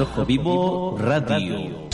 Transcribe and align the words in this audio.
Rojo 0.00 0.24
Vivo 0.24 0.96
Radio. 0.96 1.89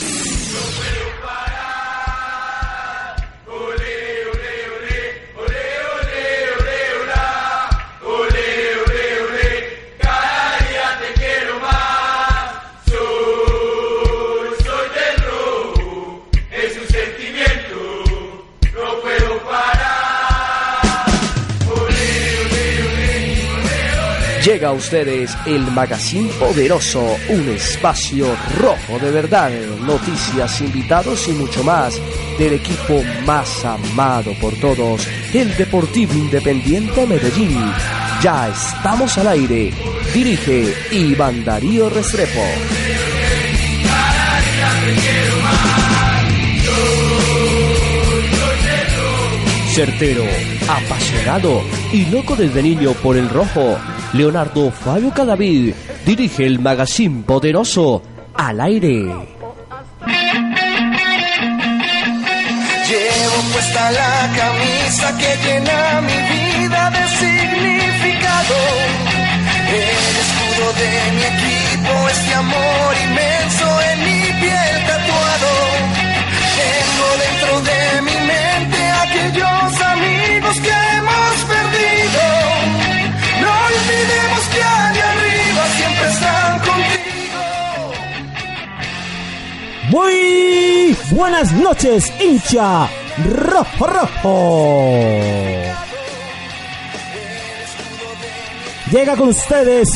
Llega 24.47 24.69
a 24.69 24.71
ustedes 24.71 25.37
el 25.45 25.59
Magazine 25.71 26.29
Poderoso, 26.39 27.17
un 27.27 27.49
espacio 27.49 28.33
rojo 28.57 28.97
de 28.97 29.11
verdad, 29.11 29.51
noticias, 29.81 30.61
invitados 30.61 31.27
y 31.27 31.33
mucho 31.33 31.65
más 31.65 31.99
del 32.39 32.53
equipo 32.53 33.03
más 33.25 33.65
amado 33.65 34.31
por 34.39 34.53
todos, 34.55 35.05
el 35.33 35.53
Deportivo 35.57 36.13
Independiente 36.13 37.05
Medellín. 37.05 37.59
Ya 38.21 38.47
estamos 38.47 39.17
al 39.17 39.27
aire. 39.27 39.73
Dirige 40.13 40.73
Iván 40.93 41.43
Darío 41.43 41.89
Restrepo. 41.89 42.39
Certero, 49.77 50.23
apasionado 50.67 51.61
y 51.91 52.05
loco 52.05 52.35
desde 52.35 52.63
niño 52.63 52.93
por 52.93 53.15
el 53.15 53.29
rojo, 53.29 53.77
Leonardo 54.13 54.71
Fabio 54.71 55.11
Cadavid 55.13 55.73
dirige 56.05 56.45
el 56.45 56.59
Magazine 56.59 57.23
Poderoso 57.23 58.01
al 58.33 58.61
aire. 58.61 58.93
Llevo 62.87 63.37
puesta 63.51 63.91
la 63.91 64.29
camisa 64.37 65.17
que 65.17 65.35
llena 65.43 66.01
mi 66.01 66.17
vida 66.33 66.89
de 66.89 67.07
significado. 67.19 68.55
El 69.69 70.15
escudo 70.23 70.65
de 70.81 70.91
mi 71.11 71.23
equipo, 71.35 71.91
este 72.09 72.33
amor 72.33 72.95
inmenso 73.09 73.67
en 73.91 73.99
mi 73.99 74.21
piel 74.39 74.75
tatuado. 74.87 75.51
Tengo 76.57 77.07
dentro 77.25 77.51
de 77.69 78.01
mi 78.03 78.17
mente 78.25 78.79
aquellos 79.03 79.81
amigos 79.81 80.55
que 80.61 80.69
hemos 80.95 81.35
perdido. 81.49 81.76
Muy 89.89 90.97
buenas 91.11 91.51
noches, 91.53 92.11
hincha 92.19 92.89
rojo 93.25 93.87
rojo. 93.87 94.91
Llega 98.91 99.15
con 99.15 99.29
ustedes 99.29 99.89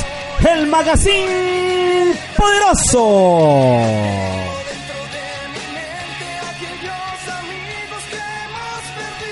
el 0.50 0.68
magazine 0.68 2.14
poderoso. 2.38 3.82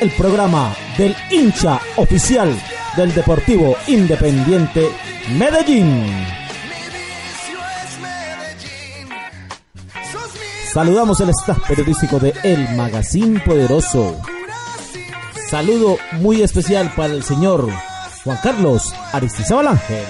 El 0.01 0.11
programa 0.11 0.75
del 0.97 1.15
hincha 1.29 1.79
oficial 1.97 2.57
del 2.99 3.15
Deportivo 3.15 3.77
Independiente 3.87 4.89
Medellín. 5.37 6.05
Saludamos 10.73 11.21
el 11.21 11.29
staff 11.29 11.65
periodístico 11.65 12.19
de 12.19 12.33
El 12.43 12.75
Magazine 12.75 13.39
Poderoso. 13.39 14.19
Saludo 15.49 15.97
muy 16.19 16.41
especial 16.41 16.91
para 16.93 17.13
el 17.13 17.23
señor 17.23 17.69
Juan 18.25 18.37
Carlos 18.43 18.93
Aristizábal 19.13 19.69
Ángel. 19.69 20.03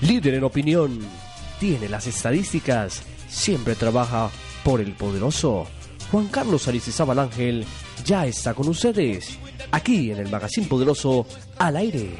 Líder 0.00 0.34
en 0.34 0.44
opinión, 0.44 1.25
tiene 1.58 1.88
las 1.88 2.06
estadísticas, 2.06 3.02
siempre 3.28 3.74
trabaja 3.74 4.30
por 4.64 4.80
el 4.80 4.92
poderoso. 4.92 5.66
Juan 6.10 6.28
Carlos 6.28 6.68
Aristizábal 6.68 7.18
Ángel 7.18 7.64
ya 8.04 8.26
está 8.26 8.54
con 8.54 8.68
ustedes, 8.68 9.38
aquí 9.72 10.10
en 10.12 10.18
el 10.18 10.30
Magazine 10.30 10.66
Poderoso 10.68 11.26
al 11.58 11.76
aire. 11.76 12.16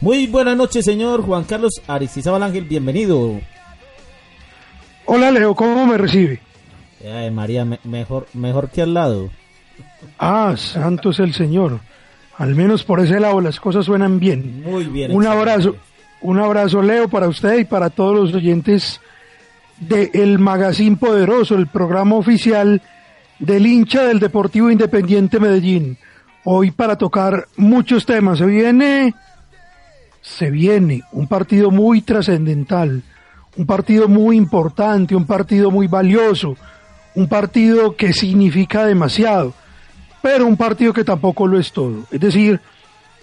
Muy 0.00 0.26
buenas 0.26 0.56
noches, 0.56 0.84
señor 0.84 1.22
Juan 1.22 1.44
Carlos 1.44 1.80
Aristizábal 1.86 2.42
Ángel, 2.42 2.64
bienvenido. 2.64 3.40
Hola 5.06 5.30
Leo, 5.30 5.54
¿cómo 5.54 5.86
me 5.86 5.96
recibe? 5.98 6.40
Ay, 7.04 7.30
María, 7.30 7.64
me- 7.64 7.80
mejor, 7.84 8.26
mejor 8.32 8.70
que 8.70 8.82
al 8.82 8.94
lado. 8.94 9.30
Ah, 10.18 10.54
santo 10.56 11.10
es 11.10 11.18
el 11.20 11.34
Señor. 11.34 11.80
Al 12.38 12.54
menos 12.54 12.84
por 12.84 13.00
ese 13.00 13.20
lado 13.20 13.40
las 13.40 13.60
cosas 13.60 13.86
suenan 13.86 14.18
bien. 14.18 14.62
Muy 14.62 14.84
bien. 14.84 15.10
Un 15.12 15.24
excelente. 15.24 15.50
abrazo, 15.50 15.76
un 16.22 16.38
abrazo 16.38 16.82
Leo 16.82 17.08
para 17.08 17.28
usted 17.28 17.58
y 17.58 17.64
para 17.64 17.90
todos 17.90 18.14
los 18.14 18.34
oyentes 18.34 19.00
de 19.80 20.10
El 20.14 20.38
Magazine 20.38 20.96
Poderoso, 20.96 21.56
el 21.56 21.66
programa 21.66 22.16
oficial 22.16 22.80
del 23.38 23.66
hincha 23.66 24.04
del 24.04 24.20
Deportivo 24.20 24.70
Independiente 24.70 25.40
Medellín. 25.40 25.98
Hoy 26.44 26.70
para 26.70 26.96
tocar 26.96 27.48
muchos 27.56 28.06
temas. 28.06 28.38
Se 28.38 28.46
viene, 28.46 29.14
se 30.20 30.50
viene 30.50 31.02
un 31.12 31.26
partido 31.26 31.70
muy 31.70 32.02
trascendental, 32.02 33.02
un 33.56 33.66
partido 33.66 34.08
muy 34.08 34.36
importante, 34.36 35.14
un 35.14 35.26
partido 35.26 35.70
muy 35.70 35.86
valioso, 35.86 36.56
un 37.14 37.28
partido 37.28 37.96
que 37.96 38.12
significa 38.12 38.84
demasiado, 38.86 39.54
pero 40.22 40.46
un 40.46 40.56
partido 40.56 40.92
que 40.92 41.04
tampoco 41.04 41.46
lo 41.46 41.58
es 41.58 41.72
todo. 41.72 42.04
Es 42.10 42.20
decir, 42.20 42.60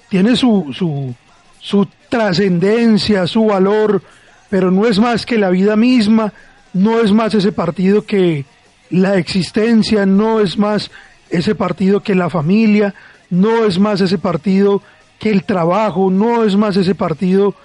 tiene 0.09 0.35
su, 0.35 0.71
su, 0.73 1.15
su 1.59 1.87
trascendencia, 2.09 3.25
su 3.25 3.45
valor, 3.45 4.03
pero 4.49 4.69
no 4.69 4.85
es 4.85 4.99
más 4.99 5.25
que 5.25 5.37
la 5.37 5.49
vida 5.49 5.75
misma, 5.75 6.33
no 6.73 6.99
es 6.99 7.11
más 7.11 7.33
ese 7.33 7.51
partido 7.51 8.05
que 8.05 8.45
la 8.89 9.17
existencia, 9.17 10.05
no 10.05 10.41
es 10.41 10.57
más 10.57 10.91
ese 11.29 11.55
partido 11.55 12.01
que 12.01 12.15
la 12.15 12.29
familia, 12.29 12.93
no 13.29 13.66
es 13.66 13.79
más 13.79 14.01
ese 14.01 14.17
partido 14.17 14.81
que 15.19 15.29
el 15.29 15.43
trabajo, 15.43 16.09
no 16.09 16.43
es 16.43 16.55
más 16.55 16.75
ese 16.75 16.95
partido 16.95 17.55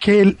que 0.00 0.36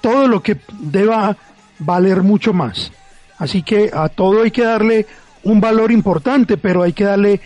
todo 0.00 0.28
lo 0.28 0.42
que 0.42 0.58
deba 0.78 1.36
valer 1.78 2.22
mucho 2.22 2.52
más. 2.52 2.92
Así 3.38 3.62
que 3.62 3.90
a 3.92 4.08
todo 4.08 4.42
hay 4.42 4.50
que 4.50 4.64
darle 4.64 5.06
un 5.44 5.60
valor 5.60 5.92
importante, 5.92 6.56
pero 6.56 6.82
hay 6.82 6.92
que 6.92 7.04
darle 7.04 7.40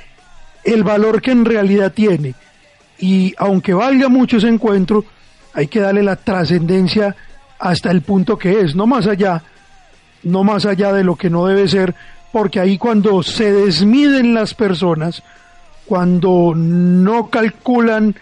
el 0.65 0.83
valor 0.83 1.21
que 1.21 1.31
en 1.31 1.45
realidad 1.45 1.93
tiene. 1.93 2.35
Y 2.99 3.35
aunque 3.39 3.75
valga 3.75 4.09
mucho 4.09 4.39
ese 4.39 4.49
encuentro, 4.49 5.05
hay 5.53 5.67
que 5.67 5.81
darle 5.81 6.03
la 6.03 6.17
trascendencia 6.17 7.15
hasta 7.59 7.91
el 7.91 8.03
punto 8.03 8.37
que 8.37 8.61
es, 8.61 8.75
no 8.75 8.87
más 8.87 9.07
allá, 9.07 9.43
no 10.23 10.43
más 10.45 10.67
allá 10.67 10.93
de 10.93 11.05
lo 11.05 11.17
que 11.17 11.31
no 11.31 11.47
debe 11.47 11.69
ser, 11.69 11.95
porque 12.33 12.61
ahí 12.61 12.79
cuando 12.79 13.23
se 13.23 13.53
desmiden 13.53 14.35
las 14.35 14.55
personas, 14.55 15.23
cuando 15.87 16.53
no 16.57 17.31
calculan 17.31 18.17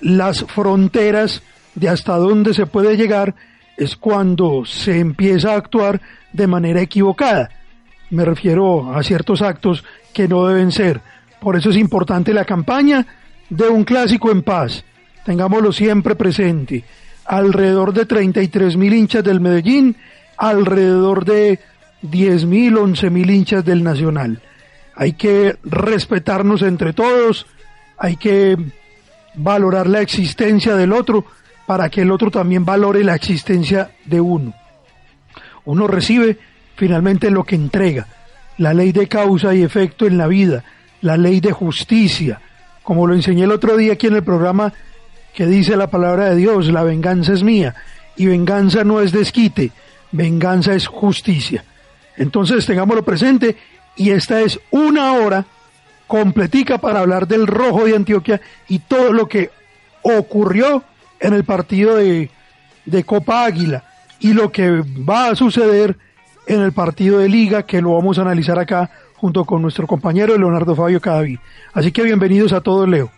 las 0.00 0.44
fronteras 0.44 1.42
de 1.74 1.88
hasta 1.88 2.16
dónde 2.16 2.54
se 2.54 2.66
puede 2.66 2.96
llegar, 2.96 3.34
es 3.76 3.96
cuando 3.96 4.64
se 4.64 4.98
empieza 4.98 5.52
a 5.52 5.56
actuar 5.56 6.00
de 6.32 6.46
manera 6.46 6.80
equivocada. 6.80 7.50
Me 8.10 8.24
refiero 8.24 8.94
a 8.94 9.02
ciertos 9.02 9.42
actos 9.42 9.84
que 10.12 10.28
no 10.28 10.46
deben 10.46 10.72
ser. 10.72 11.00
Por 11.40 11.56
eso 11.56 11.70
es 11.70 11.76
importante 11.76 12.32
la 12.32 12.44
campaña 12.44 13.06
de 13.50 13.68
un 13.68 13.84
clásico 13.84 14.30
en 14.30 14.42
paz. 14.42 14.84
Tengámoslo 15.24 15.72
siempre 15.72 16.14
presente. 16.14 16.84
alrededor 17.26 17.92
de 17.92 18.06
33 18.06 18.76
mil 18.78 18.94
hinchas 18.94 19.22
del 19.22 19.38
Medellín, 19.38 19.96
alrededor 20.38 21.26
de 21.26 21.58
10 22.00 22.46
mil, 22.46 22.78
11 22.78 23.10
mil 23.10 23.28
hinchas 23.28 23.62
del 23.64 23.84
Nacional. 23.84 24.40
Hay 24.94 25.12
que 25.12 25.58
respetarnos 25.62 26.62
entre 26.62 26.94
todos, 26.94 27.46
hay 27.98 28.16
que 28.16 28.56
valorar 29.34 29.86
la 29.86 30.00
existencia 30.00 30.74
del 30.74 30.92
otro 30.92 31.26
para 31.66 31.90
que 31.90 32.00
el 32.00 32.10
otro 32.10 32.30
también 32.30 32.64
valore 32.64 33.04
la 33.04 33.14
existencia 33.14 33.90
de 34.06 34.20
uno. 34.22 34.54
Uno 35.66 35.86
recibe 35.86 36.38
finalmente 36.78 37.28
lo 37.32 37.42
que 37.42 37.56
entrega, 37.56 38.06
la 38.56 38.72
ley 38.72 38.92
de 38.92 39.08
causa 39.08 39.52
y 39.52 39.64
efecto 39.64 40.06
en 40.06 40.16
la 40.16 40.28
vida, 40.28 40.62
la 41.00 41.16
ley 41.16 41.40
de 41.40 41.50
justicia, 41.50 42.40
como 42.84 43.04
lo 43.04 43.14
enseñé 43.14 43.44
el 43.44 43.50
otro 43.50 43.76
día 43.76 43.94
aquí 43.94 44.06
en 44.06 44.14
el 44.14 44.22
programa 44.22 44.72
que 45.34 45.46
dice 45.46 45.76
la 45.76 45.88
palabra 45.88 46.26
de 46.26 46.36
Dios, 46.36 46.68
la 46.68 46.84
venganza 46.84 47.32
es 47.32 47.42
mía, 47.42 47.74
y 48.16 48.26
venganza 48.26 48.84
no 48.84 49.00
es 49.00 49.10
desquite, 49.10 49.72
venganza 50.12 50.72
es 50.72 50.86
justicia. 50.86 51.64
Entonces 52.16 52.64
tengámoslo 52.64 53.04
presente 53.04 53.56
y 53.96 54.10
esta 54.10 54.40
es 54.40 54.60
una 54.70 55.14
hora 55.14 55.46
completica 56.06 56.78
para 56.78 57.00
hablar 57.00 57.26
del 57.26 57.48
rojo 57.48 57.86
de 57.86 57.96
Antioquia 57.96 58.40
y 58.68 58.78
todo 58.78 59.12
lo 59.12 59.28
que 59.28 59.50
ocurrió 60.02 60.84
en 61.18 61.34
el 61.34 61.42
partido 61.42 61.96
de, 61.96 62.30
de 62.86 63.02
Copa 63.02 63.44
Águila 63.44 63.82
y 64.20 64.32
lo 64.32 64.52
que 64.52 64.70
va 64.70 65.30
a 65.30 65.34
suceder 65.34 65.96
en 66.48 66.62
el 66.62 66.72
partido 66.72 67.18
de 67.18 67.28
liga 67.28 67.62
que 67.62 67.80
lo 67.80 67.92
vamos 67.92 68.18
a 68.18 68.22
analizar 68.22 68.58
acá 68.58 68.90
junto 69.16 69.44
con 69.44 69.62
nuestro 69.62 69.86
compañero 69.86 70.36
Leonardo 70.36 70.74
Fabio 70.74 71.00
Cadaví. 71.00 71.38
Así 71.72 71.92
que 71.92 72.02
bienvenidos 72.02 72.52
a 72.52 72.60
todos, 72.60 72.88
Leo. 72.88 73.10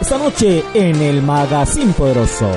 Esta 0.01 0.17
noche 0.17 0.63
en 0.73 1.01
el 1.01 1.21
Magazine 1.21 1.93
Poderoso 1.93 2.51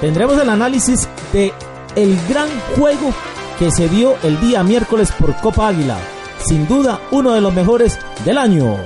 tendremos 0.00 0.40
el 0.40 0.48
análisis 0.48 1.08
de 1.32 1.52
el 1.96 2.16
gran 2.28 2.48
juego 2.76 3.12
que 3.58 3.70
se 3.70 3.88
dio 3.88 4.14
el 4.22 4.40
día 4.40 4.62
miércoles 4.62 5.12
por 5.12 5.34
Copa 5.36 5.68
Águila. 5.68 5.98
Sin 6.46 6.66
duda 6.66 7.00
uno 7.10 7.32
de 7.32 7.40
los 7.40 7.52
mejores 7.52 7.98
del 8.24 8.38
año. 8.38 8.76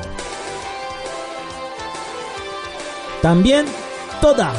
También 3.22 3.66
toda, 4.20 4.52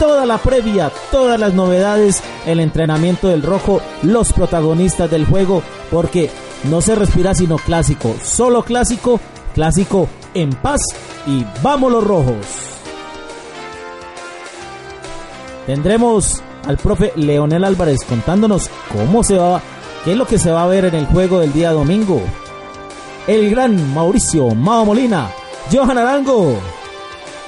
toda 0.00 0.24
la 0.24 0.38
previa, 0.38 0.90
todas 1.12 1.38
las 1.38 1.52
novedades, 1.52 2.22
el 2.46 2.58
entrenamiento 2.58 3.28
del 3.28 3.42
rojo, 3.42 3.82
los 4.02 4.32
protagonistas 4.32 5.10
del 5.10 5.26
juego, 5.26 5.62
porque 5.90 6.30
no 6.64 6.80
se 6.80 6.94
respira 6.94 7.34
sino 7.34 7.58
clásico, 7.58 8.16
solo 8.24 8.64
clásico, 8.64 9.20
clásico 9.54 10.08
en 10.32 10.50
paz 10.54 10.80
y 11.26 11.44
vamos 11.62 11.92
los 11.92 12.02
rojos. 12.02 12.46
Tendremos 15.66 16.42
al 16.66 16.78
profe 16.78 17.12
Leonel 17.16 17.64
Álvarez 17.64 18.02
contándonos 18.04 18.70
cómo 18.90 19.22
se 19.22 19.36
va, 19.36 19.60
qué 20.04 20.12
es 20.12 20.16
lo 20.16 20.26
que 20.26 20.38
se 20.38 20.50
va 20.50 20.64
a 20.64 20.68
ver 20.68 20.86
en 20.86 20.94
el 20.94 21.06
juego 21.06 21.40
del 21.40 21.52
día 21.52 21.72
domingo. 21.72 22.22
El 23.26 23.50
gran 23.50 23.92
Mauricio 23.92 24.48
Mao 24.54 24.86
Molina, 24.86 25.30
Johan 25.70 25.98
Arango 25.98 26.58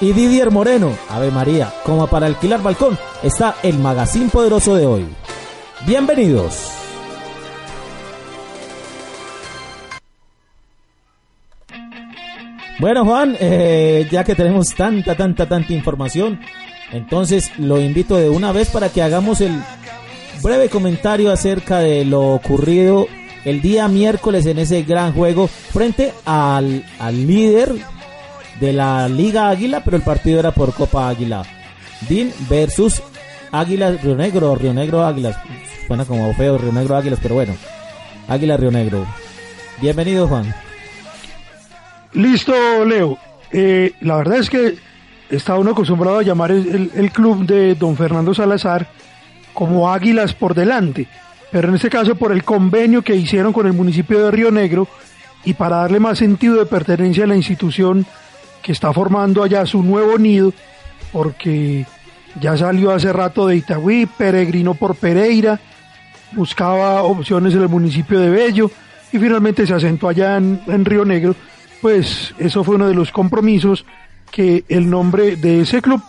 y 0.02 0.12
Didier 0.12 0.50
Moreno, 0.50 0.98
Ave 1.10 1.30
María, 1.30 1.72
como 1.84 2.08
para 2.08 2.26
alquilar 2.26 2.60
balcón, 2.60 2.98
está 3.22 3.54
el 3.62 3.78
magazine 3.78 4.28
poderoso 4.30 4.74
de 4.74 4.84
hoy. 4.84 5.06
Bienvenidos. 5.86 6.72
Bueno, 12.80 13.04
Juan, 13.04 13.36
eh, 13.38 14.08
ya 14.10 14.24
que 14.24 14.34
tenemos 14.34 14.74
tanta, 14.74 15.14
tanta, 15.14 15.48
tanta 15.48 15.72
información, 15.72 16.40
entonces 16.90 17.56
lo 17.58 17.80
invito 17.80 18.16
de 18.16 18.28
una 18.28 18.50
vez 18.50 18.70
para 18.70 18.88
que 18.88 19.02
hagamos 19.02 19.40
el 19.40 19.52
breve 20.42 20.68
comentario 20.68 21.30
acerca 21.30 21.78
de 21.78 22.04
lo 22.04 22.22
ocurrido 22.22 23.06
el 23.44 23.62
día 23.62 23.86
miércoles 23.86 24.46
en 24.46 24.58
ese 24.58 24.82
gran 24.82 25.12
juego 25.12 25.46
frente 25.46 26.12
al, 26.24 26.84
al 26.98 27.24
líder 27.24 27.72
de 28.62 28.72
la 28.72 29.08
Liga 29.08 29.48
Águila, 29.48 29.82
pero 29.84 29.96
el 29.96 30.04
partido 30.04 30.38
era 30.38 30.52
por 30.52 30.72
Copa 30.72 31.08
Águila. 31.08 31.42
DIN 32.08 32.32
versus 32.48 33.02
Águilas 33.50 34.00
Río 34.00 34.14
Negro, 34.14 34.54
Río 34.54 34.72
Negro 34.72 35.04
Águilas. 35.04 35.36
Suena 35.88 36.04
como 36.04 36.32
feo 36.34 36.58
Río 36.58 36.70
Negro 36.70 36.96
Águilas, 36.96 37.18
pero 37.20 37.34
bueno. 37.34 37.54
Águila 38.28 38.56
Río 38.56 38.70
Negro. 38.70 39.04
Bienvenido, 39.80 40.28
Juan. 40.28 40.54
Listo, 42.12 42.84
Leo. 42.84 43.18
Eh, 43.50 43.94
la 44.00 44.18
verdad 44.18 44.38
es 44.38 44.48
que 44.48 44.76
está 45.28 45.58
uno 45.58 45.72
acostumbrado 45.72 46.20
a 46.20 46.22
llamar 46.22 46.52
el, 46.52 46.92
el, 46.94 47.10
club 47.10 47.44
de 47.44 47.74
don 47.74 47.96
Fernando 47.96 48.32
Salazar 48.32 48.86
como 49.52 49.90
Águilas 49.90 50.34
por 50.34 50.54
delante, 50.54 51.08
pero 51.50 51.68
en 51.68 51.74
este 51.74 51.90
caso 51.90 52.14
por 52.14 52.30
el 52.30 52.44
convenio 52.44 53.02
que 53.02 53.16
hicieron 53.16 53.52
con 53.52 53.66
el 53.66 53.72
municipio 53.72 54.24
de 54.24 54.30
Río 54.30 54.52
Negro 54.52 54.86
y 55.44 55.54
para 55.54 55.78
darle 55.78 55.98
más 55.98 56.18
sentido 56.18 56.54
de 56.54 56.66
pertenencia 56.66 57.24
a 57.24 57.26
la 57.26 57.36
institución 57.36 58.06
que 58.62 58.72
está 58.72 58.92
formando 58.92 59.42
allá 59.42 59.66
su 59.66 59.82
nuevo 59.82 60.18
nido, 60.18 60.52
porque 61.12 61.86
ya 62.40 62.56
salió 62.56 62.92
hace 62.92 63.12
rato 63.12 63.46
de 63.46 63.56
Itagüí, 63.56 64.06
peregrinó 64.06 64.74
por 64.74 64.94
Pereira, 64.94 65.60
buscaba 66.32 67.02
opciones 67.02 67.54
en 67.54 67.62
el 67.62 67.68
municipio 67.68 68.18
de 68.18 68.30
Bello 68.30 68.70
y 69.12 69.18
finalmente 69.18 69.66
se 69.66 69.74
asentó 69.74 70.08
allá 70.08 70.36
en, 70.36 70.84
Río 70.84 71.04
Negro 71.04 71.34
pues 71.82 72.32
eso 72.38 72.64
fue 72.64 72.76
uno 72.76 72.88
de 72.88 72.94
los 72.94 73.10
compromisos 73.10 73.84
que 74.30 74.64
el 74.68 74.88
nombre 74.88 75.36
de 75.36 75.60
ese 75.60 75.82
club 75.82 76.00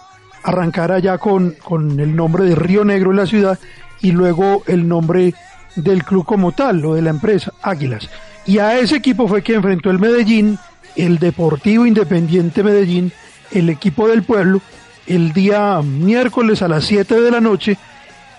arrancara 0.44 1.00
ya 1.00 1.18
con, 1.18 1.56
con 1.64 2.00
el 2.00 2.16
nombre 2.16 2.46
de 2.46 2.56
Río 2.56 2.86
Negro 2.86 3.12
en 3.12 3.18
la 3.18 3.26
ciudad 3.26 3.60
y 4.02 4.12
luego 4.12 4.64
el 4.68 4.88
nombre 4.88 5.34
del 5.76 6.04
club 6.04 6.26
como 6.26 6.52
tal, 6.52 6.86
o 6.86 6.94
de 6.94 7.02
la 7.02 7.10
empresa, 7.10 7.54
Águilas. 7.62 8.10
Y 8.46 8.60
a 8.60 8.78
ese 8.78 8.98
equipo 8.98 9.28
fue 9.28 9.42
que 9.42 9.56
enfrentó 9.56 9.90
el 9.90 10.00
Medellín, 10.00 10.60
el 10.96 11.20
Deportivo 11.20 11.86
Independiente 11.86 12.64
Medellín, 12.64 13.12
el 13.52 13.70
equipo 13.70 14.08
del 14.08 14.24
pueblo, 14.24 14.62
el 15.08 15.34
día 15.34 15.82
miércoles 15.82 16.62
a 16.62 16.68
las 16.68 16.86
7 16.86 17.20
de 17.20 17.32
la 17.32 17.42
noche 17.42 17.78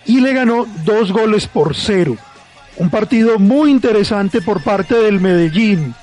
y 0.07 0.21
le 0.21 0.33
ganó 0.33 0.67
dos 0.85 1.13
goles 1.13 1.47
por 1.47 1.75
cero. 1.75 2.17
Un 2.77 2.91
partido 2.91 3.39
muy 3.39 3.71
interesante 3.71 4.41
por 4.41 4.63
parte 4.63 4.95
del 4.95 5.21
Medellín 5.21 5.95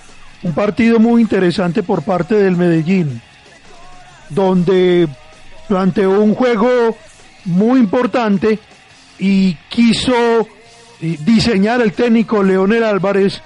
un 0.43 0.53
partido 0.53 0.99
muy 0.99 1.21
interesante 1.21 1.83
por 1.83 2.03
parte 2.03 2.35
del 2.35 2.57
Medellín, 2.57 3.21
donde 4.29 5.07
planteó 5.67 6.19
un 6.19 6.33
juego 6.33 6.97
muy 7.45 7.79
importante 7.79 8.59
y 9.19 9.53
quiso 9.69 10.47
eh, 11.01 11.17
diseñar 11.23 11.81
el 11.81 11.93
técnico 11.93 12.41
Leonel 12.41 12.83
Álvarez 12.83 13.41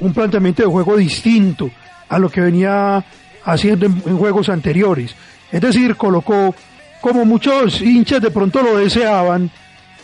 un 0.00 0.14
planteamiento 0.14 0.62
de 0.62 0.68
juego 0.68 0.96
distinto 0.96 1.70
a 2.08 2.18
lo 2.18 2.30
que 2.30 2.40
venía 2.40 3.04
haciendo 3.44 3.86
en, 3.86 4.18
juegos 4.18 4.48
anteriores. 4.48 5.14
Es 5.50 5.60
decir, 5.60 5.96
colocó, 5.96 6.54
como 7.00 7.24
muchos 7.24 7.80
hinchas 7.80 8.20
de 8.20 8.30
pronto 8.30 8.62
lo 8.62 8.76
deseaban, 8.76 9.50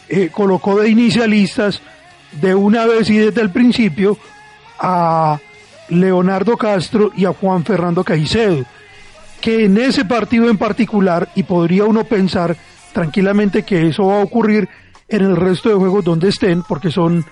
eh, 0.09 0.29
colocó 0.31 0.81
de 0.81 0.91
inicialistas 0.91 1.81
de 2.33 2.55
una 2.55 2.87
vez 2.87 3.11
y 3.11 3.19
desde 3.19 3.41
el 3.41 3.51
principio 3.51 4.19
a 4.79 5.39
Leonardo 5.89 6.57
Castro 6.57 7.13
y 7.17 7.25
a 7.25 7.33
Juan 7.33 7.65
Fernando 7.65 8.05
Caicedo, 8.05 8.65
que 9.41 9.65
en 9.65 9.77
ese 9.77 10.05
partido 10.05 10.49
en 10.49 10.59
particular, 10.59 11.29
y 11.35 11.43
podría 11.43 11.85
uno 11.85 12.05
pensar 12.05 12.57
tranquilamente 12.93 13.63
que 13.63 13.89
eso 13.89 14.07
va 14.07 14.21
a 14.21 14.25
ocurrir 14.25 14.69
en 15.09 15.23
el 15.23 15.37
resto 15.37 15.69
de 15.69 15.75
juegos 15.75 16.05
donde 16.05 16.29
estén, 16.29 16.63
porque 16.63 16.91
son 16.91 17.25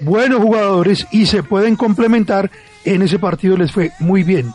buenos 0.00 0.40
jugadores 0.40 1.06
y 1.10 1.26
se 1.26 1.42
pueden 1.42 1.76
complementar. 1.76 2.50
En 2.84 3.02
ese 3.02 3.18
partido 3.18 3.56
les 3.56 3.72
fue 3.72 3.92
muy 3.98 4.22
bien, 4.22 4.52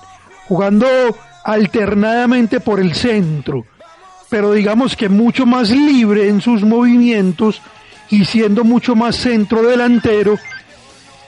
jugando 0.47 0.87
alternadamente 1.43 2.59
por 2.59 2.79
el 2.79 2.95
centro, 2.95 3.65
pero 4.29 4.53
digamos 4.53 4.95
que 4.95 5.09
mucho 5.09 5.45
más 5.45 5.69
libre 5.69 6.29
en 6.29 6.41
sus 6.41 6.63
movimientos 6.63 7.61
y 8.09 8.25
siendo 8.25 8.63
mucho 8.63 8.95
más 8.95 9.15
centro 9.15 9.61
delantero 9.63 10.37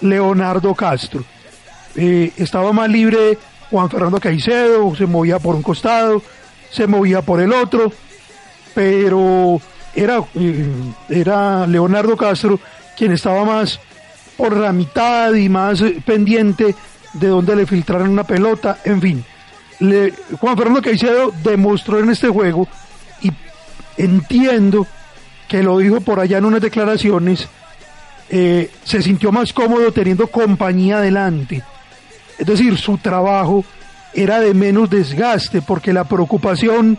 Leonardo 0.01 0.73
Castro. 0.73 1.23
Eh, 1.95 2.31
estaba 2.37 2.71
más 2.73 2.89
libre 2.89 3.37
Juan 3.69 3.89
Fernando 3.89 4.19
Caicedo, 4.19 4.95
se 4.95 5.05
movía 5.05 5.39
por 5.39 5.55
un 5.55 5.61
costado, 5.61 6.21
se 6.71 6.87
movía 6.87 7.21
por 7.21 7.41
el 7.41 7.53
otro, 7.53 7.91
pero 8.73 9.59
era, 9.95 10.23
eh, 10.35 10.69
era 11.09 11.65
Leonardo 11.67 12.17
Castro 12.17 12.59
quien 12.97 13.11
estaba 13.11 13.43
más 13.43 13.79
por 14.37 14.55
la 14.55 14.71
mitad 14.71 15.33
y 15.33 15.49
más 15.49 15.81
eh, 15.81 16.01
pendiente 16.05 16.75
de 17.13 17.27
donde 17.27 17.55
le 17.55 17.65
filtraran 17.65 18.09
una 18.09 18.23
pelota, 18.23 18.79
en 18.83 19.01
fin. 19.01 19.25
Juan 20.39 20.57
Fernando 20.57 20.81
Caicedo 20.81 21.33
demostró 21.43 21.99
en 21.99 22.09
este 22.09 22.29
juego 22.29 22.67
y 23.21 23.31
entiendo 23.97 24.87
que 25.47 25.63
lo 25.63 25.77
dijo 25.77 26.01
por 26.01 26.19
allá 26.19 26.37
en 26.37 26.45
unas 26.45 26.61
declaraciones, 26.61 27.47
eh, 28.29 28.71
se 28.83 29.01
sintió 29.01 29.31
más 29.31 29.53
cómodo 29.53 29.91
teniendo 29.91 30.27
compañía 30.27 30.97
adelante. 30.97 31.63
Es 32.37 32.45
decir, 32.45 32.77
su 32.77 32.97
trabajo 32.97 33.63
era 34.13 34.39
de 34.39 34.53
menos 34.53 34.89
desgaste 34.89 35.61
porque 35.61 35.93
la 35.93 36.05
preocupación 36.05 36.97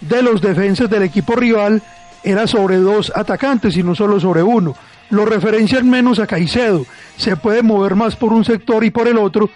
de 0.00 0.22
los 0.22 0.40
defensas 0.40 0.90
del 0.90 1.04
equipo 1.04 1.34
rival 1.36 1.82
era 2.22 2.46
sobre 2.46 2.76
dos 2.76 3.12
atacantes 3.14 3.76
y 3.76 3.82
no 3.82 3.94
solo 3.94 4.20
sobre 4.20 4.42
uno. 4.42 4.74
Lo 5.10 5.24
referencian 5.24 5.88
menos 5.88 6.18
a 6.18 6.26
Caicedo. 6.26 6.84
Se 7.16 7.36
puede 7.36 7.62
mover 7.62 7.94
más 7.94 8.16
por 8.16 8.32
un 8.32 8.44
sector 8.44 8.84
y 8.84 8.90
por 8.90 9.08
el 9.08 9.18
otro 9.18 9.50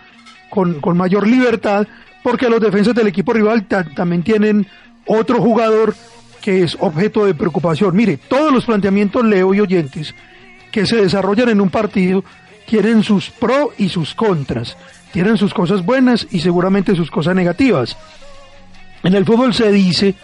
con, 0.48 0.80
con 0.80 0.96
mayor 0.96 1.26
libertad 1.26 1.86
porque 2.22 2.48
los 2.48 2.60
defensas 2.60 2.94
del 2.94 3.06
equipo 3.06 3.32
rival 3.32 3.66
también 3.66 4.22
tienen 4.22 4.66
otro 5.06 5.40
jugador 5.40 5.94
que 6.40 6.62
es 6.62 6.76
objeto 6.80 7.24
de 7.24 7.34
preocupación. 7.34 7.94
Mire, 7.94 8.16
todos 8.16 8.52
los 8.52 8.64
planteamientos, 8.64 9.24
Leo 9.24 9.54
y 9.54 9.60
oyentes, 9.60 10.14
que 10.70 10.86
se 10.86 10.96
desarrollan 10.96 11.48
en 11.48 11.60
un 11.60 11.70
partido 11.70 12.24
tienen 12.66 13.02
sus 13.02 13.30
pros 13.30 13.70
y 13.78 13.88
sus 13.88 14.14
contras, 14.14 14.76
tienen 15.12 15.36
sus 15.36 15.52
cosas 15.52 15.84
buenas 15.84 16.28
y 16.30 16.38
seguramente 16.38 16.94
sus 16.94 17.10
cosas 17.10 17.34
negativas. 17.34 17.96
En 19.02 19.14
el 19.14 19.24
fútbol 19.24 19.52
se 19.54 19.72
dice, 19.72 20.14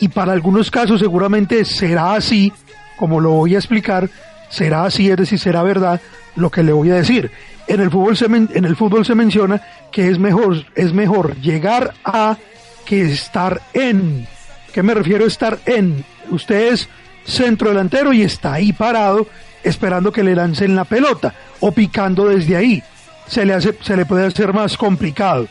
y 0.00 0.08
para 0.08 0.32
algunos 0.32 0.72
casos 0.72 0.98
seguramente 0.98 1.64
será 1.64 2.14
así, 2.14 2.52
como 2.96 3.20
lo 3.20 3.30
voy 3.30 3.54
a 3.54 3.58
explicar, 3.58 4.10
será 4.54 4.84
así, 4.84 5.10
es 5.10 5.16
decir, 5.16 5.38
será 5.38 5.62
verdad 5.62 6.00
lo 6.36 6.50
que 6.50 6.62
le 6.62 6.72
voy 6.72 6.90
a 6.90 6.94
decir. 6.94 7.30
En 7.66 7.80
el 7.80 7.90
fútbol 7.90 8.16
se, 8.16 8.26
en 8.26 8.64
el 8.64 8.76
fútbol 8.76 9.04
se 9.04 9.14
menciona 9.14 9.60
que 9.90 10.08
es 10.08 10.18
mejor, 10.18 10.64
es 10.74 10.92
mejor 10.92 11.36
llegar 11.40 11.94
a 12.04 12.36
que 12.84 13.02
estar 13.02 13.60
en. 13.72 14.26
¿Qué 14.72 14.82
me 14.82 14.94
refiero 14.94 15.24
a 15.24 15.28
estar 15.28 15.58
en? 15.66 16.04
Usted 16.30 16.72
es 16.72 16.88
centro 17.24 17.70
delantero 17.70 18.12
y 18.12 18.22
está 18.22 18.54
ahí 18.54 18.72
parado 18.72 19.26
esperando 19.62 20.12
que 20.12 20.22
le 20.22 20.34
lancen 20.34 20.76
la 20.76 20.84
pelota 20.84 21.34
o 21.60 21.72
picando 21.72 22.28
desde 22.28 22.56
ahí. 22.56 22.82
Se 23.26 23.46
le, 23.46 23.54
hace, 23.54 23.76
se 23.80 23.96
le 23.96 24.04
puede 24.04 24.26
hacer 24.26 24.52
más 24.52 24.76
complicado. 24.76 25.48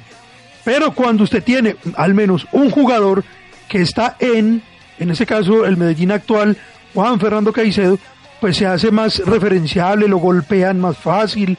Pero 0.64 0.92
cuando 0.92 1.24
usted 1.24 1.44
tiene 1.44 1.76
al 1.96 2.14
menos 2.14 2.46
un 2.52 2.70
jugador 2.70 3.24
que 3.68 3.82
está 3.82 4.16
en, 4.18 4.62
en 4.98 5.10
ese 5.10 5.26
caso 5.26 5.66
el 5.66 5.76
Medellín 5.76 6.10
actual, 6.10 6.56
Juan 6.94 7.20
Fernando 7.20 7.52
Caicedo, 7.52 7.98
pues 8.40 8.56
se 8.56 8.66
hace 8.66 8.90
más 8.90 9.18
referenciable, 9.18 10.08
lo 10.08 10.18
golpean 10.18 10.80
más 10.80 10.96
fácil, 10.96 11.58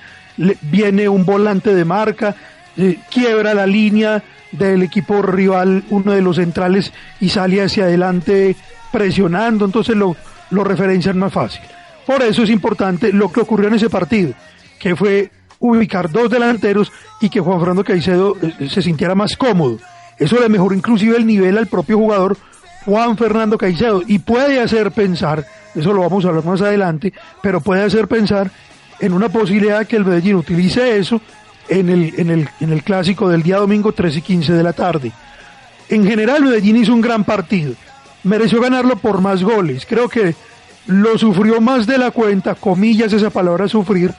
viene 0.62 1.10
un 1.10 1.26
volante 1.26 1.74
de 1.74 1.86
marca, 1.86 2.36
eh, 2.78 3.00
quiebra 3.12 3.54
la 3.54 3.66
línea 3.66 4.24
del 4.52 4.84
equipo 4.84 5.22
rival, 5.22 5.84
uno 5.90 6.12
de 6.12 6.22
los 6.22 6.38
centrales, 6.38 6.94
y 7.20 7.30
sale 7.30 7.62
hacia 7.62 7.86
adelante 7.86 8.56
presionando, 8.92 9.66
entonces 9.66 9.96
lo, 9.96 10.16
lo 10.52 10.64
referencian 10.64 11.18
más 11.18 11.34
fácil. 11.34 11.62
Por 12.06 12.22
eso 12.22 12.44
es 12.44 12.50
importante 12.50 13.12
lo 13.12 13.32
que 13.32 13.42
ocurrió 13.42 13.68
en 13.68 13.76
ese 13.76 13.90
partido, 13.90 14.34
que 14.80 14.96
fue 14.96 15.32
ubicar 15.60 16.12
dos 16.12 16.30
delanteros 16.30 16.92
y 17.20 17.30
que 17.30 17.40
Juan 17.40 17.60
Fernando 17.60 17.84
Caicedo 17.84 18.36
eh, 18.42 18.70
se 18.70 18.82
sintiera 18.82 19.16
más 19.16 19.36
cómodo. 19.36 19.80
Eso 20.18 20.40
le 20.40 20.50
mejoró 20.50 20.76
inclusive 20.76 21.18
el 21.18 21.26
nivel 21.26 21.58
al 21.58 21.68
propio 21.68 21.98
jugador 21.98 22.38
Juan 22.86 23.18
Fernando 23.18 23.58
Caicedo 23.58 24.02
y 24.08 24.20
puede 24.20 24.62
hacer 24.62 24.92
pensar 24.92 25.46
eso 25.78 25.94
lo 25.94 26.02
vamos 26.02 26.26
a 26.26 26.30
hablar 26.30 26.46
más 26.46 26.62
adelante, 26.62 27.14
pero 27.42 27.62
puede 27.62 27.84
hacer 27.84 28.08
pensar 28.08 28.52
en 29.00 29.14
una 29.14 29.30
posibilidad 29.30 29.86
que 29.86 29.96
el 29.96 30.06
Medellín 30.06 30.36
utilice 30.36 30.98
eso 30.98 31.22
en 31.70 31.90
el, 31.90 32.14
en 32.18 32.30
el, 32.30 32.50
en 32.60 32.72
el 32.72 32.84
clásico 32.84 33.30
del 33.30 33.44
día 33.44 33.58
domingo 33.58 33.92
3 33.92 34.18
y 34.18 34.22
15 34.22 34.54
de 34.54 34.64
la 34.64 34.74
tarde. 34.74 35.12
En 35.90 36.06
general, 36.06 36.44
Medellín 36.44 36.78
hizo 36.78 36.94
un 36.94 37.02
gran 37.02 37.24
partido. 37.24 37.74
Mereció 38.24 38.60
ganarlo 38.60 38.98
por 38.98 39.22
más 39.22 39.44
goles. 39.44 39.86
Creo 39.88 40.10
que 40.10 40.36
lo 40.88 41.18
sufrió 41.18 41.62
más 41.62 41.86
de 41.86 41.98
la 41.98 42.12
cuenta, 42.12 42.56
comillas 42.56 43.14
esa 43.14 43.30
palabra 43.30 43.68
sufrir, 43.68 44.14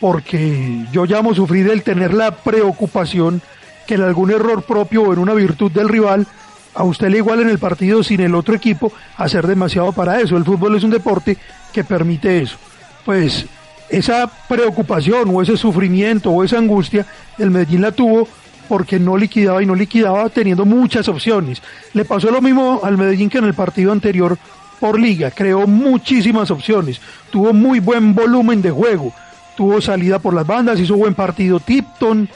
porque 0.00 0.86
yo 0.92 1.04
llamo 1.06 1.34
sufrir 1.34 1.70
el 1.70 1.82
tener 1.82 2.12
la 2.12 2.32
preocupación 2.32 3.40
que 3.86 3.94
en 3.94 4.02
algún 4.02 4.30
error 4.30 4.62
propio 4.62 5.04
o 5.04 5.12
en 5.12 5.18
una 5.18 5.34
virtud 5.34 5.70
del 5.70 5.88
rival 5.88 6.26
a 6.74 6.84
usted 6.84 7.08
le 7.08 7.18
igual 7.18 7.40
en 7.40 7.48
el 7.48 7.58
partido 7.58 8.02
sin 8.02 8.20
el 8.20 8.34
otro 8.34 8.54
equipo 8.54 8.92
hacer 9.16 9.46
demasiado 9.46 9.92
para 9.92 10.20
eso. 10.20 10.36
El 10.36 10.44
fútbol 10.44 10.76
es 10.76 10.84
un 10.84 10.90
deporte 10.90 11.36
que 11.72 11.84
permite 11.84 12.42
eso. 12.42 12.56
Pues 13.04 13.46
esa 13.88 14.30
preocupación 14.48 15.30
o 15.32 15.42
ese 15.42 15.56
sufrimiento 15.56 16.30
o 16.30 16.42
esa 16.42 16.58
angustia, 16.58 17.06
el 17.38 17.50
Medellín 17.50 17.82
la 17.82 17.92
tuvo 17.92 18.26
porque 18.68 18.98
no 18.98 19.16
liquidaba 19.16 19.62
y 19.62 19.66
no 19.66 19.74
liquidaba 19.74 20.28
teniendo 20.30 20.64
muchas 20.64 21.08
opciones. 21.08 21.62
Le 21.92 22.04
pasó 22.04 22.30
lo 22.30 22.40
mismo 22.40 22.80
al 22.82 22.96
Medellín 22.96 23.28
que 23.28 23.38
en 23.38 23.44
el 23.44 23.54
partido 23.54 23.92
anterior 23.92 24.38
por 24.80 24.98
liga, 24.98 25.30
creó 25.30 25.66
muchísimas 25.66 26.50
opciones, 26.50 27.00
tuvo 27.30 27.52
muy 27.52 27.80
buen 27.80 28.14
volumen 28.14 28.60
de 28.60 28.70
juego, 28.70 29.12
tuvo 29.56 29.80
salida 29.80 30.18
por 30.18 30.34
las 30.34 30.46
bandas, 30.46 30.78
hizo 30.80 30.96
buen 30.96 31.14
partido 31.14 31.60
Tipton, 31.60 32.28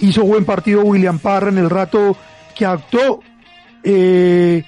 hizo 0.00 0.22
buen 0.22 0.44
partido 0.44 0.82
William 0.82 1.18
Parra 1.18 1.48
en 1.48 1.58
el 1.58 1.70
rato 1.70 2.16
que 2.54 2.66
actuó, 2.66 3.22
eh, 3.88 4.64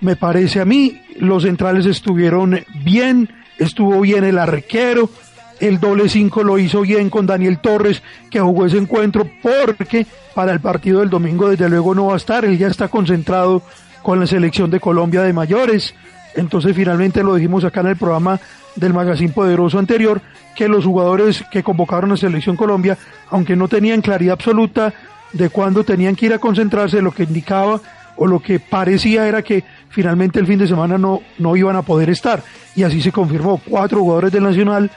me 0.00 0.14
parece 0.14 0.60
a 0.60 0.64
mí, 0.64 1.02
los 1.18 1.42
centrales 1.42 1.86
estuvieron 1.86 2.60
bien, 2.84 3.28
estuvo 3.58 4.00
bien 4.00 4.22
el 4.22 4.38
arquero, 4.38 5.10
el 5.58 5.80
doble 5.80 6.08
5 6.08 6.44
lo 6.44 6.56
hizo 6.56 6.82
bien 6.82 7.10
con 7.10 7.26
Daniel 7.26 7.58
Torres, 7.58 8.00
que 8.30 8.38
jugó 8.38 8.66
ese 8.66 8.78
encuentro, 8.78 9.28
porque 9.42 10.06
para 10.36 10.52
el 10.52 10.60
partido 10.60 11.00
del 11.00 11.10
domingo 11.10 11.50
desde 11.50 11.68
luego 11.68 11.96
no 11.96 12.06
va 12.06 12.14
a 12.14 12.18
estar, 12.18 12.44
él 12.44 12.56
ya 12.58 12.68
está 12.68 12.86
concentrado 12.86 13.62
con 14.02 14.20
la 14.20 14.28
selección 14.28 14.70
de 14.70 14.78
Colombia 14.78 15.22
de 15.22 15.32
mayores, 15.32 15.92
entonces 16.36 16.74
finalmente 16.76 17.24
lo 17.24 17.34
dijimos 17.34 17.64
acá 17.64 17.80
en 17.80 17.88
el 17.88 17.96
programa 17.96 18.38
del 18.76 18.94
Magazine 18.94 19.32
Poderoso 19.32 19.80
anterior, 19.80 20.22
que 20.54 20.68
los 20.68 20.84
jugadores 20.84 21.44
que 21.50 21.64
convocaron 21.64 22.12
a 22.12 22.16
Selección 22.16 22.56
Colombia, 22.56 22.96
aunque 23.30 23.56
no 23.56 23.66
tenían 23.66 24.00
claridad 24.00 24.34
absoluta 24.34 24.94
de 25.32 25.48
cuándo 25.50 25.82
tenían 25.82 26.14
que 26.14 26.26
ir 26.26 26.34
a 26.34 26.38
concentrarse, 26.38 27.02
lo 27.02 27.10
que 27.10 27.24
indicaba 27.24 27.80
o 28.16 28.26
lo 28.26 28.40
que 28.40 28.60
parecía 28.60 29.26
era 29.26 29.42
que 29.42 29.64
finalmente 29.88 30.38
el 30.38 30.46
fin 30.46 30.58
de 30.58 30.68
semana 30.68 30.98
no, 30.98 31.22
no 31.38 31.56
iban 31.56 31.76
a 31.76 31.82
poder 31.82 32.10
estar. 32.10 32.42
Y 32.76 32.82
así 32.82 33.00
se 33.02 33.12
confirmó. 33.12 33.60
Cuatro 33.68 34.00
jugadores 34.00 34.32
del 34.32 34.44
Nacional 34.44 34.90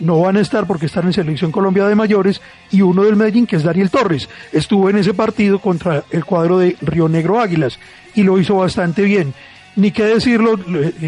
no 0.00 0.20
van 0.20 0.36
a 0.36 0.40
estar 0.40 0.66
porque 0.66 0.86
están 0.86 1.06
en 1.06 1.12
Selección 1.12 1.50
Colombia 1.50 1.86
de 1.86 1.94
Mayores 1.94 2.40
y 2.70 2.82
uno 2.82 3.04
del 3.04 3.16
Medellín 3.16 3.46
que 3.46 3.56
es 3.56 3.62
Daniel 3.62 3.90
Torres. 3.90 4.28
Estuvo 4.52 4.88
en 4.90 4.98
ese 4.98 5.14
partido 5.14 5.58
contra 5.58 6.04
el 6.10 6.24
cuadro 6.24 6.58
de 6.58 6.76
Río 6.80 7.08
Negro 7.08 7.40
Águilas 7.40 7.78
y 8.14 8.22
lo 8.22 8.38
hizo 8.38 8.56
bastante 8.56 9.02
bien. 9.02 9.34
Ni 9.76 9.90
qué 9.90 10.04
decirlo, 10.04 10.58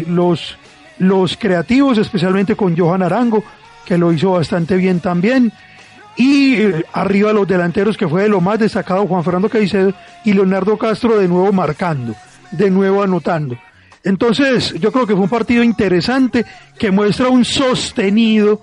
los, 0.07 0.57
los 0.97 1.37
creativos, 1.37 1.97
especialmente 1.97 2.55
con 2.55 2.77
Johan 2.77 3.01
Arango, 3.01 3.43
que 3.85 3.97
lo 3.97 4.13
hizo 4.13 4.31
bastante 4.31 4.77
bien 4.77 4.99
también. 4.99 5.51
Y 6.17 6.57
arriba 6.93 7.33
los 7.33 7.47
delanteros, 7.47 7.97
que 7.97 8.07
fue 8.07 8.23
de 8.23 8.29
lo 8.29 8.41
más 8.41 8.59
destacado, 8.59 9.07
Juan 9.07 9.23
Fernando 9.23 9.49
Caicedo 9.49 9.93
y 10.25 10.33
Leonardo 10.33 10.77
Castro 10.77 11.17
de 11.17 11.27
nuevo 11.27 11.51
marcando, 11.53 12.15
de 12.51 12.69
nuevo 12.69 13.01
anotando. 13.01 13.57
Entonces, 14.03 14.73
yo 14.79 14.91
creo 14.91 15.07
que 15.07 15.13
fue 15.13 15.23
un 15.23 15.29
partido 15.29 15.63
interesante 15.63 16.45
que 16.77 16.91
muestra 16.91 17.29
un 17.29 17.45
sostenido 17.45 18.61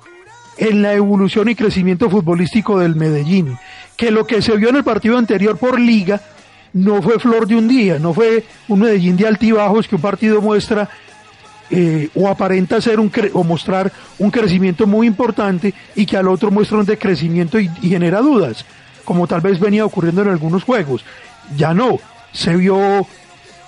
en 0.56 0.82
la 0.82 0.92
evolución 0.94 1.48
y 1.48 1.54
crecimiento 1.54 2.10
futbolístico 2.10 2.78
del 2.78 2.96
Medellín. 2.96 3.56
Que 3.96 4.10
lo 4.10 4.26
que 4.26 4.42
se 4.42 4.56
vio 4.56 4.68
en 4.68 4.76
el 4.76 4.84
partido 4.84 5.16
anterior 5.16 5.56
por 5.56 5.78
liga 5.78 6.20
no 6.72 7.00
fue 7.00 7.18
flor 7.18 7.46
de 7.46 7.56
un 7.56 7.68
día, 7.68 7.98
no 7.98 8.12
fue 8.12 8.44
un 8.68 8.80
Medellín 8.80 9.16
de 9.16 9.26
altibajos 9.26 9.88
que 9.88 9.94
un 9.94 10.02
partido 10.02 10.42
muestra 10.42 10.88
eh, 11.70 12.08
o 12.14 12.28
aparenta 12.28 12.80
ser 12.80 13.00
un 13.00 13.10
o 13.32 13.44
mostrar 13.44 13.92
un 14.18 14.30
crecimiento 14.30 14.86
muy 14.86 15.06
importante 15.06 15.74
y 15.94 16.06
que 16.06 16.16
al 16.16 16.28
otro 16.28 16.50
muestra 16.50 16.78
un 16.78 16.86
decrecimiento 16.86 17.60
y, 17.60 17.70
y 17.82 17.90
genera 17.90 18.20
dudas, 18.20 18.64
como 19.04 19.26
tal 19.26 19.40
vez 19.40 19.60
venía 19.60 19.84
ocurriendo 19.84 20.22
en 20.22 20.28
algunos 20.28 20.64
juegos. 20.64 21.04
Ya 21.56 21.74
no, 21.74 21.98
se 22.32 22.56
vio 22.56 23.06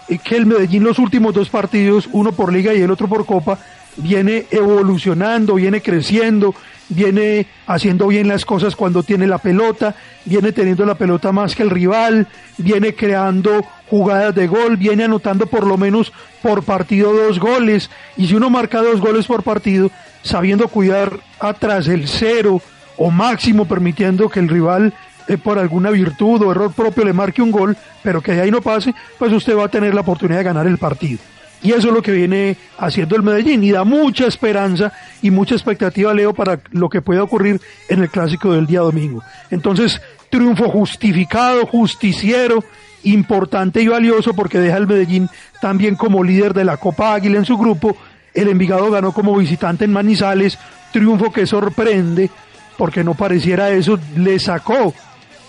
eh, 0.08 0.18
que 0.22 0.36
el 0.36 0.46
Medellín 0.46 0.84
los 0.84 0.98
últimos 0.98 1.34
dos 1.34 1.48
partidos, 1.48 2.08
uno 2.12 2.32
por 2.32 2.52
liga 2.52 2.74
y 2.74 2.80
el 2.80 2.90
otro 2.90 3.08
por 3.08 3.26
copa, 3.26 3.58
viene 3.96 4.46
evolucionando, 4.50 5.54
viene 5.54 5.80
creciendo, 5.80 6.54
viene 6.90 7.46
haciendo 7.66 8.08
bien 8.08 8.28
las 8.28 8.44
cosas 8.44 8.76
cuando 8.76 9.02
tiene 9.02 9.26
la 9.26 9.38
pelota, 9.38 9.94
viene 10.24 10.52
teniendo 10.52 10.84
la 10.84 10.96
pelota 10.96 11.32
más 11.32 11.54
que 11.54 11.62
el 11.62 11.70
rival, 11.70 12.26
viene 12.58 12.94
creando 12.94 13.64
jugadas 13.88 14.34
de 14.34 14.46
gol, 14.46 14.76
viene 14.76 15.04
anotando 15.04 15.46
por 15.46 15.66
lo 15.66 15.78
menos 15.78 16.12
por 16.42 16.62
partido 16.62 17.12
dos 17.12 17.38
goles, 17.38 17.90
y 18.16 18.26
si 18.26 18.34
uno 18.34 18.50
marca 18.50 18.82
dos 18.82 19.00
goles 19.00 19.26
por 19.26 19.42
partido, 19.42 19.90
sabiendo 20.22 20.68
cuidar 20.68 21.18
atrás 21.38 21.88
el 21.88 22.06
cero 22.06 22.60
o 22.96 23.10
máximo 23.10 23.64
permitiendo 23.64 24.28
que 24.28 24.40
el 24.40 24.48
rival 24.48 24.92
eh, 25.28 25.38
por 25.38 25.58
alguna 25.58 25.90
virtud 25.90 26.42
o 26.42 26.50
error 26.50 26.72
propio 26.72 27.04
le 27.04 27.12
marque 27.12 27.40
un 27.40 27.50
gol, 27.50 27.76
pero 28.02 28.20
que 28.20 28.32
de 28.32 28.42
ahí 28.42 28.50
no 28.50 28.60
pase, 28.60 28.94
pues 29.18 29.32
usted 29.32 29.56
va 29.56 29.64
a 29.64 29.68
tener 29.68 29.94
la 29.94 30.00
oportunidad 30.02 30.38
de 30.38 30.44
ganar 30.44 30.66
el 30.66 30.76
partido. 30.76 31.18
Y 31.62 31.72
eso 31.72 31.88
es 31.88 31.94
lo 31.94 32.02
que 32.02 32.12
viene 32.12 32.56
haciendo 32.78 33.16
el 33.16 33.22
Medellín 33.22 33.62
y 33.62 33.70
da 33.70 33.84
mucha 33.84 34.26
esperanza 34.26 34.92
y 35.20 35.30
mucha 35.30 35.54
expectativa, 35.54 36.14
Leo, 36.14 36.32
para 36.32 36.60
lo 36.70 36.88
que 36.88 37.02
pueda 37.02 37.22
ocurrir 37.22 37.60
en 37.88 38.02
el 38.02 38.08
clásico 38.08 38.52
del 38.52 38.66
día 38.66 38.80
domingo. 38.80 39.22
Entonces, 39.50 40.00
triunfo 40.30 40.70
justificado, 40.70 41.66
justiciero, 41.66 42.64
importante 43.02 43.82
y 43.82 43.88
valioso 43.88 44.34
porque 44.34 44.58
deja 44.58 44.76
al 44.76 44.86
Medellín 44.86 45.28
también 45.60 45.96
como 45.96 46.24
líder 46.24 46.54
de 46.54 46.64
la 46.64 46.76
Copa 46.78 47.14
Águila 47.14 47.38
en 47.38 47.44
su 47.44 47.58
grupo. 47.58 47.96
El 48.32 48.48
Envigado 48.48 48.90
ganó 48.90 49.12
como 49.12 49.36
visitante 49.36 49.84
en 49.84 49.92
Manizales, 49.92 50.58
triunfo 50.92 51.32
que 51.32 51.46
sorprende 51.46 52.30
porque 52.78 53.04
no 53.04 53.14
pareciera 53.14 53.70
eso, 53.70 53.98
le 54.16 54.38
sacó 54.38 54.94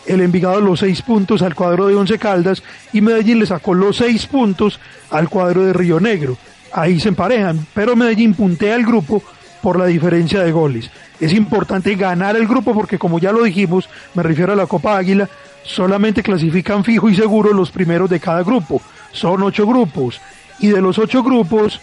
el 0.05 0.21
Envigado 0.21 0.59
los 0.61 0.79
seis 0.79 1.01
puntos 1.01 1.41
al 1.41 1.55
cuadro 1.55 1.87
de 1.87 1.95
Once 1.95 2.17
Caldas 2.17 2.63
y 2.93 3.01
Medellín 3.01 3.39
le 3.39 3.45
sacó 3.45 3.73
los 3.73 3.97
seis 3.97 4.25
puntos 4.25 4.79
al 5.09 5.29
cuadro 5.29 5.63
de 5.63 5.73
Río 5.73 5.99
Negro. 5.99 6.37
Ahí 6.73 6.99
se 6.99 7.09
emparejan, 7.09 7.65
pero 7.73 7.95
Medellín 7.95 8.33
puntea 8.33 8.75
el 8.75 8.85
grupo 8.85 9.21
por 9.61 9.77
la 9.77 9.85
diferencia 9.85 10.41
de 10.41 10.51
goles. 10.51 10.89
Es 11.19 11.33
importante 11.33 11.95
ganar 11.95 12.35
el 12.35 12.47
grupo 12.47 12.73
porque 12.73 12.97
como 12.97 13.19
ya 13.19 13.31
lo 13.31 13.43
dijimos, 13.43 13.89
me 14.13 14.23
refiero 14.23 14.53
a 14.53 14.55
la 14.55 14.65
Copa 14.65 14.97
Águila, 14.97 15.29
solamente 15.63 16.23
clasifican 16.23 16.83
fijo 16.83 17.09
y 17.09 17.15
seguro 17.15 17.53
los 17.53 17.71
primeros 17.71 18.09
de 18.09 18.19
cada 18.19 18.43
grupo. 18.43 18.81
Son 19.11 19.43
ocho 19.43 19.67
grupos 19.67 20.19
y 20.59 20.67
de 20.67 20.81
los 20.81 20.97
ocho 20.97 21.21
grupos, 21.23 21.79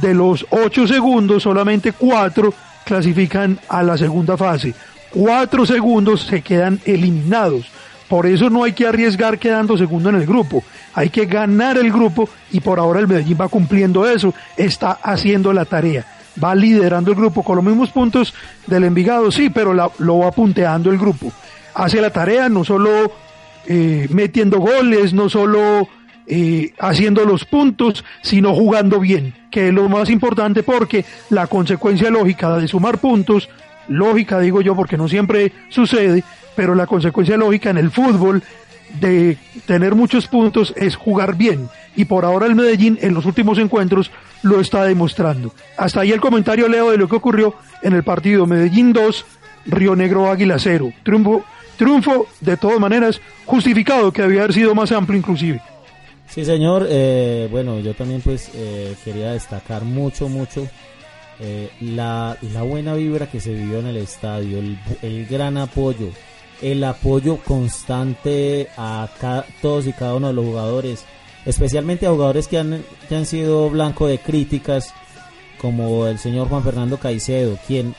de 0.00 0.14
los 0.14 0.46
ocho 0.50 0.86
segundos, 0.86 1.42
solamente 1.42 1.92
cuatro 1.92 2.54
clasifican 2.84 3.58
a 3.68 3.82
la 3.82 3.98
segunda 3.98 4.36
fase 4.36 4.74
cuatro 5.10 5.66
segundos 5.66 6.22
se 6.22 6.42
quedan 6.42 6.80
eliminados. 6.84 7.66
Por 8.08 8.26
eso 8.26 8.48
no 8.48 8.64
hay 8.64 8.72
que 8.72 8.86
arriesgar 8.86 9.38
quedando 9.38 9.76
segundo 9.76 10.08
en 10.08 10.16
el 10.16 10.26
grupo. 10.26 10.64
Hay 10.94 11.10
que 11.10 11.26
ganar 11.26 11.76
el 11.76 11.92
grupo 11.92 12.28
y 12.50 12.60
por 12.60 12.78
ahora 12.78 13.00
el 13.00 13.06
Medellín 13.06 13.36
va 13.38 13.48
cumpliendo 13.48 14.08
eso. 14.08 14.34
Está 14.56 14.92
haciendo 14.92 15.52
la 15.52 15.66
tarea. 15.66 16.06
Va 16.42 16.54
liderando 16.54 17.10
el 17.10 17.16
grupo 17.16 17.42
con 17.42 17.56
los 17.56 17.64
mismos 17.64 17.90
puntos 17.90 18.32
del 18.66 18.84
Envigado, 18.84 19.30
sí, 19.30 19.50
pero 19.50 19.74
lo 19.74 20.18
va 20.18 20.30
punteando 20.32 20.90
el 20.90 20.98
grupo. 20.98 21.32
Hace 21.74 22.00
la 22.00 22.10
tarea 22.10 22.48
no 22.48 22.64
solo 22.64 23.12
eh, 23.66 24.06
metiendo 24.10 24.58
goles, 24.58 25.12
no 25.12 25.28
solo 25.28 25.88
eh, 26.26 26.72
haciendo 26.78 27.24
los 27.24 27.44
puntos, 27.44 28.04
sino 28.22 28.54
jugando 28.54 29.00
bien, 29.00 29.34
que 29.50 29.68
es 29.68 29.74
lo 29.74 29.88
más 29.88 30.08
importante 30.08 30.62
porque 30.62 31.04
la 31.30 31.46
consecuencia 31.46 32.10
lógica 32.10 32.56
de 32.56 32.68
sumar 32.68 32.98
puntos 32.98 33.48
lógica, 33.88 34.40
digo 34.40 34.60
yo, 34.60 34.74
porque 34.74 34.96
no 34.96 35.08
siempre 35.08 35.52
sucede, 35.68 36.22
pero 36.54 36.74
la 36.74 36.86
consecuencia 36.86 37.36
lógica 37.36 37.70
en 37.70 37.78
el 37.78 37.90
fútbol 37.90 38.42
de 39.00 39.36
tener 39.66 39.94
muchos 39.94 40.26
puntos 40.26 40.72
es 40.76 40.96
jugar 40.96 41.36
bien. 41.36 41.68
Y 41.96 42.04
por 42.04 42.24
ahora 42.24 42.46
el 42.46 42.54
Medellín 42.54 42.98
en 43.02 43.14
los 43.14 43.26
últimos 43.26 43.58
encuentros 43.58 44.10
lo 44.42 44.60
está 44.60 44.84
demostrando. 44.84 45.52
Hasta 45.76 46.00
ahí 46.00 46.12
el 46.12 46.20
comentario, 46.20 46.68
Leo, 46.68 46.90
de 46.90 46.98
lo 46.98 47.08
que 47.08 47.16
ocurrió 47.16 47.54
en 47.82 47.92
el 47.92 48.04
partido 48.04 48.46
Medellín 48.46 48.92
2, 48.92 49.26
Río 49.66 49.96
Negro 49.96 50.30
Águila 50.30 50.58
0. 50.58 50.92
Triunfo, 51.02 51.44
triunfo 51.76 52.26
de 52.40 52.56
todas 52.56 52.78
maneras 52.78 53.20
justificado, 53.44 54.12
que 54.12 54.22
debía 54.22 54.40
haber 54.40 54.54
sido 54.54 54.74
más 54.74 54.92
amplio 54.92 55.18
inclusive. 55.18 55.60
Sí, 56.28 56.44
señor. 56.44 56.86
Eh, 56.88 57.48
bueno, 57.50 57.80
yo 57.80 57.94
también 57.94 58.20
pues 58.20 58.50
eh, 58.54 58.94
quería 59.04 59.32
destacar 59.32 59.82
mucho, 59.84 60.28
mucho 60.28 60.68
eh, 61.40 61.70
la, 61.80 62.36
la, 62.52 62.62
buena 62.62 62.94
vibra 62.94 63.30
que 63.30 63.40
se 63.40 63.54
vivió 63.54 63.78
en 63.78 63.86
el 63.86 63.96
estadio, 63.96 64.58
el, 65.02 65.26
gran 65.26 65.56
apoyo, 65.56 66.08
el 66.60 66.82
apoyo 66.82 67.36
constante 67.36 68.68
a 68.76 69.08
todos 69.62 69.86
y 69.86 69.92
cada 69.92 70.16
uno 70.16 70.28
de 70.28 70.32
los 70.32 70.44
jugadores, 70.44 71.04
especialmente 71.46 72.06
a 72.06 72.10
jugadores 72.10 72.48
que 72.48 72.58
han, 72.58 72.84
que 73.08 73.14
han 73.14 73.24
sido 73.24 73.70
blanco 73.70 74.08
de 74.08 74.18
críticas, 74.18 74.92
como 75.60 76.06
el 76.08 76.18
señor 76.18 76.48
Juan 76.48 76.64
Fernando 76.64 76.98
Caicedo, 76.98 77.56
quien 77.66 77.94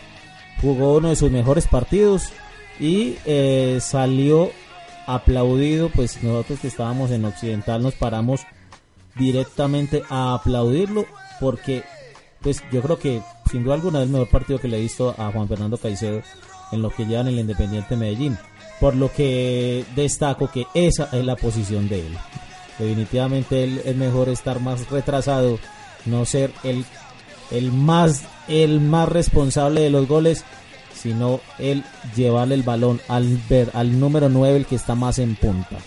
jugó 0.61 0.97
uno 0.97 1.09
de 1.09 1.15
sus 1.15 1.31
mejores 1.31 1.67
partidos 1.67 2.33
y 2.79 3.15
eh, 3.25 3.79
salió 3.81 4.51
aplaudido, 5.07 5.89
pues 5.89 6.21
nosotros 6.23 6.59
que 6.59 6.67
estábamos 6.67 7.11
en 7.11 7.25
Occidental 7.25 7.81
nos 7.81 7.95
paramos 7.95 8.41
directamente 9.15 10.03
a 10.09 10.35
aplaudirlo 10.35 11.05
porque 11.39 11.83
pues 12.41 12.63
yo 12.71 12.81
creo 12.81 12.97
que 12.97 13.21
sin 13.49 13.63
duda 13.63 13.75
alguna 13.75 13.99
es 13.99 14.05
el 14.05 14.11
mejor 14.11 14.29
partido 14.29 14.59
que 14.59 14.67
le 14.67 14.77
he 14.77 14.81
visto 14.81 15.13
a 15.17 15.31
Juan 15.31 15.47
Fernando 15.47 15.77
Caicedo 15.77 16.21
en 16.71 16.81
lo 16.81 16.89
que 16.89 17.05
lleva 17.05 17.21
en 17.21 17.27
el 17.29 17.39
Independiente 17.39 17.95
Medellín. 17.95 18.37
Por 18.79 18.95
lo 18.95 19.11
que 19.11 19.83
destaco 19.95 20.49
que 20.49 20.65
esa 20.73 21.09
es 21.11 21.25
la 21.25 21.35
posición 21.35 21.89
de 21.89 22.07
él. 22.07 22.17
Definitivamente 22.77 23.63
él 23.63 23.81
es 23.83 23.95
mejor 23.95 24.29
estar 24.29 24.61
más 24.61 24.89
retrasado, 24.89 25.59
no 26.05 26.23
ser 26.25 26.53
el, 26.63 26.85
el, 27.51 27.73
más, 27.73 28.23
el 28.47 28.79
más 28.79 29.09
responsable 29.09 29.81
de 29.81 29.89
los 29.89 30.07
goles, 30.07 30.45
sino 30.93 31.41
el 31.57 31.83
llevarle 32.15 32.55
el 32.55 32.63
balón 32.63 33.01
al, 33.09 33.37
ver, 33.49 33.69
al 33.73 33.99
número 33.99 34.29
9, 34.29 34.57
el 34.57 34.65
que 34.65 34.75
está 34.75 34.95
más 34.95 35.19
en 35.19 35.35
punta 35.35 35.77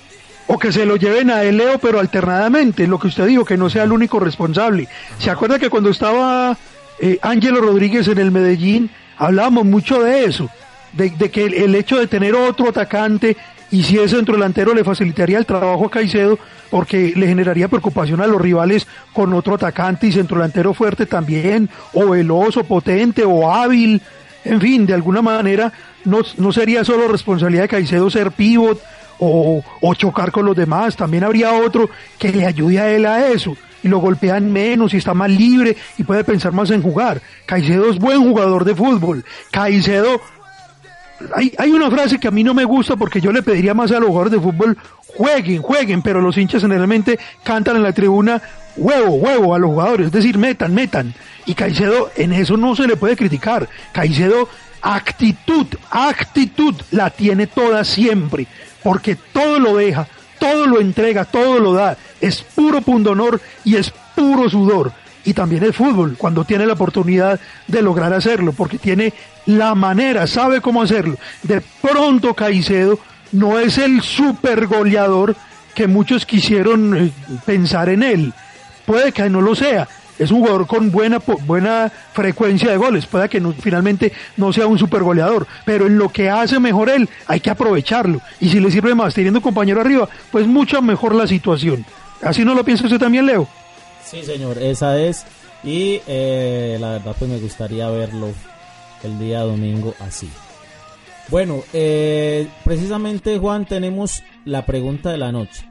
o 0.46 0.58
que 0.58 0.72
se 0.72 0.84
lo 0.84 0.96
lleven 0.96 1.30
a 1.30 1.42
él, 1.44 1.62
pero 1.80 2.00
alternadamente, 2.00 2.86
lo 2.86 2.98
que 2.98 3.08
usted 3.08 3.26
dijo, 3.26 3.44
que 3.44 3.56
no 3.56 3.70
sea 3.70 3.84
el 3.84 3.92
único 3.92 4.18
responsable. 4.20 4.88
¿Se 5.18 5.30
acuerda 5.30 5.58
que 5.58 5.70
cuando 5.70 5.90
estaba 5.90 6.56
eh, 7.00 7.18
Ángelo 7.22 7.60
Rodríguez 7.60 8.08
en 8.08 8.18
el 8.18 8.30
Medellín, 8.30 8.90
hablábamos 9.16 9.64
mucho 9.64 10.02
de 10.02 10.24
eso, 10.24 10.48
de, 10.92 11.12
que 11.30 11.44
el, 11.44 11.74
hecho 11.74 11.98
de 11.98 12.06
tener 12.06 12.34
otro 12.34 12.68
atacante 12.68 13.36
y 13.70 13.84
si 13.84 13.98
ese 13.98 14.16
centro 14.16 14.34
delantero 14.34 14.74
le 14.74 14.84
facilitaría 14.84 15.38
el 15.38 15.46
trabajo 15.46 15.86
a 15.86 15.90
Caicedo, 15.90 16.38
porque 16.70 17.12
le 17.16 17.26
generaría 17.26 17.68
preocupación 17.68 18.20
a 18.20 18.26
los 18.26 18.40
rivales 18.40 18.86
con 19.14 19.32
otro 19.32 19.54
atacante 19.54 20.06
y 20.06 20.12
centro 20.12 20.36
delantero 20.36 20.74
fuerte 20.74 21.06
también, 21.06 21.70
o 21.94 22.10
veloz, 22.10 22.56
potente, 22.68 23.24
o 23.24 23.50
hábil, 23.50 24.02
en 24.44 24.60
fin, 24.60 24.84
de 24.84 24.94
alguna 24.94 25.22
manera 25.22 25.72
no, 26.04 26.20
no 26.36 26.52
sería 26.52 26.84
solo 26.84 27.08
responsabilidad 27.08 27.62
de 27.62 27.68
Caicedo 27.68 28.10
ser 28.10 28.32
pivot, 28.32 28.80
o, 29.24 29.94
chocar 29.94 30.32
con 30.32 30.44
los 30.44 30.56
demás. 30.56 30.96
También 30.96 31.24
habría 31.24 31.52
otro 31.52 31.88
que 32.18 32.32
le 32.32 32.46
ayude 32.46 32.80
a 32.80 32.90
él 32.90 33.06
a 33.06 33.28
eso 33.28 33.56
y 33.82 33.88
lo 33.88 33.98
golpean 33.98 34.52
menos 34.52 34.94
y 34.94 34.96
está 34.96 35.14
más 35.14 35.30
libre 35.30 35.76
y 35.98 36.02
puede 36.04 36.24
pensar 36.24 36.52
más 36.52 36.70
en 36.70 36.82
jugar. 36.82 37.20
Caicedo 37.46 37.90
es 37.90 37.98
buen 37.98 38.20
jugador 38.20 38.64
de 38.64 38.74
fútbol. 38.74 39.24
Caicedo, 39.50 40.20
hay, 41.34 41.52
hay 41.58 41.70
una 41.70 41.90
frase 41.90 42.18
que 42.18 42.28
a 42.28 42.32
mí 42.32 42.42
no 42.42 42.54
me 42.54 42.64
gusta 42.64 42.96
porque 42.96 43.20
yo 43.20 43.32
le 43.32 43.42
pediría 43.42 43.74
más 43.74 43.90
a 43.92 44.00
los 44.00 44.08
jugadores 44.08 44.32
de 44.32 44.40
fútbol, 44.40 44.76
jueguen, 45.06 45.62
jueguen, 45.62 46.02
pero 46.02 46.20
los 46.20 46.36
hinchas 46.36 46.62
generalmente 46.62 47.18
cantan 47.44 47.76
en 47.76 47.82
la 47.82 47.92
tribuna 47.92 48.42
huevo, 48.76 49.14
huevo 49.16 49.54
a 49.54 49.58
los 49.58 49.70
jugadores, 49.70 50.06
es 50.06 50.12
decir, 50.12 50.38
metan, 50.38 50.74
metan. 50.74 51.14
Y 51.44 51.54
Caicedo 51.54 52.10
en 52.16 52.32
eso 52.32 52.56
no 52.56 52.74
se 52.76 52.86
le 52.86 52.96
puede 52.96 53.16
criticar. 53.16 53.68
Caicedo 53.92 54.48
actitud, 54.82 55.66
actitud 55.90 56.74
la 56.90 57.10
tiene 57.10 57.46
toda 57.46 57.84
siempre, 57.84 58.46
porque 58.82 59.16
todo 59.16 59.58
lo 59.58 59.76
deja, 59.76 60.06
todo 60.38 60.66
lo 60.66 60.80
entrega, 60.80 61.24
todo 61.24 61.60
lo 61.60 61.72
da, 61.72 61.96
es 62.20 62.42
puro 62.42 62.82
pundonor 62.82 63.40
y 63.64 63.76
es 63.76 63.92
puro 64.14 64.50
sudor. 64.50 64.92
Y 65.24 65.34
también 65.34 65.62
el 65.62 65.72
fútbol, 65.72 66.16
cuando 66.18 66.44
tiene 66.44 66.66
la 66.66 66.72
oportunidad 66.72 67.38
de 67.68 67.82
lograr 67.82 68.12
hacerlo, 68.12 68.52
porque 68.52 68.78
tiene 68.78 69.12
la 69.46 69.74
manera, 69.76 70.26
sabe 70.26 70.60
cómo 70.60 70.82
hacerlo. 70.82 71.16
De 71.44 71.60
pronto 71.80 72.34
Caicedo 72.34 72.98
no 73.30 73.58
es 73.60 73.78
el 73.78 74.02
super 74.02 74.66
goleador 74.66 75.36
que 75.74 75.86
muchos 75.86 76.26
quisieron 76.26 76.96
eh, 76.96 77.12
pensar 77.46 77.88
en 77.88 78.02
él. 78.02 78.32
Puede 78.84 79.12
que 79.12 79.30
no 79.30 79.40
lo 79.40 79.54
sea, 79.54 79.88
es 80.22 80.30
un 80.30 80.40
jugador 80.40 80.66
con 80.66 80.90
buena, 80.90 81.20
buena 81.46 81.90
frecuencia 82.12 82.70
de 82.70 82.76
goles, 82.76 83.06
puede 83.06 83.28
que 83.28 83.40
finalmente 83.60 84.12
no 84.36 84.52
sea 84.52 84.66
un 84.66 84.78
super 84.78 85.02
goleador, 85.02 85.46
pero 85.64 85.86
en 85.86 85.98
lo 85.98 86.08
que 86.10 86.30
hace 86.30 86.60
mejor 86.60 86.90
él 86.90 87.08
hay 87.26 87.40
que 87.40 87.50
aprovecharlo. 87.50 88.20
Y 88.40 88.48
si 88.50 88.60
le 88.60 88.70
sirve 88.70 88.94
más 88.94 89.14
teniendo 89.14 89.40
compañero 89.40 89.80
arriba, 89.80 90.08
pues 90.30 90.46
mucho 90.46 90.80
mejor 90.80 91.14
la 91.14 91.26
situación. 91.26 91.84
¿Así 92.22 92.44
no 92.44 92.54
lo 92.54 92.64
piensa 92.64 92.84
usted 92.84 92.98
también, 92.98 93.26
Leo? 93.26 93.48
Sí, 94.04 94.22
señor, 94.22 94.58
esa 94.58 95.00
es. 95.00 95.24
Y 95.64 96.00
eh, 96.06 96.76
la 96.80 96.92
verdad 96.92 97.14
pues 97.18 97.30
me 97.30 97.38
gustaría 97.38 97.88
verlo 97.88 98.28
el 99.02 99.18
día 99.18 99.40
domingo 99.40 99.94
así. 100.00 100.28
Bueno, 101.28 101.62
eh, 101.72 102.48
precisamente 102.64 103.38
Juan 103.38 103.64
tenemos 103.64 104.22
la 104.44 104.66
pregunta 104.66 105.10
de 105.10 105.18
la 105.18 105.32
noche. 105.32 105.68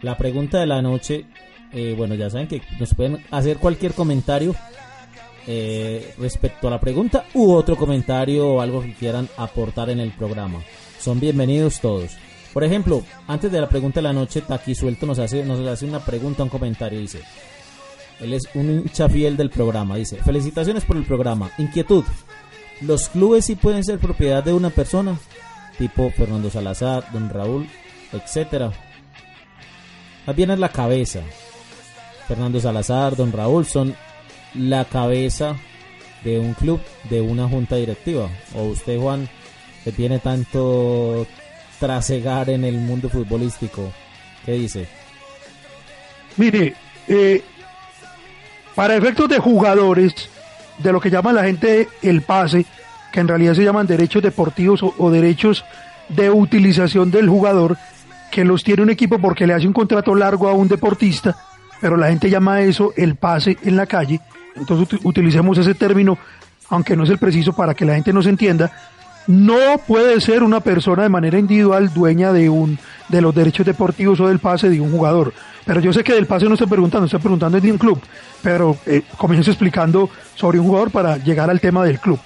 La 0.00 0.16
pregunta 0.16 0.58
de 0.58 0.66
la 0.66 0.82
noche 0.82 1.26
eh, 1.72 1.94
bueno, 1.96 2.14
ya 2.14 2.30
saben 2.30 2.48
que 2.48 2.62
nos 2.78 2.94
pueden 2.94 3.24
hacer 3.30 3.56
cualquier 3.58 3.94
comentario 3.94 4.54
eh, 5.46 6.14
respecto 6.18 6.68
a 6.68 6.70
la 6.70 6.80
pregunta 6.80 7.24
u 7.34 7.52
otro 7.52 7.76
comentario 7.76 8.48
o 8.48 8.60
algo 8.60 8.82
que 8.82 8.94
quieran 8.94 9.28
aportar 9.36 9.90
en 9.90 10.00
el 10.00 10.12
programa. 10.12 10.62
Son 11.00 11.18
bienvenidos 11.18 11.80
todos. 11.80 12.12
Por 12.52 12.64
ejemplo, 12.64 13.02
antes 13.26 13.50
de 13.50 13.60
la 13.60 13.68
pregunta 13.68 14.00
de 14.00 14.04
la 14.04 14.12
noche, 14.12 14.42
Taki 14.42 14.74
Suelto 14.74 15.06
nos 15.06 15.18
hace, 15.18 15.42
nos 15.44 15.66
hace 15.66 15.86
una 15.86 16.00
pregunta, 16.04 16.42
un 16.42 16.50
comentario. 16.50 17.00
Dice: 17.00 17.22
Él 18.20 18.34
es 18.34 18.42
un 18.54 18.70
hincha 18.70 19.08
fiel 19.08 19.36
del 19.36 19.50
programa. 19.50 19.96
Dice: 19.96 20.16
Felicitaciones 20.16 20.84
por 20.84 20.96
el 20.96 21.04
programa. 21.04 21.50
Inquietud: 21.58 22.04
¿Los 22.82 23.08
clubes 23.08 23.46
sí 23.46 23.56
pueden 23.56 23.82
ser 23.82 23.98
propiedad 23.98 24.44
de 24.44 24.52
una 24.52 24.70
persona? 24.70 25.18
Tipo 25.78 26.10
Fernando 26.10 26.50
Salazar, 26.50 27.10
Don 27.12 27.30
Raúl, 27.30 27.66
etcétera. 28.12 28.70
Más 30.26 30.36
bien 30.36 30.50
es 30.50 30.58
la 30.58 30.68
cabeza. 30.68 31.20
Fernando 32.26 32.60
Salazar, 32.60 33.16
Don 33.16 33.32
Raúl 33.32 33.66
son 33.66 33.94
la 34.54 34.84
cabeza 34.84 35.56
de 36.24 36.38
un 36.38 36.54
club, 36.54 36.80
de 37.10 37.20
una 37.20 37.48
junta 37.48 37.76
directiva. 37.76 38.28
O 38.54 38.64
usted, 38.64 38.98
Juan, 38.98 39.28
que 39.84 39.92
tiene 39.92 40.18
tanto 40.18 41.26
trasegar 41.78 42.50
en 42.50 42.64
el 42.64 42.76
mundo 42.78 43.08
futbolístico, 43.08 43.92
¿qué 44.44 44.52
dice? 44.52 44.86
Mire, 46.36 46.74
eh, 47.08 47.42
para 48.74 48.96
efectos 48.96 49.28
de 49.28 49.38
jugadores, 49.38 50.14
de 50.78 50.92
lo 50.92 51.00
que 51.00 51.10
llama 51.10 51.32
la 51.32 51.44
gente 51.44 51.88
el 52.02 52.22
pase, 52.22 52.64
que 53.12 53.20
en 53.20 53.28
realidad 53.28 53.54
se 53.54 53.64
llaman 53.64 53.86
derechos 53.86 54.22
deportivos 54.22 54.82
o, 54.82 54.94
o 54.96 55.10
derechos 55.10 55.64
de 56.08 56.30
utilización 56.30 57.10
del 57.10 57.28
jugador, 57.28 57.76
que 58.30 58.44
los 58.44 58.64
tiene 58.64 58.82
un 58.82 58.90
equipo 58.90 59.18
porque 59.18 59.46
le 59.46 59.54
hace 59.54 59.66
un 59.66 59.72
contrato 59.74 60.14
largo 60.14 60.48
a 60.48 60.54
un 60.54 60.68
deportista, 60.68 61.36
pero 61.82 61.96
la 61.96 62.08
gente 62.08 62.30
llama 62.30 62.62
eso 62.62 62.94
el 62.96 63.16
pase 63.16 63.58
en 63.64 63.76
la 63.76 63.86
calle, 63.86 64.20
entonces 64.54 65.00
utilicemos 65.02 65.58
ese 65.58 65.74
término, 65.74 66.16
aunque 66.70 66.96
no 66.96 67.02
es 67.02 67.10
el 67.10 67.18
preciso 67.18 67.52
para 67.52 67.74
que 67.74 67.84
la 67.84 67.96
gente 67.96 68.12
nos 68.12 68.26
entienda, 68.26 68.70
no 69.26 69.78
puede 69.86 70.20
ser 70.20 70.44
una 70.44 70.60
persona 70.60 71.02
de 71.02 71.08
manera 71.08 71.38
individual 71.38 71.92
dueña 71.92 72.32
de 72.32 72.48
un 72.48 72.78
de 73.08 73.20
los 73.20 73.34
derechos 73.34 73.66
deportivos 73.66 74.20
o 74.20 74.28
del 74.28 74.38
pase 74.38 74.70
de 74.70 74.80
un 74.80 74.92
jugador. 74.92 75.32
Pero 75.64 75.80
yo 75.80 75.92
sé 75.92 76.02
que 76.04 76.14
del 76.14 76.26
pase 76.26 76.46
no 76.46 76.54
estoy 76.54 76.68
preguntando, 76.68 77.06
estoy 77.06 77.20
preguntando 77.20 77.60
de 77.60 77.72
un 77.72 77.78
club, 77.78 78.00
pero 78.42 78.76
eh, 78.86 79.02
comienzo 79.16 79.50
explicando 79.50 80.08
sobre 80.36 80.60
un 80.60 80.66
jugador 80.66 80.90
para 80.90 81.16
llegar 81.18 81.50
al 81.50 81.60
tema 81.60 81.84
del 81.84 81.98
club. 81.98 82.18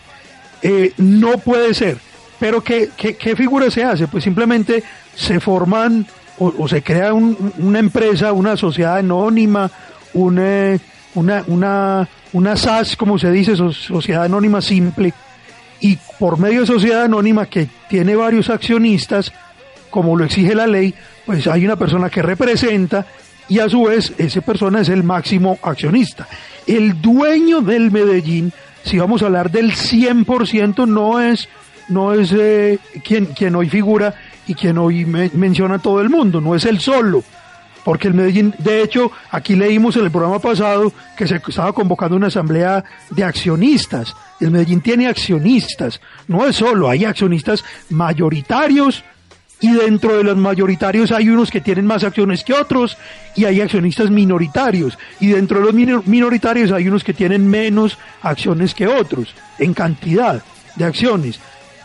Eh, 0.63 0.93
no 0.99 1.39
puede 1.39 1.73
ser. 1.73 1.99
Pero 2.39 2.63
¿qué, 2.63 2.91
qué, 2.95 3.17
qué 3.17 3.35
figura 3.35 3.71
se 3.71 3.83
hace? 3.85 4.07
Pues 4.07 4.23
simplemente 4.23 4.83
se 5.15 5.41
forman 5.41 6.07
o, 6.39 6.69
se 6.69 6.83
crea 6.83 7.15
una 7.15 7.79
empresa, 7.79 8.33
una 8.33 8.57
sociedad 8.57 8.99
anónima, 8.99 9.71
una, 10.15 10.79
una, 11.15 11.45
una, 11.47 12.09
una 12.33 12.57
SAS, 12.57 12.97
como 12.97 13.19
se 13.19 13.31
dice, 13.31 13.57
sociedad 13.57 14.25
anónima 14.25 14.61
simple, 14.61 15.13
y 15.81 15.99
por 16.19 16.39
medio 16.39 16.61
de 16.61 16.67
sociedad 16.67 17.05
anónima 17.05 17.47
que 17.47 17.69
tiene 17.89 18.17
varios 18.17 18.51
accionistas, 18.51 19.33
como 19.91 20.17
lo 20.17 20.25
exige 20.25 20.55
la 20.55 20.67
ley, 20.67 20.95
pues 21.25 21.47
hay 21.47 21.65
una 21.65 21.77
persona 21.77 22.11
que 22.11 22.23
representa 22.23 23.07
y 23.49 23.61
a 23.61 23.69
su 23.69 23.85
vez 23.85 24.13
esa 24.19 24.41
persona 24.41 24.81
es 24.81 24.89
el 24.89 25.05
máximo 25.05 25.59
accionista. 25.63 26.27
El 26.67 27.01
dueño 27.01 27.61
del 27.61 27.91
Medellín, 27.91 28.53
si 28.85 28.99
vamos 28.99 29.23
a 29.23 29.27
hablar 29.27 29.51
del 29.51 29.73
100%, 29.73 30.87
no 30.87 31.21
es, 31.21 31.49
no 31.89 32.13
es 32.13 32.33
eh, 32.33 32.79
quien, 33.05 33.27
quien 33.27 33.55
hoy 33.55 33.69
figura 33.69 34.15
y 34.47 34.55
quien 34.55 34.79
hoy 34.79 35.05
menciona 35.05 35.79
todo 35.79 36.01
el 36.01 36.09
mundo, 36.09 36.41
no 36.41 36.55
es 36.55 36.65
el 36.65 36.81
solo. 36.81 37.23
Porque 37.85 38.09
el 38.09 38.15
Medellín, 38.15 38.53
de 38.59 38.83
hecho, 38.83 39.13
aquí 39.31 39.55
leímos 39.55 39.95
en 39.97 40.05
el 40.05 40.11
programa 40.11 40.41
pasado 40.41 40.93
que 41.17 41.29
se 41.29 41.37
estaba 41.37 41.73
convocando 41.73 42.17
una 42.17 42.27
asamblea 42.27 42.85
de 43.11 43.23
accionistas. 43.23 44.13
El 44.41 44.51
Medellín 44.51 44.81
tiene 44.81 45.07
accionistas, 45.07 46.01
no 46.27 46.45
es 46.47 46.57
solo, 46.57 46.91
hay 46.91 47.05
accionistas 47.05 47.65
mayoritarios 47.91 49.05
y 49.61 49.73
dentro 49.73 50.17
de 50.17 50.25
los 50.25 50.37
mayoritarios 50.37 51.13
hay 51.13 51.29
unos 51.29 51.51
que 51.51 51.61
tienen 51.61 51.87
más 51.87 52.05
acciones 52.05 52.45
que 52.45 52.53
otros 52.53 52.97
y 53.35 53.45
hay 53.45 53.61
accionistas 53.61 54.11
minoritarios 54.11 54.99
y 55.21 55.29
dentro 55.29 55.61
de 55.61 55.73
los 55.73 56.05
minoritarios 56.07 56.73
hay 56.73 56.89
unos 56.89 57.03
que 57.03 57.15
tienen 57.15 57.49
menos 57.49 57.97
acciones 58.21 58.75
que 58.75 58.87
otros 58.87 59.35
en 59.59 59.73
cantidad 59.73 60.43
de 60.75 60.85
acciones 60.85 61.41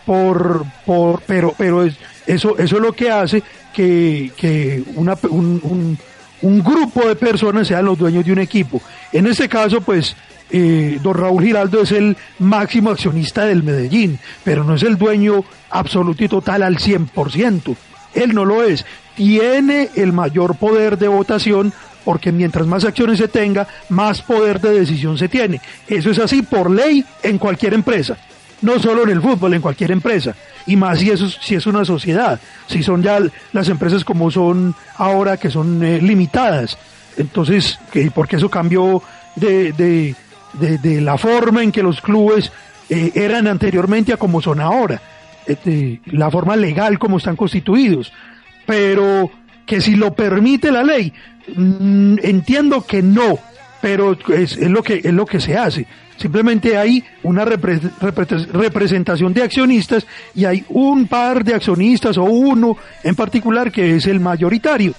por 0.06 0.66
por 0.86 1.22
pero 1.22 1.54
pero 1.58 1.84
es 1.84 1.96
eso, 2.26 2.58
eso 2.58 2.76
es 2.76 2.82
lo 2.82 2.94
que 2.94 3.10
hace 3.10 3.44
que, 3.74 4.84
una, 4.96 5.18
un, 5.30 5.98
grupo 6.42 7.08
de 7.08 7.16
personas 7.16 7.68
sean 7.68 7.86
los 7.86 7.98
dueños 7.98 8.26
de 8.26 8.32
un 8.32 8.40
equipo. 8.40 8.82
En 9.12 9.28
este 9.28 9.48
caso, 9.48 9.82
pues, 9.82 10.16
eh, 10.50 11.00
don 11.02 11.14
Raúl 11.14 11.44
Giraldo 11.44 11.82
es 11.82 11.92
el 11.92 12.18
máximo 12.40 12.90
accionista 12.90 13.46
del 13.46 13.64
Medellín, 13.64 14.20
pero 14.44 14.64
no 14.64 14.76
es 14.76 14.84
el 14.84 14.98
dueño 14.98 15.44
absoluto 15.70 16.24
y 16.24 16.28
total 16.28 16.64
al 16.64 16.78
100%. 16.78 17.76
Él 18.14 18.34
no 18.34 18.46
lo 18.46 18.64
es. 18.64 18.86
Tiene 19.16 19.90
el 19.96 20.14
mayor 20.14 20.56
poder 20.56 20.98
de 20.98 21.08
votación 21.08 21.74
porque 22.04 22.32
mientras 22.32 22.66
más 22.66 22.84
acciones 22.84 23.20
se 23.20 23.28
tenga, 23.28 23.68
más 23.90 24.24
poder 24.24 24.60
de 24.60 24.72
decisión 24.72 25.18
se 25.18 25.30
tiene. 25.30 25.62
Eso 25.88 26.10
es 26.10 26.20
así 26.20 26.42
por 26.42 26.72
ley 26.72 27.06
en 27.22 27.38
cualquier 27.38 27.76
empresa 27.76 28.18
no 28.62 28.80
solo 28.80 29.04
en 29.04 29.10
el 29.10 29.22
fútbol, 29.22 29.54
en 29.54 29.62
cualquier 29.62 29.92
empresa. 29.92 30.36
Y 30.66 30.76
más 30.76 31.00
si, 31.00 31.10
eso, 31.10 31.30
si 31.30 31.56
es 31.56 31.66
una 31.66 31.86
sociedad, 31.86 32.40
si 32.68 32.84
son 32.84 33.02
ya 33.02 33.20
las 33.54 33.70
empresas 33.70 34.04
como 34.04 34.30
son 34.32 34.76
ahora, 34.96 35.38
que 35.38 35.50
son 35.50 35.84
eh, 35.84 36.02
limitadas. 36.02 36.78
Entonces, 37.18 37.80
que, 37.92 38.12
porque 38.12 38.38
eso 38.38 38.50
cambió 38.50 39.02
de, 39.36 39.74
de, 39.74 40.16
de, 40.78 41.02
la 41.02 41.18
forma 41.18 41.64
en 41.64 41.72
que 41.72 41.84
los 41.84 42.02
clubes 42.02 42.52
eh, 42.90 43.12
eran 43.16 43.48
anteriormente 43.48 44.14
a 44.14 44.18
como 44.18 44.42
son 44.42 44.60
ahora, 44.60 45.02
este, 45.46 46.02
la 46.06 46.30
forma 46.30 46.56
legal 46.56 47.00
como 47.00 47.18
están 47.18 47.36
constituidos. 47.36 48.12
Pero 48.66 49.32
que 49.66 49.82
si 49.82 49.96
lo 49.96 50.14
permite 50.14 50.72
la 50.72 50.84
ley, 50.84 51.14
mm, 51.56 52.18
entiendo 52.24 52.86
que 52.86 53.02
no, 53.02 53.40
pero 53.82 54.18
es, 54.30 54.58
es, 54.58 54.70
lo 54.70 54.84
que, 54.84 55.02
es 55.04 55.14
lo 55.14 55.26
que 55.26 55.40
se 55.40 55.58
hace. 55.58 55.88
Simplemente 56.22 56.78
hay 56.78 57.04
una 57.24 57.44
representación 57.44 59.34
de 59.34 59.42
accionistas 59.42 60.06
y 60.36 60.46
hay 60.46 60.64
un 60.70 61.08
par 61.08 61.44
de 61.44 61.56
accionistas 61.56 62.16
o 62.20 62.24
uno 62.26 62.78
en 63.04 63.16
particular 63.16 63.72
que 63.72 63.96
es 63.96 64.06
el 64.06 64.20
mayoritario. 64.20 64.94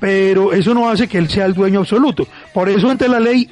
Pero 0.00 0.52
eso 0.52 0.74
no 0.74 0.90
hace 0.90 1.06
que 1.06 1.18
él 1.18 1.28
sea 1.28 1.46
el 1.46 1.54
dueño 1.54 1.78
absoluto. 1.78 2.26
Por 2.52 2.68
eso 2.68 2.90
ante 2.90 3.08
la 3.08 3.20
ley 3.20 3.48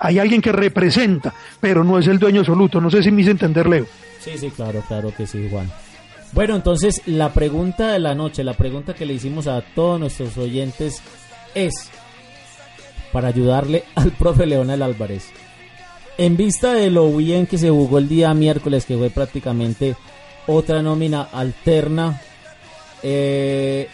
hay 0.00 0.18
alguien 0.18 0.42
que 0.42 0.50
representa, 0.50 1.32
pero 1.60 1.84
no 1.84 1.96
es 1.96 2.08
el 2.08 2.18
dueño 2.18 2.40
absoluto. 2.40 2.80
No 2.80 2.90
sé 2.90 3.04
si 3.04 3.12
me 3.12 3.22
hice 3.22 3.30
entender, 3.30 3.68
Leo. 3.68 3.86
Sí, 4.18 4.36
sí, 4.36 4.50
claro, 4.50 4.82
claro 4.88 5.14
que 5.16 5.28
sí, 5.28 5.46
Juan. 5.48 5.70
Bueno, 6.32 6.56
entonces 6.56 7.02
la 7.06 7.32
pregunta 7.32 7.92
de 7.92 8.00
la 8.00 8.16
noche, 8.16 8.42
la 8.42 8.54
pregunta 8.54 8.94
que 8.94 9.06
le 9.06 9.14
hicimos 9.14 9.46
a 9.46 9.60
todos 9.60 10.00
nuestros 10.00 10.36
oyentes 10.38 11.00
es 11.54 11.88
para 13.12 13.28
ayudarle 13.28 13.84
al 13.94 14.10
profe 14.18 14.44
Leonel 14.44 14.82
Álvarez 14.82 15.30
en 16.18 16.36
vista 16.36 16.74
de 16.74 16.90
lo 16.90 17.14
bien 17.16 17.46
que 17.46 17.58
se 17.58 17.70
jugó 17.70 17.98
el 17.98 18.08
día 18.08 18.32
miércoles, 18.34 18.86
que 18.86 18.96
fue 18.96 19.10
prácticamente 19.10 19.96
otra 20.46 20.82
nómina 20.82 21.22
alterna, 21.22 22.20
eh, 23.02 23.88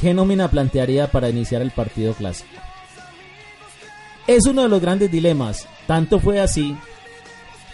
¿qué 0.00 0.14
nómina 0.14 0.50
plantearía 0.50 1.10
para 1.10 1.28
iniciar 1.28 1.62
el 1.62 1.70
partido 1.70 2.14
clásico? 2.14 2.50
Es 4.26 4.46
uno 4.46 4.62
de 4.62 4.68
los 4.68 4.80
grandes 4.80 5.10
dilemas. 5.10 5.66
Tanto 5.86 6.18
fue 6.18 6.40
así 6.40 6.76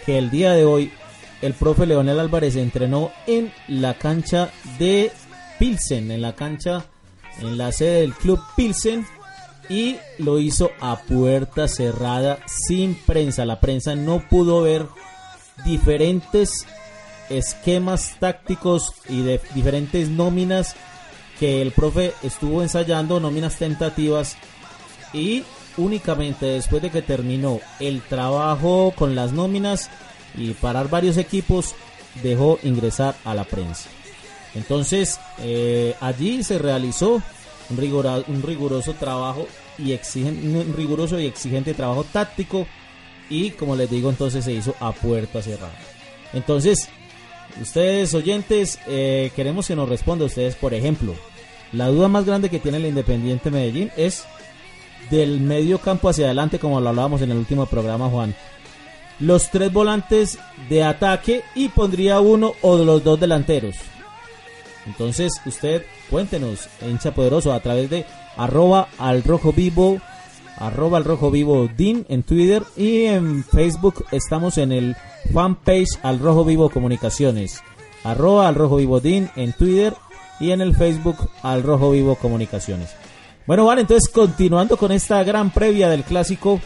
que 0.05 0.17
el 0.17 0.29
día 0.29 0.53
de 0.53 0.65
hoy 0.65 0.91
el 1.41 1.53
profe 1.53 1.85
Leonel 1.85 2.19
Álvarez 2.19 2.55
entrenó 2.55 3.11
en 3.25 3.51
la 3.67 3.93
cancha 3.95 4.51
de 4.77 5.11
Pilsen, 5.59 6.11
en 6.11 6.21
la 6.21 6.35
cancha, 6.35 6.85
en 7.39 7.57
la 7.57 7.71
sede 7.71 8.01
del 8.01 8.13
club 8.13 8.39
Pilsen, 8.55 9.05
y 9.71 9.95
lo 10.17 10.37
hizo 10.37 10.71
a 10.81 10.97
puerta 10.97 11.69
cerrada, 11.69 12.39
sin 12.45 12.93
prensa. 12.93 13.45
La 13.45 13.61
prensa 13.61 13.95
no 13.95 14.19
pudo 14.27 14.61
ver 14.61 14.85
diferentes 15.63 16.67
esquemas 17.29 18.17
tácticos 18.19 18.93
y 19.07 19.21
de 19.21 19.39
diferentes 19.55 20.09
nóminas 20.09 20.75
que 21.39 21.61
el 21.61 21.71
profe 21.71 22.13
estuvo 22.21 22.61
ensayando, 22.61 23.21
nóminas 23.21 23.55
tentativas, 23.55 24.35
y 25.13 25.45
únicamente 25.77 26.47
después 26.47 26.81
de 26.81 26.89
que 26.89 27.01
terminó 27.01 27.61
el 27.79 28.01
trabajo 28.01 28.93
con 28.93 29.15
las 29.15 29.31
nóminas 29.31 29.89
y 30.35 30.51
parar 30.51 30.89
varios 30.89 31.15
equipos, 31.15 31.75
dejó 32.21 32.59
ingresar 32.63 33.15
a 33.23 33.33
la 33.33 33.45
prensa. 33.45 33.87
Entonces, 34.53 35.17
eh, 35.39 35.95
allí 36.01 36.43
se 36.43 36.59
realizó 36.59 37.23
un, 37.71 38.43
riguroso 38.43 38.93
trabajo 38.93 39.47
y 39.77 39.93
exigente, 39.93 40.47
un 40.47 40.73
riguroso 40.75 41.19
y 41.19 41.25
exigente 41.25 41.73
trabajo 41.73 42.03
táctico 42.03 42.67
y 43.29 43.51
como 43.51 43.75
les 43.75 43.89
digo, 43.89 44.09
entonces 44.09 44.43
se 44.43 44.51
hizo 44.51 44.75
a 44.79 44.91
puerta 44.91 45.41
cerrada. 45.41 45.73
Entonces, 46.33 46.89
ustedes 47.61 48.13
oyentes, 48.13 48.79
eh, 48.87 49.31
queremos 49.35 49.67
que 49.67 49.75
nos 49.75 49.89
responda 49.89 50.25
ustedes, 50.25 50.55
por 50.55 50.73
ejemplo, 50.73 51.15
la 51.71 51.87
duda 51.87 52.09
más 52.09 52.25
grande 52.25 52.49
que 52.49 52.59
tiene 52.59 52.77
el 52.77 52.85
Independiente 52.85 53.49
Medellín 53.49 53.91
es 53.95 54.25
del 55.09 55.39
medio 55.39 55.79
campo 55.79 56.09
hacia 56.09 56.25
adelante, 56.25 56.59
como 56.59 56.79
lo 56.81 56.89
hablábamos 56.89 57.21
en 57.21 57.31
el 57.31 57.37
último 57.37 57.65
programa, 57.65 58.09
Juan. 58.09 58.35
Los 59.19 59.49
tres 59.49 59.71
volantes 59.71 60.39
de 60.69 60.83
ataque 60.83 61.43
y 61.55 61.69
pondría 61.69 62.19
uno 62.19 62.55
o 62.61 62.77
los 62.77 63.03
dos 63.03 63.19
delanteros. 63.19 63.75
Entonces, 64.85 65.41
usted 65.45 65.85
cuéntenos, 66.11 66.67
hincha 66.85 67.13
poderoso, 67.13 67.53
a 67.53 67.61
través 67.61 67.89
de 67.89 68.05
arroba 68.35 68.89
al 68.99 69.23
rojo 69.23 69.53
vivo, 69.53 69.99
arroba 70.57 70.97
al 70.97 71.05
rojo 71.05 71.31
vivo 71.31 71.69
DIN 71.75 72.05
en 72.09 72.21
Twitter 72.21 72.63
y 72.75 73.05
en 73.05 73.45
Facebook 73.45 74.05
estamos 74.11 74.57
en 74.57 74.73
el 74.73 74.95
fanpage 75.33 75.97
al 76.03 76.19
rojo 76.19 76.43
vivo 76.43 76.69
comunicaciones, 76.69 77.63
arroba 78.03 78.49
al 78.49 78.55
rojo 78.55 78.75
vivo 78.75 78.99
DIN 78.99 79.29
en 79.37 79.53
Twitter 79.53 79.95
y 80.41 80.51
en 80.51 80.59
el 80.59 80.75
Facebook 80.75 81.15
al 81.43 81.63
rojo 81.63 81.91
vivo 81.91 82.15
comunicaciones. 82.15 82.89
Bueno, 83.47 83.65
vale, 83.65 83.81
entonces 83.81 84.11
continuando 84.11 84.75
con 84.75 84.91
esta 84.91 85.23
gran 85.23 85.51
previa 85.51 85.89
del 85.89 86.03
clásico, 86.03 86.59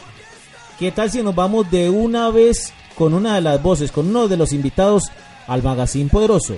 ¿qué 0.80 0.92
tal 0.92 1.12
si 1.12 1.22
nos 1.22 1.36
vamos 1.36 1.70
de 1.70 1.90
una 1.92 2.32
vez 2.32 2.74
con 2.98 3.14
una 3.14 3.36
de 3.36 3.42
las 3.42 3.62
voces, 3.62 3.92
con 3.92 4.08
uno 4.08 4.28
de 4.28 4.38
los 4.38 4.54
invitados 4.54 5.04
al 5.48 5.62
Magazine 5.62 6.10
Poderoso? 6.10 6.56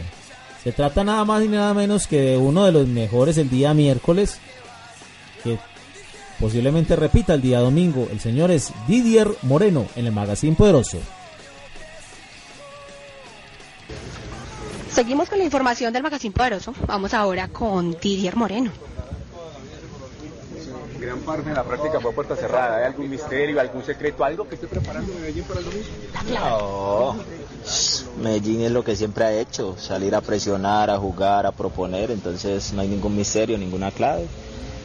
Se 0.67 0.73
trata 0.73 1.01
nada 1.06 1.23
más 1.23 1.41
y 1.45 1.47
nada 1.47 1.73
menos 1.73 2.08
que 2.08 2.19
de 2.19 2.38
uno 2.38 2.65
de 2.65 2.73
los 2.73 2.86
mejores 2.89 3.38
el 3.38 3.49
día 3.49 3.73
miércoles, 3.73 4.38
que 5.41 5.58
posiblemente 6.41 6.97
repita 6.97 7.36
el 7.36 7.41
día 7.41 7.62
domingo. 7.62 8.10
El 8.12 8.19
señor 8.19 8.51
es 8.51 8.73
Didier 8.86 9.30
Moreno 9.43 9.86
en 9.95 10.08
el 10.08 10.12
Magazine 10.12 10.58
Poderoso. 10.58 10.97
Seguimos 14.91 15.30
con 15.30 15.38
la 15.38 15.45
información 15.45 15.93
del 15.93 16.03
Magazine 16.03 16.34
Poderoso. 16.34 16.73
Vamos 16.86 17.13
ahora 17.13 17.47
con 17.47 17.97
Didier 18.01 18.36
Moreno 18.36 18.87
gran 20.99 21.19
parte 21.19 21.49
de 21.49 21.55
la 21.55 21.63
práctica 21.63 21.99
fue 21.99 22.12
a 22.12 22.15
puerta 22.15 22.36
cerrada. 22.36 22.77
¿Hay 22.77 22.86
algún 22.86 23.10
misterio, 23.10 23.60
algún 23.60 23.83
secreto, 23.83 24.23
algo 24.23 24.47
que 24.47 24.55
esté 24.55 24.67
preparando 24.67 25.13
Medellín 25.13 25.43
para 25.43 25.60
el 25.60 25.65
domingo? 25.65 25.88
No, 26.33 27.15
Medellín 28.21 28.62
es 28.62 28.71
lo 28.71 28.83
que 28.83 28.95
siempre 28.95 29.25
ha 29.25 29.31
hecho, 29.33 29.77
salir 29.77 30.15
a 30.15 30.21
presionar, 30.21 30.89
a 30.89 30.97
jugar, 30.97 31.45
a 31.45 31.51
proponer, 31.51 32.12
entonces 32.12 32.73
no 32.73 32.81
hay 32.81 32.88
ningún 32.88 33.15
misterio, 33.15 33.57
ninguna 33.57 33.91
clave. 33.91 34.27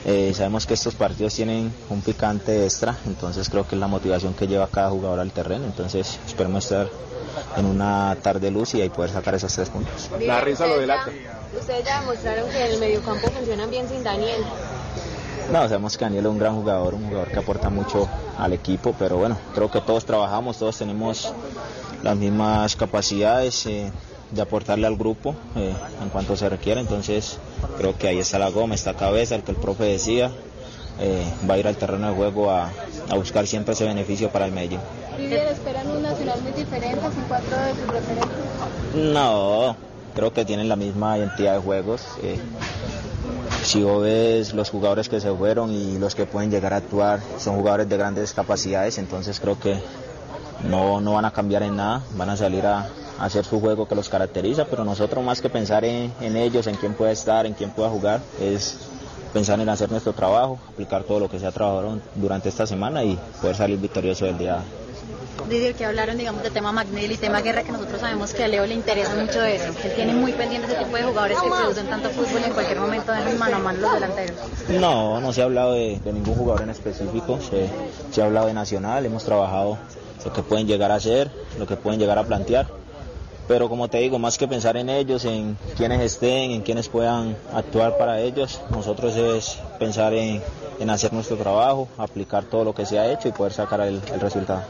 Eh, 0.05 0.33
sabemos 0.35 0.67
que 0.67 0.75
estos 0.75 0.95
partidos 0.97 1.33
tienen 1.35 1.73
un 1.89 2.01
picante 2.01 2.65
extra, 2.65 2.99
entonces 3.07 3.49
creo 3.49 3.67
que 3.69 3.77
es 3.77 3.81
la 3.81 3.87
motivación 3.87 4.35
que 4.35 4.49
lleva 4.49 4.67
cada 4.67 4.91
jugador 4.91 5.21
al 5.21 5.31
terreno, 5.31 5.65
entonces 5.65 6.19
esperemos 6.27 6.65
estar 6.65 6.89
en 7.57 7.67
una 7.67 8.17
tarde 8.21 8.51
luz 8.51 8.75
y 8.75 8.83
ahí 8.83 8.89
poder 8.89 9.13
sacar 9.13 9.35
esos 9.37 9.55
tres 9.55 9.69
puntos. 9.69 10.11
La 10.21 10.41
risa 10.41 10.67
lo 10.67 10.79
delata. 10.79 11.11
Ustedes 11.59 11.85
ya 11.85 12.01
demostraron 12.01 12.51
que 12.51 12.65
en 12.65 12.73
el 12.73 12.81
mediocampo 12.81 13.29
funcionan 13.29 13.71
bien 13.71 13.89
sin 13.89 14.03
Daniel. 14.03 14.43
No, 15.51 15.63
sabemos 15.65 15.97
que 15.97 16.05
Daniel 16.05 16.27
es 16.27 16.31
un 16.31 16.39
gran 16.39 16.55
jugador, 16.55 16.95
un 16.95 17.09
jugador 17.09 17.29
que 17.29 17.39
aporta 17.39 17.69
mucho 17.69 18.09
al 18.39 18.53
equipo, 18.53 18.95
pero 18.99 19.17
bueno, 19.17 19.37
creo 19.55 19.71
que 19.71 19.81
todos 19.81 20.05
trabajamos, 20.05 20.59
todos 20.59 20.79
tenemos 20.79 21.33
las 22.03 22.17
mismas 22.17 22.77
capacidades 22.77 23.67
eh, 23.67 23.91
de 24.31 24.43
aportarle 24.43 24.87
al 24.87 24.97
grupo 24.97 25.35
eh, 25.57 25.75
en 26.03 26.09
cuanto 26.09 26.37
se 26.37 26.49
requiera, 26.49 26.81
entonces 26.81 27.39
creo 27.77 27.97
que 27.99 28.09
ahí 28.09 28.19
está 28.19 28.39
la 28.39 28.51
goma, 28.51 28.75
esta 28.75 28.95
cabeza, 28.95 29.35
el 29.35 29.43
que 29.43 29.53
el 29.53 29.59
profe 29.59 29.85
decía, 29.85 30.31
eh, 31.01 31.25
va 31.49 31.55
a 31.55 31.59
ir 31.59 31.67
al 31.67 31.77
terreno 31.77 32.09
de 32.09 32.15
juego 32.15 32.51
a, 32.51 32.71
a, 33.11 33.15
buscar 33.17 33.47
siempre 33.47 33.75
ese 33.75 33.85
beneficio 33.85 34.31
para 34.31 34.47
el 34.47 34.53
Medellín. 34.53 34.81
esperan 35.19 35.89
un 35.91 36.03
nacional 36.03 36.41
muy 36.43 36.53
diferente 36.53 37.01
sin 37.13 37.23
cuatro 37.25 37.57
de 37.57 37.75
sus 37.75 37.87
referentes? 37.89 38.29
No, 38.95 39.77
creo 40.15 40.33
que 40.33 40.45
tienen 40.45 40.69
la 40.69 40.77
misma 40.77 41.19
identidad 41.19 41.55
de 41.55 41.61
juegos 41.61 42.03
si 43.63 43.83
vos 43.83 44.03
ves 44.03 44.55
los 44.55 44.71
jugadores 44.71 45.09
que 45.09 45.21
se 45.21 45.33
fueron 45.33 45.73
y 45.73 45.99
los 45.99 46.15
que 46.15 46.27
pueden 46.27 46.51
llegar 46.51 46.73
a 46.73 46.77
actuar, 46.77 47.21
son 47.39 47.57
jugadores 47.57 47.89
de 47.89 47.97
grandes 47.97 48.33
capacidades, 48.33 48.99
entonces 48.99 49.39
creo 49.41 49.59
que 49.59 49.79
no, 50.69 51.01
no 51.01 51.15
van 51.15 51.25
a 51.25 51.33
cambiar 51.33 51.63
en 51.63 51.77
nada, 51.77 52.03
van 52.17 52.31
a 52.31 52.37
salir 52.37 52.67
a, 52.67 52.89
hacer 53.19 53.45
su 53.45 53.61
juego 53.61 53.87
que 53.87 53.95
los 53.95 54.09
caracteriza, 54.09 54.65
pero 54.65 54.85
nosotros 54.85 55.25
más 55.25 55.41
que 55.41 55.49
pensar 55.49 55.85
en, 55.85 56.13
ellos, 56.21 56.67
en 56.67 56.75
quién 56.75 56.95
puede 56.95 57.13
estar, 57.13 57.47
en 57.47 57.55
quién 57.55 57.71
pueda 57.71 57.89
jugar, 57.89 58.21
es 58.41 58.79
pensar 59.33 59.61
en 59.61 59.69
hacer 59.69 59.91
nuestro 59.93 60.13
trabajo, 60.13 60.59
aplicar 60.69 61.05
todo 61.05 61.21
lo 61.21 61.31
que 61.31 61.39
se 61.39 61.47
ha 61.47 61.53
trabajado 61.53 62.01
durante 62.17 62.49
esta 62.49 62.67
semana 62.67 63.05
y 63.05 63.17
poder 63.41 63.55
salir 63.55 63.79
victorioso 63.79 64.25
del 64.25 64.39
día 64.39 64.59
Didier, 65.49 65.75
que 65.75 65.85
hablaron, 65.85 66.17
digamos, 66.17 66.43
de 66.43 66.51
tema 66.51 66.73
Magnell 66.73 67.13
y 67.13 67.17
tema 67.17 67.41
guerra, 67.41 67.63
que 67.63 67.73
nosotros 67.73 68.01
sabemos 68.01 68.33
que 68.33 68.45
a 68.45 68.49
Leo 68.49 68.67
le 68.67 68.75
interesa 68.75 69.15
mucho 69.15 69.43
eso, 69.43 69.73
él 69.85 69.93
tiene 69.95 70.15
muy 70.15 70.33
pendiente 70.33 70.67
ese 70.69 70.77
tipo 70.83 70.97
de 70.97 71.03
jugadores 71.03 71.39
que 71.41 71.49
producen 71.49 71.87
tanto 71.89 72.11
fútbol 72.11 72.41
y 72.43 72.45
en 72.45 72.53
cualquier 72.53 72.81
momento 72.81 73.13
den 73.13 73.39
mano 73.39 73.57
a 73.57 73.59
mano 73.59 73.81
los 73.81 73.95
delanteros. 73.95 74.37
No, 74.69 75.21
no 75.21 75.33
se 75.33 75.43
ha 75.43 75.45
hablado 75.45 75.73
de, 75.75 76.01
ningún 76.05 76.35
jugador 76.35 76.63
en 76.63 76.71
específico, 76.71 77.39
se, 77.41 77.69
se 78.11 78.23
ha 78.23 78.27
hablado 78.27 78.47
de 78.47 78.55
Nacional, 78.55 79.05
hemos 79.05 79.25
trabajado 79.25 79.79
lo 80.25 80.33
que 80.33 80.43
pueden 80.43 80.67
llegar 80.67 80.91
a 80.91 80.97
hacer, 80.97 81.31
lo 81.59 81.67
que 81.67 81.77
pueden 81.77 81.99
llegar 81.99 82.19
a 82.19 82.25
plantear 82.25 82.82
pero 83.53 83.69
como 83.69 83.87
te 83.87 83.99
digo, 83.99 84.19
más 84.19 84.39
que 84.39 84.49
pensar 84.49 84.79
en 84.79 84.89
ellos, 84.89 85.27
en 85.27 85.59
quienes 85.77 86.01
estén, 86.01 86.53
en 86.53 86.63
quienes 86.63 86.89
puedan 86.89 87.37
actuar 87.53 87.99
para 87.99 88.19
ellos, 88.19 88.63
nosotros 88.71 89.15
es 89.15 89.59
pensar 89.79 90.15
en, 90.15 90.43
en 90.81 90.89
hacer 90.89 91.13
nuestro 91.13 91.37
trabajo, 91.37 91.87
aplicar 91.99 92.45
todo 92.45 92.65
lo 92.65 92.75
que 92.75 92.87
se 92.87 92.99
ha 92.99 93.13
hecho 93.13 93.29
y 93.29 93.33
poder 93.33 93.53
sacar 93.53 93.83
el, 93.83 94.01
el 94.11 94.21
resultado. 94.21 94.63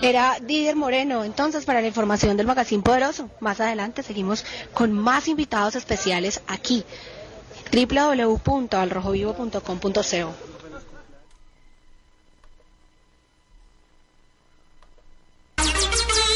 Era 0.00 0.36
Didier 0.40 0.76
Moreno, 0.76 1.24
entonces 1.24 1.64
para 1.64 1.80
la 1.80 1.88
información 1.88 2.36
del 2.36 2.46
Magazine 2.46 2.84
Poderoso. 2.84 3.28
Más 3.40 3.60
adelante 3.60 4.04
seguimos 4.04 4.44
con 4.72 4.92
más 4.92 5.26
invitados 5.26 5.74
especiales 5.74 6.42
aquí 6.46 6.84
www.alrojovivo.com.co. 7.72 10.55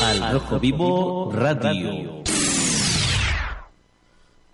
Al 0.03 0.33
Rojo 0.33 0.59
Vivo 0.59 1.31
Radio. 1.33 2.23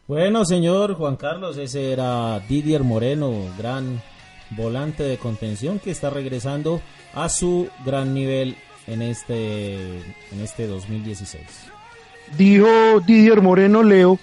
Bueno, 0.09 0.45
señor 0.45 0.95
Juan 0.95 1.17
Carlos, 1.17 1.57
ese 1.57 1.93
era 1.93 2.41
Didier 2.41 2.83
Moreno, 2.83 3.33
gran 3.57 4.03
volante 4.51 5.05
de 5.05 5.19
contención 5.19 5.79
que 5.79 5.91
está 5.91 6.11
regresando 6.11 6.81
a 7.15 7.29
su 7.29 7.69
gran 7.85 8.13
nivel 8.13 8.57
en 8.87 9.03
este 9.03 9.99
en 10.33 10.41
este 10.43 10.67
2016. 10.67 11.43
Dijo 12.37 13.01
Didier 13.07 13.41
Moreno 13.41 13.83
Leo, 13.83 14.19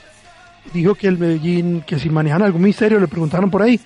dijo 0.73 0.95
que 0.95 1.07
el 1.07 1.17
Medellín, 1.17 1.81
que 1.81 1.99
si 1.99 2.09
manejan 2.09 2.41
algún 2.41 2.63
misterio, 2.63 2.99
le 2.99 3.07
preguntaron 3.07 3.49
por 3.49 3.61
ahí, 3.61 3.79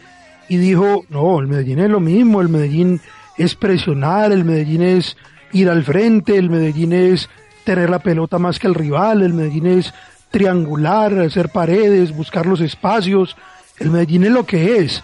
y 0.50 0.58
dijo, 0.58 1.06
no, 1.10 1.40
el 1.40 1.48
Medellín 1.48 1.80
es 1.80 1.90
lo 1.90 2.00
mismo, 2.00 2.42
el 2.42 2.50
Medellín 2.50 3.00
es 3.38 3.56
presionar, 3.56 4.32
el 4.32 4.44
Medellín 4.44 4.82
es 4.82 5.18
ir 5.52 5.70
al 5.70 5.84
frente, 5.84 6.38
el 6.38 6.50
Medellín 6.50 6.94
es 6.94 7.30
tener 7.64 7.90
la 7.90 8.00
pelota 8.00 8.40
más 8.40 8.60
que 8.60 8.68
el 8.68 8.76
rival, 8.76 9.22
el 9.22 9.34
Medellín 9.34 9.68
es 9.68 9.94
triangular, 10.32 11.18
hacer 11.20 11.50
paredes, 11.50 12.16
buscar 12.16 12.46
los 12.46 12.62
espacios, 12.62 13.36
el 13.80 13.90
Medellín 13.90 14.26
es 14.26 14.32
lo 14.32 14.46
que 14.46 14.78
es, 14.78 15.04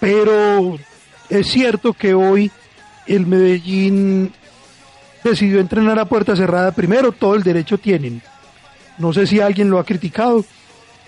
pero 0.00 0.76
es 1.28 1.46
cierto 1.46 1.92
que 1.92 2.14
hoy 2.14 2.50
el 3.06 3.26
Medellín 3.26 4.32
decidió 5.24 5.60
entrenar 5.60 5.98
a 5.98 6.04
puerta 6.04 6.36
cerrada. 6.36 6.72
Primero, 6.72 7.12
todo 7.12 7.34
el 7.34 7.42
derecho 7.42 7.78
tienen. 7.78 8.22
No 8.98 9.12
sé 9.12 9.26
si 9.26 9.40
alguien 9.40 9.70
lo 9.70 9.78
ha 9.78 9.84
criticado, 9.84 10.44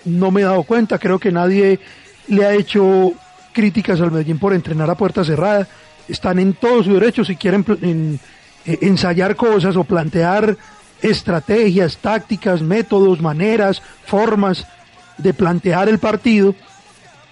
no 0.05 0.31
me 0.31 0.41
he 0.41 0.45
dado 0.45 0.63
cuenta, 0.63 0.97
creo 0.97 1.19
que 1.19 1.31
nadie 1.31 1.79
le 2.27 2.45
ha 2.45 2.53
hecho 2.53 3.13
críticas 3.53 4.01
al 4.01 4.11
Medellín 4.11 4.39
por 4.39 4.53
entrenar 4.53 4.89
a 4.89 4.95
puerta 4.95 5.23
cerrada, 5.23 5.67
están 6.07 6.39
en 6.39 6.53
todo 6.53 6.83
su 6.83 6.93
derecho 6.93 7.23
si 7.23 7.35
quieren 7.35 7.65
en, 7.81 8.19
ensayar 8.65 9.35
cosas 9.35 9.75
o 9.75 9.83
plantear 9.83 10.57
estrategias, 11.01 11.97
tácticas, 11.97 12.61
métodos, 12.61 13.21
maneras, 13.21 13.81
formas 14.05 14.65
de 15.17 15.33
plantear 15.33 15.87
el 15.87 15.99
partido 15.99 16.55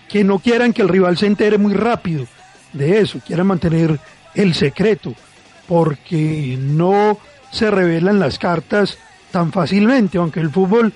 que 0.09 0.23
no 0.23 0.39
quieran 0.39 0.73
que 0.73 0.81
el 0.81 0.89
rival 0.89 1.17
se 1.17 1.25
entere 1.25 1.57
muy 1.57 1.73
rápido 1.73 2.27
de 2.71 2.99
eso, 2.99 3.19
quieran 3.25 3.47
mantener 3.47 3.99
el 4.35 4.53
secreto, 4.53 5.13
porque 5.67 6.57
no 6.59 7.17
se 7.51 7.69
revelan 7.69 8.19
las 8.19 8.37
cartas 8.39 8.97
tan 9.31 9.51
fácilmente, 9.51 10.17
aunque 10.17 10.39
el 10.39 10.49
fútbol 10.49 10.93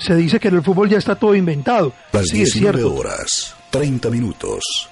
se 0.00 0.14
dice 0.16 0.40
que 0.40 0.48
en 0.48 0.56
el 0.56 0.62
fútbol 0.62 0.88
ya 0.88 0.98
está 0.98 1.14
todo 1.14 1.34
inventado. 1.34 1.92
Las 2.12 2.26
19 2.26 2.82
horas, 2.84 3.54
30 3.70 4.10
minutos. 4.10 4.88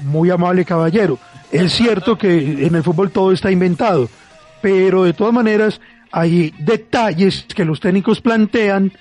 Muy 0.00 0.30
amable 0.30 0.64
caballero. 0.64 1.18
Es 1.50 1.72
cierto 1.72 2.16
que 2.16 2.66
en 2.66 2.74
el 2.74 2.82
fútbol 2.82 3.10
todo 3.10 3.32
está 3.32 3.50
inventado, 3.50 4.08
pero 4.60 5.04
de 5.04 5.12
todas 5.12 5.32
maneras 5.32 5.80
hay 6.12 6.54
detalles 6.58 7.46
que 7.54 7.64
los 7.64 7.80
técnicos 7.80 8.20
plantean 8.20 8.92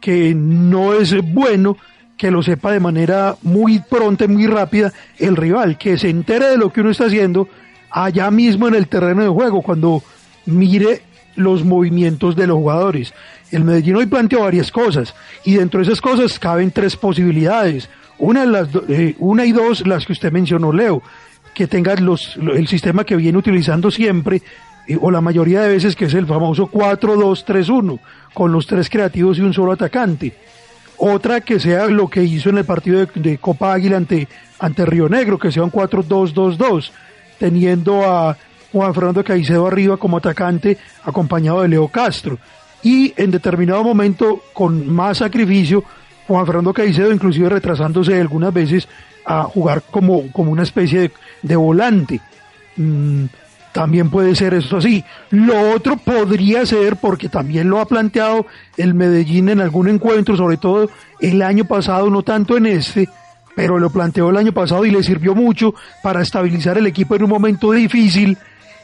que 0.00 0.34
no 0.34 0.94
es 0.94 1.14
bueno 1.32 1.76
que 2.16 2.30
lo 2.30 2.42
sepa 2.42 2.72
de 2.72 2.80
manera 2.80 3.36
muy 3.42 3.78
pronta 3.78 4.24
y 4.24 4.28
muy 4.28 4.46
rápida 4.46 4.92
el 5.18 5.36
rival, 5.36 5.78
que 5.78 5.96
se 5.96 6.10
entere 6.10 6.48
de 6.48 6.58
lo 6.58 6.70
que 6.70 6.80
uno 6.82 6.90
está 6.90 7.06
haciendo 7.06 7.48
allá 7.90 8.30
mismo 8.30 8.68
en 8.68 8.74
el 8.74 8.88
terreno 8.88 9.22
de 9.22 9.28
juego, 9.28 9.62
cuando 9.62 10.02
mire 10.46 11.02
los 11.36 11.64
movimientos 11.64 12.36
de 12.36 12.46
los 12.46 12.56
jugadores. 12.56 13.14
El 13.50 13.64
Medellín 13.64 13.96
hoy 13.96 14.06
planteó 14.06 14.40
varias 14.42 14.70
cosas 14.70 15.14
y 15.44 15.54
dentro 15.54 15.80
de 15.80 15.84
esas 15.84 16.00
cosas 16.00 16.38
caben 16.38 16.70
tres 16.70 16.96
posibilidades. 16.96 17.88
Una, 18.20 18.44
las, 18.44 18.68
eh, 18.88 19.16
una 19.18 19.46
y 19.46 19.52
dos, 19.52 19.86
las 19.86 20.04
que 20.04 20.12
usted 20.12 20.30
mencionó, 20.30 20.72
Leo, 20.72 21.02
que 21.54 21.66
tenga 21.66 21.94
los, 21.96 22.36
el 22.36 22.68
sistema 22.68 23.04
que 23.04 23.16
viene 23.16 23.38
utilizando 23.38 23.90
siempre, 23.90 24.42
eh, 24.86 24.98
o 25.00 25.10
la 25.10 25.22
mayoría 25.22 25.62
de 25.62 25.70
veces, 25.70 25.96
que 25.96 26.04
es 26.04 26.14
el 26.14 26.26
famoso 26.26 26.70
4-2-3-1, 26.70 27.98
con 28.34 28.52
los 28.52 28.66
tres 28.66 28.90
creativos 28.90 29.38
y 29.38 29.40
un 29.40 29.54
solo 29.54 29.72
atacante. 29.72 30.34
Otra 30.98 31.40
que 31.40 31.58
sea 31.58 31.86
lo 31.86 32.08
que 32.08 32.22
hizo 32.22 32.50
en 32.50 32.58
el 32.58 32.64
partido 32.66 33.06
de, 33.06 33.38
Copa 33.38 33.72
Águila 33.72 33.96
ante, 33.96 34.28
ante 34.58 34.84
Río 34.84 35.08
Negro, 35.08 35.38
que 35.38 35.50
sea 35.50 35.62
un 35.62 35.72
4-2-2-2, 35.72 36.90
teniendo 37.38 38.04
a 38.04 38.36
Juan 38.70 38.94
Fernando 38.94 39.24
Caicedo 39.24 39.66
arriba 39.66 39.96
como 39.96 40.18
atacante, 40.18 40.76
acompañado 41.04 41.62
de 41.62 41.68
Leo 41.68 41.88
Castro. 41.88 42.38
Y 42.82 43.14
en 43.16 43.30
determinado 43.30 43.82
momento, 43.82 44.42
con 44.52 44.92
más 44.92 45.18
sacrificio, 45.18 45.84
Juan 46.30 46.46
Fernando 46.46 46.72
Caicedo, 46.72 47.12
inclusive 47.12 47.48
retrasándose 47.48 48.20
algunas 48.20 48.54
veces 48.54 48.86
a 49.26 49.42
jugar 49.42 49.82
como, 49.90 50.30
como 50.30 50.52
una 50.52 50.62
especie 50.62 51.10
de, 51.42 51.56
volante. 51.56 52.20
Mm, 52.76 53.24
también 53.72 54.10
puede 54.10 54.36
ser 54.36 54.54
eso 54.54 54.76
así. 54.76 55.04
Lo 55.30 55.72
otro 55.72 55.96
podría 55.96 56.64
ser, 56.66 56.98
porque 56.98 57.28
también 57.28 57.68
lo 57.68 57.80
ha 57.80 57.86
planteado 57.86 58.46
el 58.76 58.94
Medellín 58.94 59.48
en 59.48 59.60
algún 59.60 59.88
encuentro, 59.88 60.36
sobre 60.36 60.56
todo 60.56 60.88
el 61.18 61.42
año 61.42 61.64
pasado, 61.64 62.08
no 62.10 62.22
tanto 62.22 62.56
en 62.56 62.66
este, 62.66 63.08
pero 63.56 63.80
lo 63.80 63.90
planteó 63.90 64.30
el 64.30 64.36
año 64.36 64.52
pasado 64.52 64.84
y 64.84 64.92
le 64.92 65.02
sirvió 65.02 65.34
mucho 65.34 65.74
para 66.00 66.22
estabilizar 66.22 66.78
el 66.78 66.86
equipo 66.86 67.16
en 67.16 67.24
un 67.24 67.30
momento 67.30 67.72
difícil, 67.72 68.38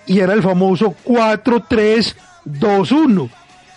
y 0.04 0.18
era 0.18 0.32
el 0.32 0.42
famoso 0.42 0.96
4-3-2-1, 1.04 3.30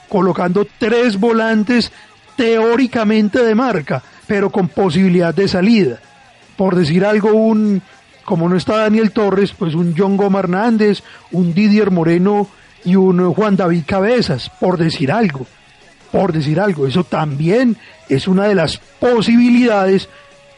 colocando 0.10 0.65
tres 0.79 1.19
volantes 1.19 1.91
teóricamente 2.39 3.43
de 3.43 3.54
marca, 3.54 4.02
pero 4.25 4.49
con 4.49 4.69
posibilidad 4.69 5.34
de 5.36 5.49
salida. 5.49 5.99
Por 6.56 6.73
decir 6.73 7.04
algo, 7.04 7.34
un, 7.34 7.82
como 8.23 8.47
no 8.47 8.56
está 8.56 8.78
Daniel 8.78 9.12
Torres, 9.12 9.52
pues 9.52 9.75
un 9.75 9.93
John 9.97 10.15
Goma 10.15 10.39
Hernández, 10.39 11.04
un 11.34 11.54
Didier 11.54 11.91
Moreno 11.91 12.47
y 12.86 12.95
un 12.95 13.34
Juan 13.34 13.58
David 13.58 13.84
Cabezas, 13.86 14.49
por 14.58 14.78
decir 14.78 15.12
algo. 15.12 15.45
Por 16.13 16.32
decir 16.32 16.62
algo, 16.62 16.88
eso 16.88 17.04
también 17.04 17.75
es 18.08 18.25
una 18.25 18.45
de 18.45 18.56
las 18.56 18.78
posibilidades 18.78 20.08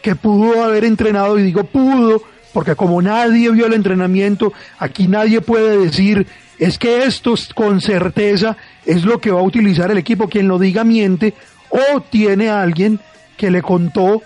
que 0.03 0.13
pudo 0.13 0.63
haber 0.63 0.85
entrenado, 0.85 1.39
y 1.39 1.41
digo 1.41 1.63
pudo, 1.63 2.21
porque 2.53 2.75
como 2.75 3.01
nadie 3.01 3.49
vio 3.49 3.65
el 3.65 3.73
entrenamiento, 3.73 4.53
aquí 4.77 5.07
nadie 5.07 5.41
puede 5.41 5.79
decir, 5.79 6.27
es 6.59 6.77
que 6.77 7.05
esto 7.05 7.33
con 7.55 7.81
certeza 7.81 8.55
es 8.85 9.03
lo 9.03 9.19
que 9.19 9.31
va 9.31 9.39
a 9.39 9.43
utilizar 9.43 9.89
el 9.89 9.97
equipo, 9.97 10.29
quien 10.29 10.47
lo 10.47 10.59
diga 10.59 10.83
miente, 10.83 11.33
o 11.71 12.01
tiene 12.01 12.49
alguien 12.49 12.99
que 13.37 13.49
le 13.49 13.61
contó 13.61 14.21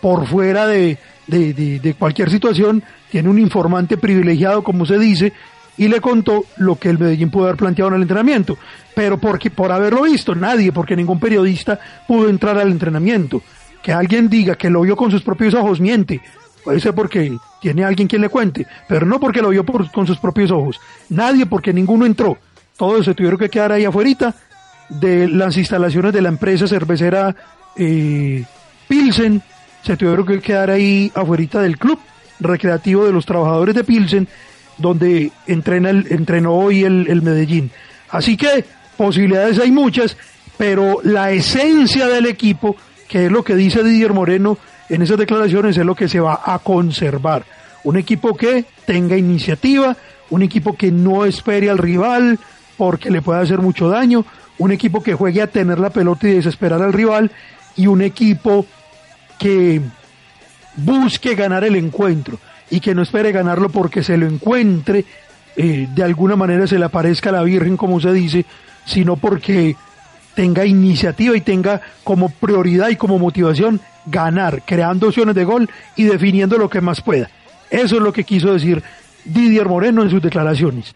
por 0.00 0.26
fuera 0.26 0.66
de, 0.66 0.98
de, 1.26 1.94
cualquier 1.98 2.30
situación, 2.30 2.82
tiene 3.10 3.28
un 3.28 3.38
informante 3.38 3.96
privilegiado, 3.96 4.62
como 4.62 4.84
se 4.84 4.98
dice, 4.98 5.32
y 5.76 5.88
le 5.88 6.00
contó 6.00 6.44
lo 6.58 6.76
que 6.76 6.90
el 6.90 6.98
Medellín 6.98 7.30
pudo 7.30 7.44
haber 7.44 7.56
planteado 7.56 7.88
en 7.88 7.96
el 7.96 8.02
entrenamiento. 8.02 8.58
Pero 8.94 9.18
porque, 9.18 9.50
por 9.50 9.72
haberlo 9.72 10.02
visto, 10.02 10.34
nadie, 10.34 10.72
porque 10.72 10.94
ningún 10.94 11.18
periodista 11.18 11.78
pudo 12.06 12.28
entrar 12.28 12.58
al 12.58 12.70
entrenamiento. 12.70 13.42
Que 13.82 13.92
alguien 13.92 14.28
diga 14.28 14.56
que 14.56 14.70
lo 14.70 14.82
vio 14.82 14.96
con 14.96 15.10
sus 15.10 15.22
propios 15.22 15.54
ojos, 15.54 15.80
miente. 15.80 16.20
Puede 16.62 16.80
ser 16.80 16.94
porque 16.94 17.36
tiene 17.60 17.84
alguien 17.84 18.08
quien 18.08 18.22
le 18.22 18.28
cuente, 18.28 18.66
pero 18.88 19.04
no 19.04 19.20
porque 19.20 19.42
lo 19.42 19.50
vio 19.50 19.64
con 19.64 20.06
sus 20.06 20.18
propios 20.18 20.50
ojos. 20.50 20.80
Nadie, 21.10 21.46
porque 21.46 21.72
ninguno 21.72 22.06
entró. 22.06 22.38
Todos 22.76 23.04
se 23.04 23.14
tuvieron 23.14 23.38
que 23.38 23.48
quedar 23.48 23.72
ahí 23.72 23.84
afuera 23.84 24.34
de 24.88 25.28
las 25.28 25.56
instalaciones 25.56 26.12
de 26.12 26.22
la 26.22 26.28
empresa 26.28 26.66
cervecera 26.66 27.34
eh, 27.76 28.44
Pilsen, 28.88 29.42
se 29.82 29.96
tuvieron 29.96 30.26
que 30.26 30.40
quedar 30.40 30.70
ahí 30.70 31.10
afuera 31.14 31.60
del 31.60 31.78
club 31.78 31.98
recreativo 32.40 33.04
de 33.04 33.12
los 33.12 33.26
trabajadores 33.26 33.74
de 33.74 33.84
Pilsen, 33.84 34.28
donde 34.78 35.30
entrena 35.46 35.90
el, 35.90 36.06
entrenó 36.10 36.54
hoy 36.54 36.84
el, 36.84 37.06
el 37.08 37.22
Medellín. 37.22 37.70
Así 38.10 38.36
que 38.36 38.64
posibilidades 38.96 39.58
hay 39.58 39.70
muchas, 39.70 40.16
pero 40.56 41.00
la 41.02 41.32
esencia 41.32 42.06
del 42.08 42.26
equipo, 42.26 42.76
que 43.08 43.26
es 43.26 43.32
lo 43.32 43.42
que 43.42 43.56
dice 43.56 43.82
Didier 43.82 44.12
Moreno 44.12 44.58
en 44.88 45.02
esas 45.02 45.18
declaraciones, 45.18 45.76
es 45.76 45.84
lo 45.84 45.94
que 45.94 46.08
se 46.08 46.20
va 46.20 46.40
a 46.44 46.58
conservar. 46.58 47.44
Un 47.84 47.96
equipo 47.96 48.36
que 48.36 48.64
tenga 48.86 49.16
iniciativa, 49.16 49.96
un 50.30 50.42
equipo 50.42 50.76
que 50.76 50.90
no 50.90 51.24
espere 51.24 51.70
al 51.70 51.78
rival 51.78 52.38
porque 52.76 53.10
le 53.10 53.22
puede 53.22 53.40
hacer 53.40 53.58
mucho 53.58 53.88
daño, 53.88 54.24
un 54.58 54.72
equipo 54.72 55.02
que 55.02 55.14
juegue 55.14 55.42
a 55.42 55.46
tener 55.46 55.78
la 55.78 55.90
pelota 55.90 56.28
y 56.28 56.34
desesperar 56.34 56.82
al 56.82 56.92
rival 56.92 57.30
y 57.76 57.86
un 57.86 58.02
equipo 58.02 58.66
que 59.38 59.80
busque 60.76 61.34
ganar 61.34 61.64
el 61.64 61.76
encuentro 61.76 62.38
y 62.70 62.80
que 62.80 62.94
no 62.94 63.02
espere 63.02 63.32
ganarlo 63.32 63.68
porque 63.68 64.02
se 64.02 64.16
lo 64.16 64.26
encuentre, 64.26 65.04
eh, 65.56 65.88
de 65.94 66.02
alguna 66.02 66.36
manera 66.36 66.66
se 66.66 66.78
le 66.78 66.84
aparezca 66.84 67.30
a 67.30 67.34
la 67.34 67.42
Virgen, 67.42 67.76
como 67.76 68.00
se 68.00 68.12
dice, 68.12 68.44
sino 68.84 69.16
porque 69.16 69.76
tenga 70.34 70.64
iniciativa 70.64 71.36
y 71.36 71.40
tenga 71.40 71.80
como 72.02 72.28
prioridad 72.28 72.88
y 72.88 72.96
como 72.96 73.18
motivación 73.18 73.80
ganar, 74.06 74.62
creando 74.64 75.08
opciones 75.08 75.34
de 75.34 75.44
gol 75.44 75.70
y 75.96 76.04
definiendo 76.04 76.58
lo 76.58 76.68
que 76.68 76.80
más 76.80 77.00
pueda. 77.00 77.30
Eso 77.70 77.96
es 77.96 78.02
lo 78.02 78.12
que 78.12 78.24
quiso 78.24 78.52
decir 78.52 78.82
Didier 79.24 79.68
Moreno 79.68 80.02
en 80.02 80.10
sus 80.10 80.22
declaraciones. 80.22 80.94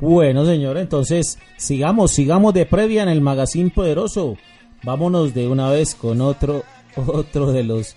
Bueno, 0.00 0.46
señor, 0.46 0.78
entonces 0.78 1.38
sigamos, 1.56 2.12
sigamos 2.12 2.54
de 2.54 2.66
previa 2.66 3.02
en 3.02 3.08
el 3.08 3.20
Magazine 3.20 3.70
Poderoso. 3.70 4.36
Vámonos 4.84 5.34
de 5.34 5.48
una 5.48 5.70
vez 5.70 5.96
con 5.96 6.20
otro, 6.20 6.62
otro 6.96 7.50
de 7.50 7.64
los 7.64 7.96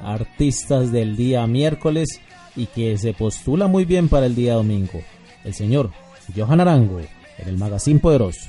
artistas 0.00 0.92
del 0.92 1.16
día 1.16 1.46
miércoles 1.48 2.20
y 2.54 2.66
que 2.66 2.96
se 2.98 3.14
postula 3.14 3.66
muy 3.66 3.84
bien 3.84 4.08
para 4.08 4.26
el 4.26 4.36
día 4.36 4.54
domingo. 4.54 5.02
El 5.42 5.54
señor 5.54 5.90
Johan 6.36 6.60
Arango 6.60 7.00
en 7.00 7.48
el 7.48 7.58
Magazine 7.58 7.98
Poderoso. 7.98 8.48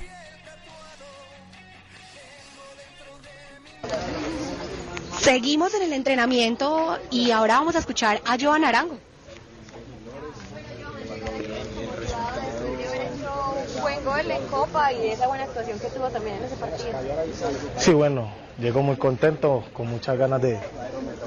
Seguimos 5.19 5.73
en 5.73 5.83
el 5.83 5.93
entrenamiento 5.93 6.99
y 7.09 7.31
ahora 7.31 7.55
vamos 7.55 7.75
a 7.75 7.79
escuchar 7.79 8.21
a 8.25 8.37
Johan 8.39 8.63
Arango. 8.63 8.97
buen 13.81 14.03
gol 14.05 14.30
en 14.41 14.47
Copa 14.47 14.91
y 14.93 15.09
esa 15.09 15.27
buena 15.27 15.43
actuación 15.43 15.79
que 15.79 15.87
tuvo 15.87 16.09
también 16.09 16.37
en 16.37 16.43
ese 16.43 16.55
partido. 16.55 16.89
Sí, 17.77 17.93
bueno, 17.93 18.29
llego 18.57 18.81
muy 18.81 18.97
contento, 18.97 19.63
con 19.73 19.87
muchas 19.87 20.17
ganas 20.17 20.41
de, 20.41 20.59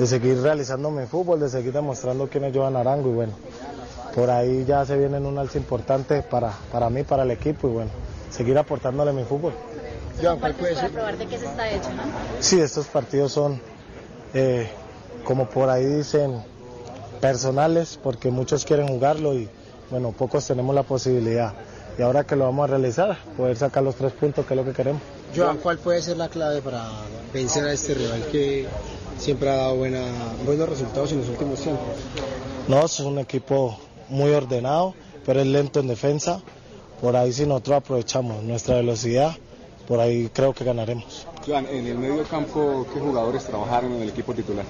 seguir 0.06 0.40
realizando 0.40 0.90
mi 0.90 1.06
fútbol, 1.06 1.40
de 1.40 1.48
seguir 1.48 1.72
demostrando 1.72 2.28
quién 2.28 2.44
es 2.44 2.56
Joan 2.56 2.76
Arango 2.76 3.10
y 3.10 3.14
bueno, 3.14 3.32
por 4.14 4.30
ahí 4.30 4.64
ya 4.64 4.84
se 4.84 4.96
viene 4.96 5.18
un 5.18 5.38
alza 5.38 5.58
importante 5.58 6.22
para, 6.22 6.52
para 6.70 6.90
mí, 6.90 7.02
para 7.02 7.22
el 7.22 7.30
equipo 7.30 7.68
y 7.68 7.72
bueno, 7.72 7.90
seguir 8.30 8.58
aportándole 8.58 9.12
mi 9.12 9.24
fútbol. 9.24 9.54
Joan, 10.20 10.38
¿cuál 10.38 10.54
puede 10.54 10.76
ser? 10.76 10.90
probar 10.90 11.18
de 11.18 11.26
qué 11.26 11.38
se 11.38 11.46
está 11.46 11.68
hecho, 11.68 11.90
¿no? 11.90 12.02
Sí, 12.40 12.60
estos 12.60 12.86
partidos 12.86 13.32
son, 13.32 13.60
eh, 14.32 14.70
como 15.24 15.46
por 15.46 15.68
ahí 15.68 15.84
dicen, 15.84 16.42
personales, 17.20 17.98
porque 18.02 18.30
muchos 18.30 18.64
quieren 18.64 18.88
jugarlo 18.88 19.34
y 19.34 19.48
bueno, 19.90 20.12
pocos 20.12 20.46
tenemos 20.46 20.74
la 20.74 20.82
posibilidad 20.82 21.54
y 21.98 22.02
ahora 22.02 22.24
que 22.24 22.36
lo 22.36 22.44
vamos 22.44 22.64
a 22.64 22.66
realizar, 22.68 23.16
poder 23.36 23.56
sacar 23.56 23.82
los 23.82 23.94
tres 23.94 24.12
puntos 24.12 24.44
que 24.46 24.54
es 24.54 24.58
lo 24.58 24.64
que 24.64 24.72
queremos. 24.72 25.02
Joan, 25.34 25.58
¿cuál 25.58 25.78
puede 25.78 26.02
ser 26.02 26.16
la 26.16 26.28
clave 26.28 26.60
para 26.60 26.88
vencer 27.32 27.64
a 27.64 27.72
este 27.72 27.94
rival 27.94 28.26
que 28.30 28.66
siempre 29.18 29.50
ha 29.50 29.56
dado 29.56 29.76
buena, 29.76 30.02
buenos 30.44 30.68
resultados 30.68 31.12
en 31.12 31.18
los 31.18 31.28
últimos 31.28 31.60
tiempos? 31.60 31.86
No, 32.68 32.84
es 32.84 33.00
un 33.00 33.18
equipo 33.18 33.78
muy 34.08 34.30
ordenado, 34.32 34.94
pero 35.24 35.40
es 35.40 35.46
lento 35.46 35.80
en 35.80 35.88
defensa. 35.88 36.40
por 37.00 37.16
ahí 37.16 37.32
si 37.32 37.44
nosotros 37.44 37.76
aprovechamos 37.78 38.42
nuestra 38.42 38.76
velocidad, 38.76 39.32
por 39.86 40.00
ahí 40.00 40.30
creo 40.32 40.54
que 40.54 40.64
ganaremos. 40.64 41.26
Joan, 41.46 41.66
en 41.66 41.86
el 41.86 41.98
medio 41.98 42.24
campo, 42.24 42.86
¿qué 42.92 43.00
jugadores 43.00 43.44
trabajaron 43.44 43.92
en 43.92 44.02
el 44.02 44.08
equipo 44.08 44.32
titular? 44.32 44.64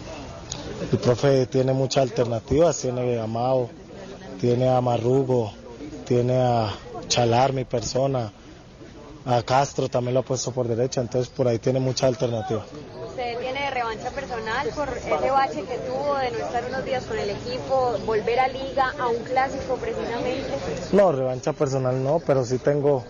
El 0.90 0.98
profe 0.98 1.46
tiene 1.46 1.72
muchas 1.72 2.02
alternativas, 2.02 2.78
tiene 2.78 3.20
a 3.20 3.26
Mao, 3.26 3.70
tiene 4.40 4.68
a 4.68 4.80
Marrugo, 4.80 5.52
tiene 6.04 6.36
a 6.36 6.74
Chalar, 7.08 7.52
mi 7.52 7.64
persona, 7.64 8.32
a 9.26 9.42
Castro 9.42 9.88
también 9.88 10.14
lo 10.14 10.20
ha 10.20 10.22
puesto 10.24 10.52
por 10.52 10.68
derecha, 10.68 11.00
entonces 11.00 11.32
por 11.32 11.48
ahí 11.48 11.58
tiene 11.58 11.80
muchas 11.80 12.08
alternativas. 12.08 12.64
¿Usted 13.08 13.38
tiene 13.38 13.70
revancha 13.70 14.10
personal 14.10 14.68
por 14.70 14.88
ese 14.88 15.30
bache 15.30 15.62
que 15.62 15.78
tuvo 15.78 16.16
de 16.16 16.30
no 16.32 16.38
estar 16.38 16.64
unos 16.66 16.84
días 16.84 17.04
con 17.04 17.18
el 17.18 17.30
equipo, 17.30 17.94
volver 18.04 18.40
a 18.40 18.48
liga, 18.48 18.92
a 18.98 19.08
un 19.08 19.22
clásico 19.22 19.76
precisamente? 19.76 20.48
No, 20.92 21.12
revancha 21.12 21.52
personal 21.52 22.02
no, 22.02 22.20
pero 22.26 22.44
sí 22.44 22.58
tengo 22.58 23.04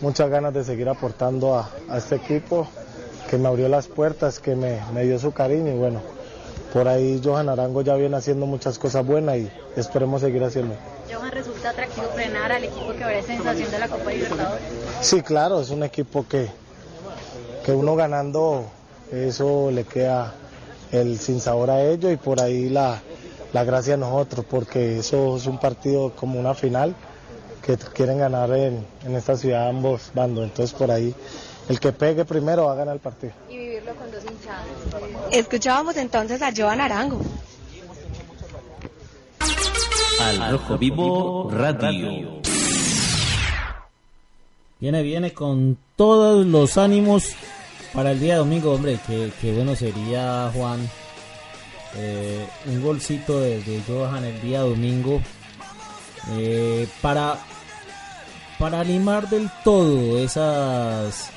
muchas 0.00 0.30
ganas 0.30 0.54
de 0.54 0.64
seguir 0.64 0.88
aportando 0.88 1.56
a, 1.56 1.70
a 1.88 1.98
este 1.98 2.16
equipo 2.16 2.68
que 3.28 3.36
me 3.36 3.48
abrió 3.48 3.68
las 3.68 3.88
puertas, 3.88 4.38
que 4.38 4.54
me, 4.54 4.80
me 4.94 5.04
dio 5.04 5.18
su 5.18 5.32
cariño 5.32 5.72
y 5.72 5.76
bueno, 5.76 6.00
por 6.72 6.88
ahí 6.88 7.20
Johan 7.22 7.48
Arango 7.48 7.82
ya 7.82 7.94
viene 7.96 8.16
haciendo 8.16 8.46
muchas 8.46 8.78
cosas 8.78 9.04
buenas 9.04 9.36
y 9.38 9.50
esperemos 9.76 10.20
seguir 10.22 10.44
haciendo. 10.44 10.74
¿Resulta 11.30 11.70
atractivo 11.70 12.08
frenar 12.14 12.52
al 12.52 12.64
equipo 12.64 12.92
que 12.92 13.04
ahora 13.04 13.18
es 13.18 13.26
sensación 13.26 13.70
de 13.70 13.78
la 13.78 13.88
Copa 13.88 14.10
Libertadores? 14.10 14.62
Sí, 15.00 15.22
claro, 15.22 15.60
es 15.60 15.70
un 15.70 15.82
equipo 15.82 16.26
que, 16.28 16.48
que 17.64 17.72
uno 17.72 17.94
ganando, 17.96 18.64
eso 19.12 19.70
le 19.70 19.84
queda 19.84 20.34
el 20.92 21.18
sinsabor 21.18 21.70
a 21.70 21.82
ellos 21.82 22.12
y 22.12 22.16
por 22.16 22.40
ahí 22.40 22.68
la, 22.68 23.00
la 23.52 23.64
gracia 23.64 23.94
a 23.94 23.96
nosotros, 23.98 24.44
porque 24.48 24.98
eso 24.98 25.36
es 25.36 25.46
un 25.46 25.58
partido 25.58 26.12
como 26.14 26.38
una 26.40 26.54
final 26.54 26.94
que 27.64 27.76
quieren 27.76 28.18
ganar 28.18 28.50
en, 28.52 28.86
en 29.04 29.14
esta 29.16 29.36
ciudad 29.36 29.68
ambos 29.68 30.10
bandos, 30.14 30.44
entonces 30.44 30.74
por 30.76 30.90
ahí 30.90 31.14
el 31.68 31.78
que 31.78 31.92
pegue 31.92 32.24
primero 32.24 32.64
va 32.64 32.72
a 32.72 32.76
ganar 32.76 32.94
el 32.94 33.00
partido. 33.00 33.32
Y 33.50 33.58
vivirlo 33.58 33.94
con 33.94 34.10
dos 34.10 34.22
hinchadas. 34.24 34.64
Escuchábamos 35.30 35.96
entonces 35.98 36.40
a 36.40 36.50
Joan 36.56 36.80
Arango. 36.80 37.20
Al 40.20 40.50
Rojo 40.52 40.78
Vivo 40.78 41.50
Radio. 41.52 42.40
Viene, 44.80 45.02
viene 45.02 45.32
con 45.32 45.76
todos 45.96 46.46
los 46.46 46.76
ánimos 46.78 47.32
para 47.92 48.12
el 48.12 48.20
día 48.20 48.34
de 48.34 48.38
domingo, 48.40 48.72
hombre. 48.72 48.98
Qué, 49.06 49.30
qué 49.40 49.52
bueno 49.52 49.74
sería, 49.76 50.50
Juan. 50.54 50.88
eh, 51.96 52.46
un 52.66 52.82
golcito 52.82 53.40
de, 53.40 53.62
de 53.62 53.82
Johan 53.86 54.24
el 54.24 54.40
día 54.40 54.60
domingo. 54.60 55.20
eh, 56.36 56.86
para, 57.00 57.38
para 58.58 58.80
animar 58.80 59.28
del 59.30 59.48
todo 59.64 60.18
esas, 60.18 61.30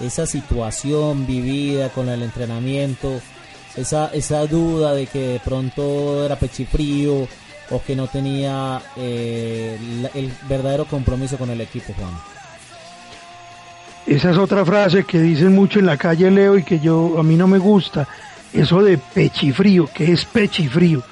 esa 0.00 0.26
situación 0.26 1.26
vivida 1.26 1.90
con 1.90 2.08
el 2.08 2.22
entrenamiento. 2.22 3.20
Esa, 3.76 4.06
esa 4.12 4.46
duda 4.46 4.94
de 4.94 5.06
que 5.06 5.18
de 5.20 5.40
pronto 5.40 6.24
era 6.24 6.36
pechifrío 6.36 7.28
o 7.70 7.82
que 7.82 7.94
no 7.96 8.08
tenía 8.08 8.80
eh, 8.96 9.78
el 10.14 10.32
verdadero 10.48 10.84
compromiso 10.84 11.38
con 11.38 11.50
el 11.50 11.60
equipo, 11.60 11.92
Juan. 11.96 12.12
Esa 14.06 14.30
es 14.30 14.38
otra 14.38 14.64
frase 14.64 15.04
que 15.04 15.20
dicen 15.20 15.54
mucho 15.54 15.78
en 15.78 15.86
la 15.86 15.96
calle 15.96 16.30
Leo 16.30 16.58
y 16.58 16.64
que 16.64 16.80
yo 16.80 17.18
a 17.18 17.22
mí 17.22 17.36
no 17.36 17.46
me 17.46 17.58
gusta. 17.58 18.08
Eso 18.52 18.82
de 18.82 18.98
pechifrío, 18.98 19.88
que 19.94 20.10
es 20.10 20.24
pechifrío. 20.24 21.02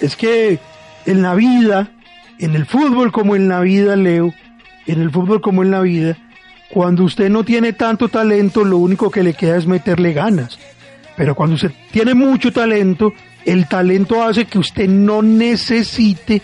Es 0.00 0.14
que 0.14 0.60
en 1.06 1.22
la 1.22 1.34
vida, 1.34 1.90
en 2.38 2.54
el 2.54 2.66
fútbol 2.66 3.10
como 3.10 3.34
en 3.34 3.48
la 3.48 3.60
vida, 3.60 3.96
Leo, 3.96 4.32
en 4.86 5.00
el 5.00 5.10
fútbol 5.10 5.40
como 5.40 5.62
en 5.62 5.72
la 5.72 5.80
vida, 5.80 6.16
cuando 6.70 7.04
usted 7.04 7.28
no 7.28 7.42
tiene 7.44 7.72
tanto 7.72 8.08
talento, 8.08 8.62
lo 8.62 8.76
único 8.78 9.10
que 9.10 9.22
le 9.22 9.34
queda 9.34 9.56
es 9.56 9.66
meterle 9.66 10.12
ganas. 10.12 10.58
Pero 11.16 11.34
cuando 11.34 11.56
usted 11.56 11.72
tiene 11.90 12.14
mucho 12.14 12.52
talento, 12.52 13.12
el 13.48 13.66
talento 13.66 14.22
hace 14.22 14.44
que 14.44 14.58
usted 14.58 14.86
no 14.86 15.22
necesite 15.22 16.42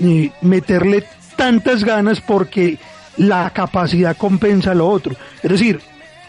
eh, 0.00 0.30
meterle 0.40 1.04
tantas 1.34 1.82
ganas 1.82 2.20
porque 2.20 2.78
la 3.16 3.50
capacidad 3.50 4.16
compensa 4.16 4.74
lo 4.74 4.88
otro. 4.88 5.16
Es 5.42 5.50
decir, 5.50 5.80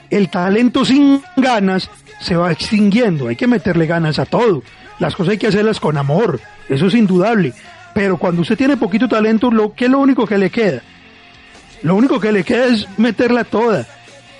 el 0.09 0.29
talento 0.29 0.83
sin 0.83 1.21
ganas 1.37 1.91
se 2.19 2.35
va 2.35 2.51
extinguiendo, 2.51 3.27
hay 3.27 3.35
que 3.35 3.45
meterle 3.45 3.85
ganas 3.85 4.17
a 4.17 4.25
todo. 4.25 4.63
Las 4.97 5.15
cosas 5.15 5.33
hay 5.33 5.37
que 5.37 5.47
hacerlas 5.47 5.79
con 5.79 5.97
amor, 5.97 6.41
eso 6.67 6.87
es 6.87 6.95
indudable. 6.95 7.53
Pero 7.93 8.17
cuando 8.17 8.41
usted 8.41 8.57
tiene 8.57 8.75
poquito 8.75 9.07
talento, 9.07 9.51
lo 9.51 9.75
que 9.75 9.85
es 9.85 9.91
lo 9.91 9.99
único 9.99 10.25
que 10.25 10.39
le 10.39 10.49
queda? 10.49 10.81
Lo 11.83 11.93
único 11.95 12.19
que 12.19 12.31
le 12.31 12.43
queda 12.43 12.65
es 12.65 12.87
meterla 12.97 13.43
toda, 13.43 13.85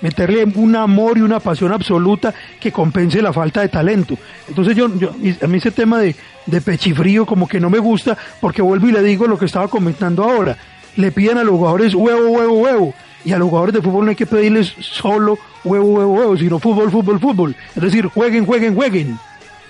meterle 0.00 0.44
un 0.44 0.76
amor 0.76 1.18
y 1.18 1.22
una 1.22 1.40
pasión 1.40 1.72
absoluta 1.72 2.34
que 2.60 2.72
compense 2.72 3.22
la 3.22 3.32
falta 3.32 3.60
de 3.60 3.68
talento. 3.68 4.16
Entonces 4.48 4.76
yo, 4.76 4.94
yo 4.98 5.10
a 5.42 5.46
mí 5.46 5.58
ese 5.58 5.70
tema 5.70 5.98
de, 5.98 6.14
de 6.46 6.60
pechifrío 6.60 7.26
como 7.26 7.48
que 7.48 7.60
no 7.60 7.70
me 7.70 7.78
gusta 7.78 8.16
porque 8.40 8.62
vuelvo 8.62 8.88
y 8.88 8.92
le 8.92 9.02
digo 9.02 9.26
lo 9.26 9.38
que 9.38 9.46
estaba 9.46 9.68
comentando 9.68 10.24
ahora. 10.24 10.56
Le 10.96 11.10
piden 11.10 11.38
a 11.38 11.44
los 11.44 11.54
jugadores 11.54 11.94
huevo, 11.94 12.28
huevo, 12.28 12.58
huevo. 12.60 12.94
Y 13.24 13.32
a 13.32 13.38
los 13.38 13.48
jugadores 13.48 13.74
de 13.74 13.82
fútbol 13.82 14.04
no 14.04 14.10
hay 14.10 14.16
que 14.16 14.26
pedirles 14.26 14.74
solo 14.80 15.38
huevo, 15.64 15.86
huevo, 15.86 16.12
huevo, 16.12 16.36
sino 16.36 16.58
fútbol, 16.58 16.90
fútbol, 16.90 17.18
fútbol. 17.18 17.56
Es 17.74 17.82
decir, 17.82 18.06
jueguen, 18.06 18.44
jueguen, 18.44 18.74
jueguen. 18.74 19.18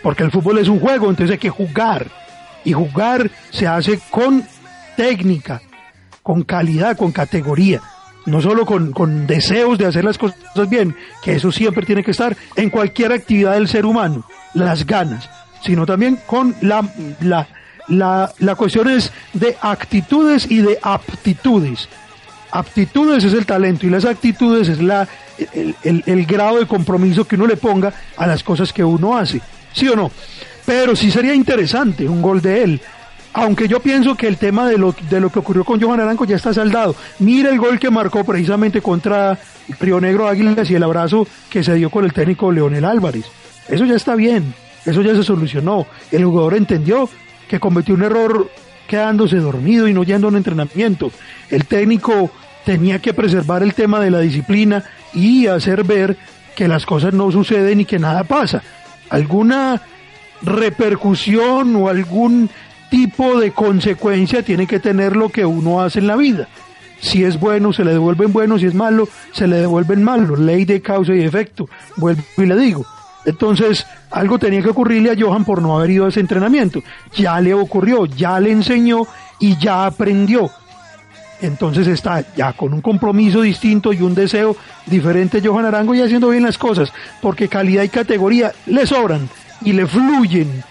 Porque 0.03 0.25
el 0.25 0.31
fútbol 0.31 0.59
es 0.59 0.69
un 0.69 0.81
juego, 0.81 1.09
entonces 1.09 1.33
hay 1.33 1.39
que 1.39 1.51
jugar. 1.51 2.09
Y 2.65 2.73
jugar 2.73 3.31
se 3.51 3.67
hace 3.67 4.01
con 4.11 4.45
técnica, 4.97 5.63
con 6.23 6.43
calidad, 6.43 6.97
con 6.97 7.13
categoría. 7.13 7.81
No 8.27 8.41
solo 8.41 8.65
con, 8.65 8.93
con 8.93 9.27
deseos 9.27 9.77
de 9.79 9.87
hacer 9.87 10.05
las 10.05 10.17
cosas 10.19 10.37
bien, 10.69 10.97
que 11.23 11.35
eso 11.35 11.53
siempre 11.53 11.85
tiene 11.85 12.03
que 12.03 12.13
estar 12.13 12.35
en 12.57 12.71
cualquier 12.71 13.13
actividad 13.13 13.53
del 13.53 13.69
ser 13.69 13.85
humano, 13.85 14.25
las 14.55 14.87
ganas, 14.87 15.29
sino 15.63 15.85
también 15.85 16.19
con 16.27 16.55
la, 16.63 16.83
la, 17.21 17.47
la, 17.89 18.33
la 18.39 18.55
cuestión 18.55 18.89
es 18.89 19.13
de 19.35 19.57
actitudes 19.61 20.51
y 20.51 20.59
de 20.59 20.79
aptitudes. 20.83 21.89
Aptitudes 22.51 23.25
es 23.25 23.33
el 23.35 23.47
talento 23.47 23.87
y 23.87 23.91
las 23.91 24.05
actitudes 24.05 24.69
es 24.69 24.81
la, 24.81 25.07
el, 25.53 25.75
el- 25.83 26.03
el 26.07 26.25
grado 26.27 26.61
de 26.61 26.67
compromiso 26.67 27.27
que 27.27 27.35
uno 27.37 27.47
le 27.47 27.57
ponga 27.57 27.93
a 28.17 28.27
las 28.27 28.43
cosas 28.43 28.73
que 28.73 28.85
uno 28.85 29.17
hace. 29.17 29.41
¿Sí 29.73 29.89
o 29.89 29.97
no? 29.97 30.11
Pero 30.65 30.95
sí 30.97 31.11
sería 31.11 31.35
interesante 31.35 32.09
un 32.09 32.23
gol 32.23 32.41
de 32.41 32.63
él. 32.63 32.81
Aunque 33.35 33.67
yo 33.67 33.81
pienso 33.81 34.15
que 34.15 34.29
el 34.29 34.37
tema 34.37 34.69
de 34.69 34.79
lo, 34.79 34.95
de 35.11 35.21
lo 35.21 35.29
que 35.29 35.41
ocurrió 35.41 35.65
con 35.65 35.81
Johan 35.81 36.01
Aranco 36.01 36.25
ya 36.25 36.37
está 36.37 36.55
saldado. 36.55 36.95
Mira 37.19 37.51
el 37.51 37.59
gol 37.59 37.81
que 37.81 37.91
marcó 37.91 38.23
precisamente 38.25 38.81
contra 38.81 39.37
Río 39.81 40.01
Negro 40.01 40.29
Águilas 40.29 40.71
y 40.71 40.77
el 40.77 40.83
abrazo 40.85 41.27
que 41.51 41.65
se 41.65 41.75
dio 41.75 41.91
con 41.91 42.05
el 42.05 42.13
técnico 42.13 42.53
Leonel 42.53 42.85
Álvarez. 42.85 43.25
Eso 43.69 43.85
ya 43.85 43.97
está 43.97 44.15
bien, 44.15 44.55
eso 44.87 45.03
ya 45.03 45.15
se 45.17 45.25
solucionó. 45.25 45.87
El 46.13 46.25
jugador 46.25 46.55
entendió 46.55 47.09
que 47.49 47.59
cometió 47.59 47.95
un 47.95 48.05
error 48.05 48.51
quedándose 48.87 49.37
dormido 49.37 49.89
y 49.89 49.95
no 49.95 50.05
yendo 50.05 50.29
a 50.29 50.31
un 50.31 50.37
entrenamiento. 50.37 51.11
El 51.51 51.65
técnico 51.65 52.31
tenía 52.65 53.01
que 53.01 53.15
preservar 53.15 53.65
el 53.65 53.75
tema 53.75 53.99
de 53.99 54.13
la 54.13 54.21
disciplina 54.21 54.85
y 55.13 55.49
hacer 55.49 55.83
ver 55.83 56.17
que 56.55 56.69
las 56.69 56.87
cosas 56.87 57.13
no 57.13 57.33
suceden 57.33 57.81
y 57.81 57.85
que 57.85 57.99
nada 57.99 58.23
pasa. 58.23 58.63
Alguna 59.11 59.83
repercusión 60.43 61.75
o 61.77 61.89
algún 61.89 62.51
tipo 62.95 63.41
de 63.41 63.51
consecuencia 63.51 64.45
tiene 64.45 64.69
que 64.69 64.79
tener 64.79 65.17
lo 65.17 65.29
que 65.29 65.45
uno 65.45 65.83
hace 65.83 65.99
en 65.99 66.07
la 66.07 66.15
vida. 66.15 66.47
Si 67.01 67.25
es 67.25 67.41
bueno, 67.41 67.73
se 67.73 67.85
le 67.85 67.91
devuelven 67.91 68.33
buenos, 68.33 68.61
si 68.61 68.69
es 68.69 68.75
malo, 68.75 69.09
se 69.33 69.49
le 69.49 69.57
devuelven 69.57 70.05
malos. 70.05 70.39
Ley 70.39 70.65
de 70.65 70.81
causa 70.81 71.13
y 71.13 71.25
efecto. 71.25 71.69
Vuelvo 71.97 72.23
y 72.37 72.47
le 72.47 72.57
digo. 72.57 72.87
Entonces, 73.25 73.85
algo 74.13 74.39
tenía 74.39 74.63
que 74.63 74.69
ocurrirle 74.69 75.11
a 75.11 75.17
Johan 75.19 75.45
por 75.45 75.61
no 75.61 75.77
haber 75.77 75.91
ido 75.91 76.07
a 76.07 76.11
ese 76.11 76.21
entrenamiento. 76.21 76.85
Ya 77.17 77.41
le 77.41 77.53
ocurrió, 77.53 78.07
ya 78.07 78.39
le 78.39 78.53
enseñó 78.53 79.09
y 79.41 79.57
ya 79.57 79.87
aprendió. 79.87 80.49
Entonces 81.43 81.89
está 81.89 82.25
ya 82.37 82.53
con 82.53 82.73
un 82.73 82.81
compromiso 82.81 83.41
distinto 83.41 83.93
y 83.93 84.03
un 84.03 84.15
deseo 84.15 84.57
diferente 84.87 85.43
Johan 85.45 85.65
Arango 85.65 85.97
y 85.97 86.01
haciendo 86.01 86.29
bien 86.29 86.45
las 86.45 86.59
cosas, 86.59 86.93
porque 87.21 87.49
calidad 87.49 87.83
y 87.83 87.89
categoría 87.89 88.53
le 88.67 88.87
sobran 88.87 89.29
y 89.63 89.73
le 89.73 89.85
fluyen 89.89 90.63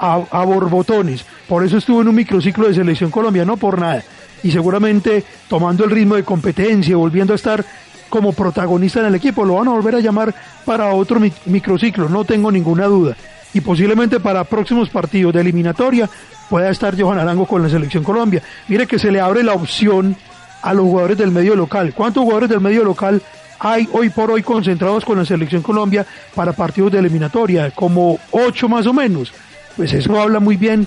a, 0.00 0.22
a 0.30 0.44
borbotones. 0.44 1.24
Por 1.46 1.64
eso 1.64 1.76
estuvo 1.76 2.00
en 2.00 2.08
un 2.08 2.14
microciclo 2.14 2.66
de 2.66 2.74
selección 2.74 3.10
colombiana, 3.10 3.52
no 3.52 3.56
por 3.56 3.78
nada. 3.78 4.02
Y 4.42 4.50
seguramente 4.50 5.22
tomando 5.48 5.84
el 5.84 5.90
ritmo 5.90 6.14
de 6.16 6.24
competencia, 6.24 6.96
volviendo 6.96 7.34
a 7.34 7.36
estar 7.36 7.64
como 8.08 8.32
protagonista 8.32 9.00
en 9.00 9.06
el 9.06 9.14
equipo, 9.14 9.44
lo 9.44 9.54
van 9.54 9.68
a 9.68 9.72
volver 9.72 9.94
a 9.96 10.00
llamar 10.00 10.34
para 10.64 10.94
otro 10.94 11.20
mi- 11.20 11.32
microciclo, 11.46 12.08
no 12.08 12.24
tengo 12.24 12.50
ninguna 12.50 12.86
duda. 12.86 13.16
Y 13.52 13.60
posiblemente 13.60 14.18
para 14.18 14.42
próximos 14.44 14.88
partidos 14.88 15.34
de 15.34 15.40
eliminatoria 15.42 16.08
pueda 16.48 16.70
estar 16.70 17.00
Johan 17.00 17.18
Arango 17.18 17.46
con 17.46 17.62
la 17.62 17.68
selección 17.68 18.02
Colombia. 18.02 18.42
Mire 18.68 18.86
que 18.86 18.98
se 18.98 19.12
le 19.12 19.20
abre 19.20 19.42
la 19.44 19.52
opción 19.52 20.16
a 20.62 20.72
los 20.74 20.84
jugadores 20.86 21.18
del 21.18 21.30
medio 21.30 21.54
local. 21.54 21.92
¿Cuántos 21.94 22.22
jugadores 22.22 22.48
del 22.48 22.60
medio 22.60 22.82
local 22.84 23.22
hay 23.58 23.88
hoy 23.92 24.08
por 24.10 24.30
hoy 24.30 24.42
concentrados 24.42 25.04
con 25.04 25.18
la 25.18 25.24
selección 25.24 25.62
Colombia 25.62 26.06
para 26.34 26.52
partidos 26.52 26.92
de 26.92 26.98
eliminatoria? 26.98 27.70
Como 27.72 28.18
ocho 28.30 28.68
más 28.68 28.86
o 28.86 28.92
menos. 28.92 29.32
Pues 29.80 29.94
eso 29.94 30.20
habla 30.20 30.40
muy 30.40 30.58
bien 30.58 30.86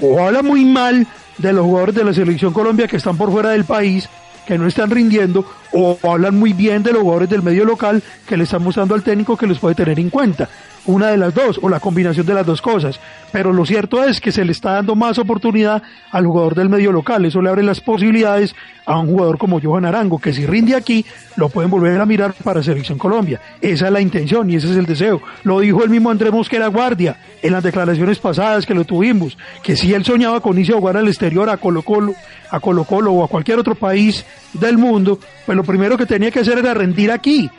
o, 0.00 0.18
habla 0.18 0.40
muy 0.40 0.64
mal 0.64 1.06
de 1.36 1.52
los 1.52 1.62
jugadores 1.66 1.94
de 1.94 2.04
la 2.04 2.14
selección 2.14 2.54
Colombia 2.54 2.88
que 2.88 2.96
están 2.96 3.18
por 3.18 3.30
fuera 3.30 3.50
del 3.50 3.66
país 3.66 4.08
que 4.46 4.56
no 4.56 4.66
están 4.66 4.90
rindiendo 4.90 5.44
o 5.72 5.98
hablan 6.02 6.38
muy 6.38 6.54
bien 6.54 6.82
de 6.82 6.94
los 6.94 7.02
jugadores 7.02 7.28
del 7.28 7.42
medio 7.42 7.66
local 7.66 8.02
que 8.26 8.38
le 8.38 8.44
están 8.44 8.62
mostrando 8.62 8.94
al 8.94 9.02
técnico 9.02 9.36
que 9.36 9.46
los 9.46 9.58
puede 9.58 9.74
tener 9.74 10.00
en 10.00 10.08
cuenta 10.08 10.48
una 10.86 11.08
de 11.08 11.16
las 11.16 11.34
dos 11.34 11.58
o 11.62 11.68
la 11.68 11.80
combinación 11.80 12.26
de 12.26 12.34
las 12.34 12.46
dos 12.46 12.60
cosas. 12.60 13.00
Pero 13.32 13.52
lo 13.52 13.66
cierto 13.66 14.02
es 14.04 14.20
que 14.20 14.32
se 14.32 14.44
le 14.44 14.52
está 14.52 14.72
dando 14.72 14.94
más 14.94 15.18
oportunidad 15.18 15.82
al 16.10 16.26
jugador 16.26 16.54
del 16.54 16.68
medio 16.68 16.92
local. 16.92 17.24
Eso 17.24 17.42
le 17.42 17.50
abre 17.50 17.62
las 17.62 17.80
posibilidades 17.80 18.54
a 18.86 18.98
un 18.98 19.06
jugador 19.06 19.38
como 19.38 19.60
Johan 19.60 19.86
Arango, 19.86 20.18
que 20.18 20.32
si 20.32 20.46
rinde 20.46 20.76
aquí, 20.76 21.04
lo 21.36 21.48
pueden 21.48 21.70
volver 21.70 22.00
a 22.00 22.06
mirar 22.06 22.34
para 22.44 22.62
Selección 22.62 22.98
Colombia. 22.98 23.40
Esa 23.60 23.86
es 23.86 23.92
la 23.92 24.00
intención 24.00 24.50
y 24.50 24.56
ese 24.56 24.70
es 24.70 24.76
el 24.76 24.86
deseo. 24.86 25.22
Lo 25.42 25.60
dijo 25.60 25.82
el 25.82 25.90
mismo 25.90 26.10
Andrés 26.10 26.32
Mosquera 26.32 26.68
Guardia 26.68 27.16
en 27.42 27.52
las 27.52 27.62
declaraciones 27.62 28.18
pasadas 28.18 28.66
que 28.66 28.74
lo 28.74 28.84
tuvimos, 28.84 29.36
que 29.62 29.76
si 29.76 29.94
él 29.94 30.04
soñaba 30.04 30.40
con 30.40 30.58
irse 30.58 30.72
a 30.72 30.76
jugar 30.76 30.96
al 30.96 31.08
exterior, 31.08 31.48
a 31.48 31.56
Colo 31.56 31.82
Colo, 31.82 32.14
a 32.50 32.60
Colo 32.60 32.84
Colo 32.84 33.12
o 33.12 33.24
a 33.24 33.28
cualquier 33.28 33.58
otro 33.58 33.74
país 33.74 34.24
del 34.52 34.78
mundo, 34.78 35.18
pues 35.46 35.56
lo 35.56 35.64
primero 35.64 35.96
que 35.96 36.06
tenía 36.06 36.30
que 36.30 36.40
hacer 36.40 36.58
era 36.58 36.74
rendir 36.74 37.10
aquí. 37.10 37.50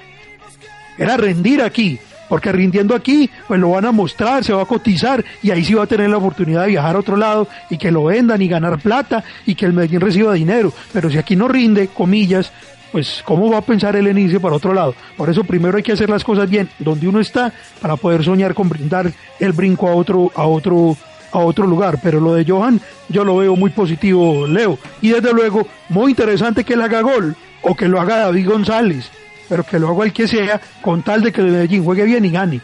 Era 0.97 1.17
rendir 1.17 1.61
aquí 1.61 1.99
porque 2.29 2.51
rindiendo 2.51 2.95
aquí, 2.95 3.29
pues 3.47 3.59
lo 3.59 3.71
van 3.71 3.85
a 3.85 3.91
mostrar, 3.91 4.43
se 4.43 4.53
va 4.53 4.63
a 4.63 4.65
cotizar 4.65 5.23
y 5.43 5.51
ahí 5.51 5.63
sí 5.63 5.73
va 5.73 5.83
a 5.83 5.87
tener 5.87 6.09
la 6.09 6.17
oportunidad 6.17 6.63
de 6.63 6.69
viajar 6.69 6.95
a 6.95 6.99
otro 6.99 7.17
lado 7.17 7.47
y 7.69 7.77
que 7.77 7.91
lo 7.91 8.05
vendan 8.05 8.41
y 8.41 8.47
ganar 8.47 8.79
plata 8.79 9.23
y 9.45 9.55
que 9.55 9.65
el 9.65 9.73
Medellín 9.73 10.01
reciba 10.01 10.33
dinero. 10.33 10.73
Pero 10.93 11.09
si 11.09 11.17
aquí 11.17 11.35
no 11.35 11.47
rinde, 11.47 11.87
comillas, 11.87 12.51
pues 12.91 13.21
cómo 13.25 13.51
va 13.51 13.57
a 13.57 13.61
pensar 13.61 13.95
el 13.95 14.07
inicio 14.07 14.39
para 14.39 14.55
otro 14.55 14.73
lado. 14.73 14.95
Por 15.17 15.29
eso 15.29 15.43
primero 15.43 15.77
hay 15.77 15.83
que 15.83 15.91
hacer 15.91 16.09
las 16.09 16.23
cosas 16.23 16.49
bien 16.49 16.69
donde 16.79 17.07
uno 17.07 17.19
está 17.19 17.51
para 17.81 17.95
poder 17.95 18.23
soñar 18.23 18.53
con 18.53 18.69
brindar 18.69 19.11
el 19.39 19.51
brinco 19.51 19.87
a 19.87 19.95
otro, 19.95 20.31
a 20.35 20.45
otro, 20.45 20.95
a 21.31 21.39
otro 21.39 21.67
lugar. 21.67 21.99
Pero 22.01 22.19
lo 22.19 22.33
de 22.33 22.45
Johan 22.45 22.79
yo 23.09 23.23
lo 23.23 23.37
veo 23.37 23.55
muy 23.55 23.69
positivo, 23.69 24.47
Leo. 24.47 24.79
Y 25.01 25.09
desde 25.09 25.33
luego, 25.33 25.67
muy 25.89 26.11
interesante 26.11 26.63
que 26.63 26.73
él 26.73 26.81
haga 26.81 27.01
gol 27.01 27.35
o 27.61 27.75
que 27.75 27.87
lo 27.87 27.99
haga 27.99 28.17
David 28.17 28.47
González 28.47 29.11
pero 29.47 29.63
que 29.63 29.79
lo 29.79 29.89
haga 29.89 30.05
el 30.05 30.13
que 30.13 30.27
sea, 30.27 30.61
con 30.81 31.03
tal 31.03 31.21
de 31.21 31.31
que 31.31 31.41
el 31.41 31.47
Medellín 31.47 31.83
juegue 31.83 32.03
bien 32.03 32.25
y 32.25 32.31
gane. 32.31 32.61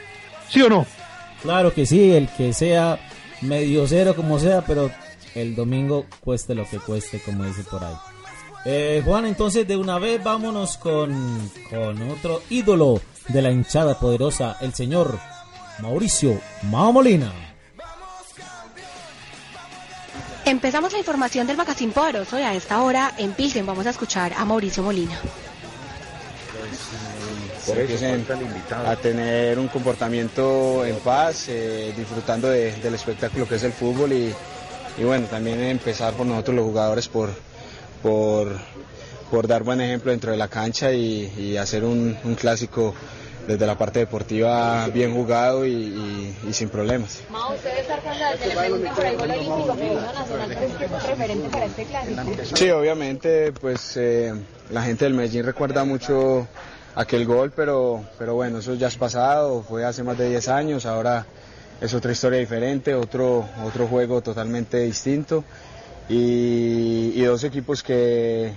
¿Sí 0.50 0.62
o 0.62 0.70
no? 0.70 0.86
Claro 1.42 1.74
que 1.74 1.86
sí, 1.86 2.12
el 2.12 2.28
que 2.30 2.54
sea 2.54 3.00
medio 3.42 3.88
cero 3.88 4.16
como 4.16 4.40
sea, 4.40 4.62
pero 4.62 4.92
el 5.34 5.56
domingo 5.56 6.06
cueste 6.20 6.56
lo 6.56 6.70
que 6.70 6.78
cueste, 6.78 7.20
como 7.20 7.46
dice 7.46 7.64
por 7.64 7.84
ahí. 7.84 7.96
Eh, 8.66 9.02
Juan, 9.04 9.26
entonces 9.26 9.68
de 9.68 9.76
una 9.76 9.98
vez 9.98 10.24
vámonos 10.24 10.78
con, 10.78 11.52
con 11.70 12.10
otro 12.12 12.44
ídolo 12.50 13.02
de 13.30 13.42
la 13.42 13.50
hinchada 13.50 14.00
poderosa, 14.00 14.58
el 14.62 14.74
señor 14.74 15.18
Mauricio 15.80 16.40
Mao 16.64 16.92
Molina. 16.92 17.32
Empezamos 20.46 20.92
la 20.92 21.00
información 21.00 21.48
del 21.48 21.58
Magazine 21.58 21.92
Poderoso 21.92 22.38
y 22.38 22.42
a 22.44 22.54
esta 22.54 22.82
hora 22.82 23.14
en 23.18 23.34
Pilsen 23.34 23.66
vamos 23.66 23.86
a 23.86 23.92
escuchar 23.92 24.34
a 24.34 24.44
Mauricio 24.44 24.84
Molina 24.84 25.18
a 28.86 28.96
tener 28.96 29.60
un 29.60 29.68
comportamiento 29.68 30.86
en 30.86 30.96
paz, 30.98 31.48
eh, 31.50 31.94
disfrutando 31.96 32.50
del 32.50 32.94
espectáculo 32.94 33.48
que 33.48 33.56
es 33.56 33.64
el 33.64 33.74
fútbol 33.74 34.14
y, 34.14 34.34
bueno, 35.04 35.28
también 35.28 35.62
empezar 35.62 36.14
por 36.14 36.26
nosotros 36.26 36.56
los 36.56 36.66
jugadores 36.66 37.08
por, 37.08 37.30
por, 38.02 39.48
dar 39.48 39.64
buen 39.64 39.82
ejemplo 39.82 40.12
dentro 40.12 40.32
de 40.32 40.38
la 40.38 40.48
cancha 40.48 40.92
y, 40.92 41.58
hacer 41.58 41.84
un, 41.84 42.18
clásico 42.40 42.94
desde 43.48 43.66
la 43.66 43.78
parte 43.78 44.00
deportiva 44.00 44.88
bien 44.88 45.14
jugado 45.14 45.66
y, 45.66 46.36
sin 46.52 46.70
problemas. 46.70 47.22
Sí, 52.54 52.70
obviamente, 52.70 53.52
pues 53.54 53.98
eh, 53.98 54.34
la 54.72 54.84
gente 54.84 55.06
del 55.06 55.14
Medellín 55.14 55.44
recuerda 55.44 55.84
mucho 55.84 56.48
aquel 56.96 57.26
gol, 57.26 57.52
pero, 57.56 58.04
pero 58.18 58.36
bueno, 58.36 58.60
eso 58.60 58.74
ya 58.76 58.88
es 58.88 58.96
pasado, 58.96 59.64
fue 59.64 59.86
hace 59.86 60.04
más 60.04 60.18
de 60.18 60.30
10 60.30 60.48
años, 60.48 60.86
ahora 60.86 61.26
es 61.82 61.94
otra 61.94 62.12
historia 62.12 62.40
diferente, 62.40 62.96
otro, 62.96 63.46
otro 63.66 63.88
juego 63.88 64.22
totalmente 64.22 64.78
distinto. 64.80 65.44
Y, 66.10 67.22
dos 67.24 67.44
equipos 67.46 67.84
que, 67.84 68.54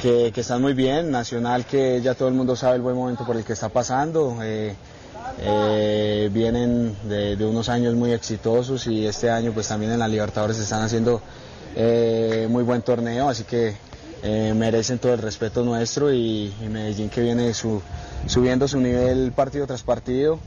que, 0.00 0.32
están 0.34 0.60
muy 0.60 0.74
bien, 0.74 1.10
Nacional 1.10 1.64
que 1.64 2.02
ya 2.02 2.14
todo 2.14 2.28
el 2.28 2.34
mundo 2.34 2.56
sabe 2.56 2.76
el 2.76 2.82
buen 2.82 2.96
momento 2.96 3.24
por 3.24 3.36
el 3.36 3.44
que 3.44 3.54
está 3.54 3.70
pasando, 3.70 4.38
eh, 4.42 4.74
eh, 5.40 6.28
vienen 6.32 6.94
de, 7.04 7.36
unos 7.44 7.68
años 7.70 7.94
muy 7.94 8.12
exitosos 8.12 8.86
y 8.86 9.06
este 9.06 9.30
año 9.30 9.52
pues 9.52 9.68
también 9.68 9.92
en 9.92 9.98
la 9.98 10.08
Libertadores 10.08 10.58
están 10.58 10.82
haciendo 10.82 11.22
eh, 11.76 12.46
muy 12.50 12.62
buen 12.62 12.82
torneo, 12.82 13.28
así 13.28 13.44
que 13.44 13.74
eh, 14.26 14.54
merecen 14.56 14.98
todo 14.98 15.12
el 15.12 15.20
respeto 15.20 15.62
nuestro 15.62 16.10
y, 16.10 16.50
Medellín 16.70 17.10
que 17.10 17.20
viene 17.20 17.52
subiendo 17.52 18.66
su 18.66 18.80
nivel 18.80 19.32
partido 19.32 19.66
tras 19.66 19.82
partido. 19.82 20.40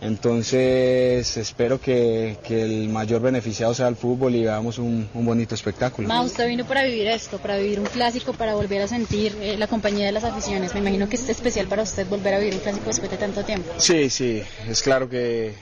Entonces 0.00 1.36
espero 1.36 1.78
que, 1.78 2.38
el 2.48 2.88
mayor 2.88 3.20
beneficiado 3.20 3.74
sea 3.74 3.88
el 3.88 3.96
fútbol 3.96 4.34
y 4.34 4.44
veamos 4.44 4.78
un, 4.78 5.10
bonito 5.12 5.54
espectáculo. 5.54 6.08
Ma, 6.08 6.22
usted 6.22 6.48
vino 6.48 6.64
para 6.64 6.84
vivir 6.84 7.08
esto, 7.08 7.36
para 7.36 7.58
vivir 7.58 7.80
un 7.80 7.86
clásico, 7.86 8.32
para 8.32 8.54
volver 8.54 8.80
a 8.80 8.88
sentir 8.88 9.36
eh, 9.42 9.58
la 9.58 9.66
compañía 9.66 10.06
de 10.06 10.12
las 10.12 10.24
aficiones. 10.24 10.72
Me 10.72 10.80
imagino 10.80 11.06
que 11.06 11.16
es 11.16 11.28
especial 11.28 11.66
para 11.66 11.82
usted 11.82 12.06
volver 12.06 12.32
a 12.32 12.38
vivir 12.38 12.54
un 12.54 12.60
clásico 12.60 12.86
después 12.86 13.10
de 13.10 13.18
tanto 13.18 13.44
tiempo. 13.44 13.70
Sí, 13.76 14.08
sí, 14.08 14.42
es 14.68 14.80
claro 14.80 15.08
que, 15.10 15.52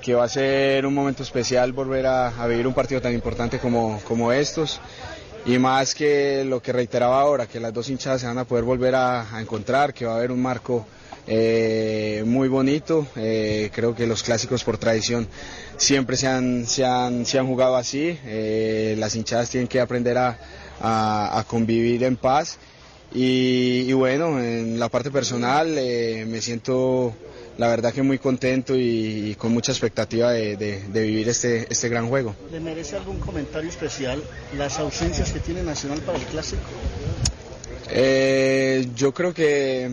que 0.00 0.14
va 0.14 0.24
a 0.24 0.28
ser 0.28 0.86
un 0.86 0.94
momento 0.94 1.22
especial 1.22 1.72
volver 1.72 2.06
a, 2.06 2.46
vivir 2.46 2.66
un 2.66 2.74
partido 2.74 3.02
tan 3.02 3.12
importante 3.12 3.58
como, 3.58 4.00
como 4.06 4.32
estos 4.32 4.80
y 5.46 5.58
más 5.58 5.94
que 5.94 6.44
lo 6.44 6.60
que 6.60 6.72
reiteraba 6.72 7.20
ahora, 7.20 7.46
que 7.46 7.60
las 7.60 7.72
dos 7.72 7.88
hinchadas 7.88 8.20
se 8.20 8.26
van 8.26 8.38
a 8.38 8.44
poder 8.44 8.64
volver 8.64 8.96
a, 8.96 9.40
encontrar, 9.40 9.94
que 9.94 10.04
va 10.04 10.14
a 10.14 10.16
haber 10.16 10.32
un 10.32 10.42
marco 10.42 10.84
eh, 11.26 12.24
muy 12.26 12.48
bonito. 12.48 13.06
Eh, 13.14 13.70
creo 13.72 13.94
que 13.94 14.08
los 14.08 14.24
clásicos 14.24 14.64
por 14.64 14.76
tradición 14.76 15.28
siempre 15.76 16.16
se 16.16 16.26
han, 16.26 16.66
se 16.66 16.84
han, 16.84 17.24
se 17.24 17.38
han 17.38 17.46
jugado 17.46 17.76
así. 17.76 18.18
Eh, 18.24 18.96
las 18.98 19.14
hinchadas 19.14 19.48
tienen 19.48 19.68
que 19.68 19.80
aprender 19.80 20.18
a, 20.18 20.36
a, 20.80 21.44
convivir 21.46 22.02
en 22.02 22.16
paz. 22.16 22.58
Y, 23.14 23.84
y, 23.86 23.92
bueno, 23.92 24.40
en 24.40 24.80
la 24.80 24.88
parte 24.88 25.12
personal 25.12 25.68
me 25.68 26.40
siento 26.40 27.14
la 27.58 27.68
verdad 27.68 27.92
que 27.92 28.02
muy 28.02 28.18
contento 28.18 28.74
y, 28.76 29.34
con 29.38 29.52
mucha 29.52 29.72
expectativa 29.72 30.30
de, 30.32 30.84
vivir 30.92 31.28
este, 31.28 31.66
este 31.70 31.88
gran 31.88 32.08
juego. 32.08 32.34
¿Le 32.50 32.60
merece 32.60 32.96
algún 32.96 33.18
comentario 33.18 33.68
especial 33.68 34.22
las 34.56 34.78
ausencias 34.78 35.32
que 35.32 35.40
tiene 35.40 35.62
Nacional 35.62 36.00
para 36.00 36.18
el 36.18 36.24
Clásico? 36.24 36.62
Eh, 37.90 38.88
yo 38.94 39.14
creo 39.14 39.32
que, 39.32 39.90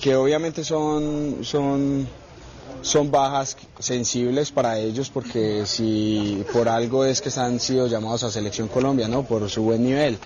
que 0.00 0.16
obviamente 0.16 0.64
son, 0.64 1.38
son, 1.42 2.08
son 2.82 3.10
bajas 3.10 3.56
sensibles 3.78 4.50
para 4.50 4.78
ellos 4.78 5.10
porque 5.10 5.66
si 5.66 6.44
por 6.52 6.68
algo 6.68 7.04
es 7.04 7.20
que 7.20 7.30
han 7.38 7.60
sido 7.60 7.86
llamados 7.86 8.24
a 8.24 8.30
Selección 8.30 8.68
Colombia, 8.68 9.08
¿no? 9.08 9.24
por 9.24 9.48
su 9.48 9.62
buen 9.62 9.84
nivel 9.84 10.18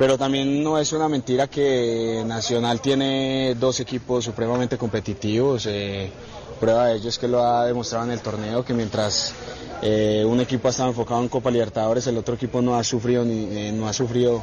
pero 0.00 0.16
también 0.16 0.64
no 0.64 0.78
es 0.78 0.94
una 0.94 1.10
mentira 1.10 1.46
que 1.48 2.24
Nacional 2.26 2.80
tiene 2.80 3.54
dos 3.60 3.80
equipos 3.80 4.24
supremamente 4.24 4.78
competitivos. 4.78 5.66
Eh, 5.66 6.10
prueba 6.58 6.86
de 6.86 6.96
ello 6.96 7.10
es 7.10 7.18
que 7.18 7.28
lo 7.28 7.44
ha 7.44 7.66
demostrado 7.66 8.06
en 8.06 8.12
el 8.12 8.20
torneo, 8.20 8.64
que 8.64 8.72
mientras 8.72 9.34
eh, 9.82 10.24
un 10.26 10.40
equipo 10.40 10.68
ha 10.68 10.70
estado 10.70 10.88
enfocado 10.88 11.20
en 11.20 11.28
Copa 11.28 11.50
Libertadores, 11.50 12.06
el 12.06 12.16
otro 12.16 12.34
equipo 12.36 12.62
no 12.62 12.78
ha 12.78 12.82
sufrido, 12.82 13.26
ni, 13.26 13.44
eh, 13.54 13.72
no 13.72 13.88
ha 13.88 13.92
sufrido 13.92 14.42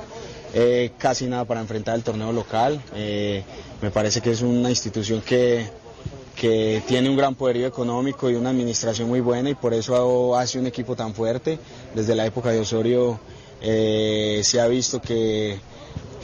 casi 0.99 1.25
nada 1.25 1.45
para 1.45 1.59
enfrentar 1.59 1.95
el 1.95 2.03
torneo 2.03 2.31
local. 2.31 2.79
me 2.93 3.89
parece 3.91 4.21
que 4.21 4.31
es 4.31 4.43
una 4.43 4.69
institución 4.69 5.21
que, 5.21 5.67
que 6.35 6.83
tiene 6.87 7.09
un 7.09 7.17
gran 7.17 7.33
poderío 7.33 7.65
económico 7.65 8.29
y 8.29 8.35
una 8.35 8.51
administración 8.51 9.07
muy 9.09 9.21
buena 9.21 9.49
y 9.49 9.55
por 9.55 9.73
eso 9.73 10.37
hace 10.37 10.59
un 10.59 10.67
equipo 10.67 10.95
tan 10.95 11.15
fuerte. 11.15 11.57
Desde 11.95 12.13
la 12.13 12.27
época 12.27 12.51
de 12.51 12.59
Osorio 12.59 13.19
eh, 13.61 14.41
se 14.43 14.59
ha 14.59 14.67
visto 14.67 15.01
que, 15.01 15.59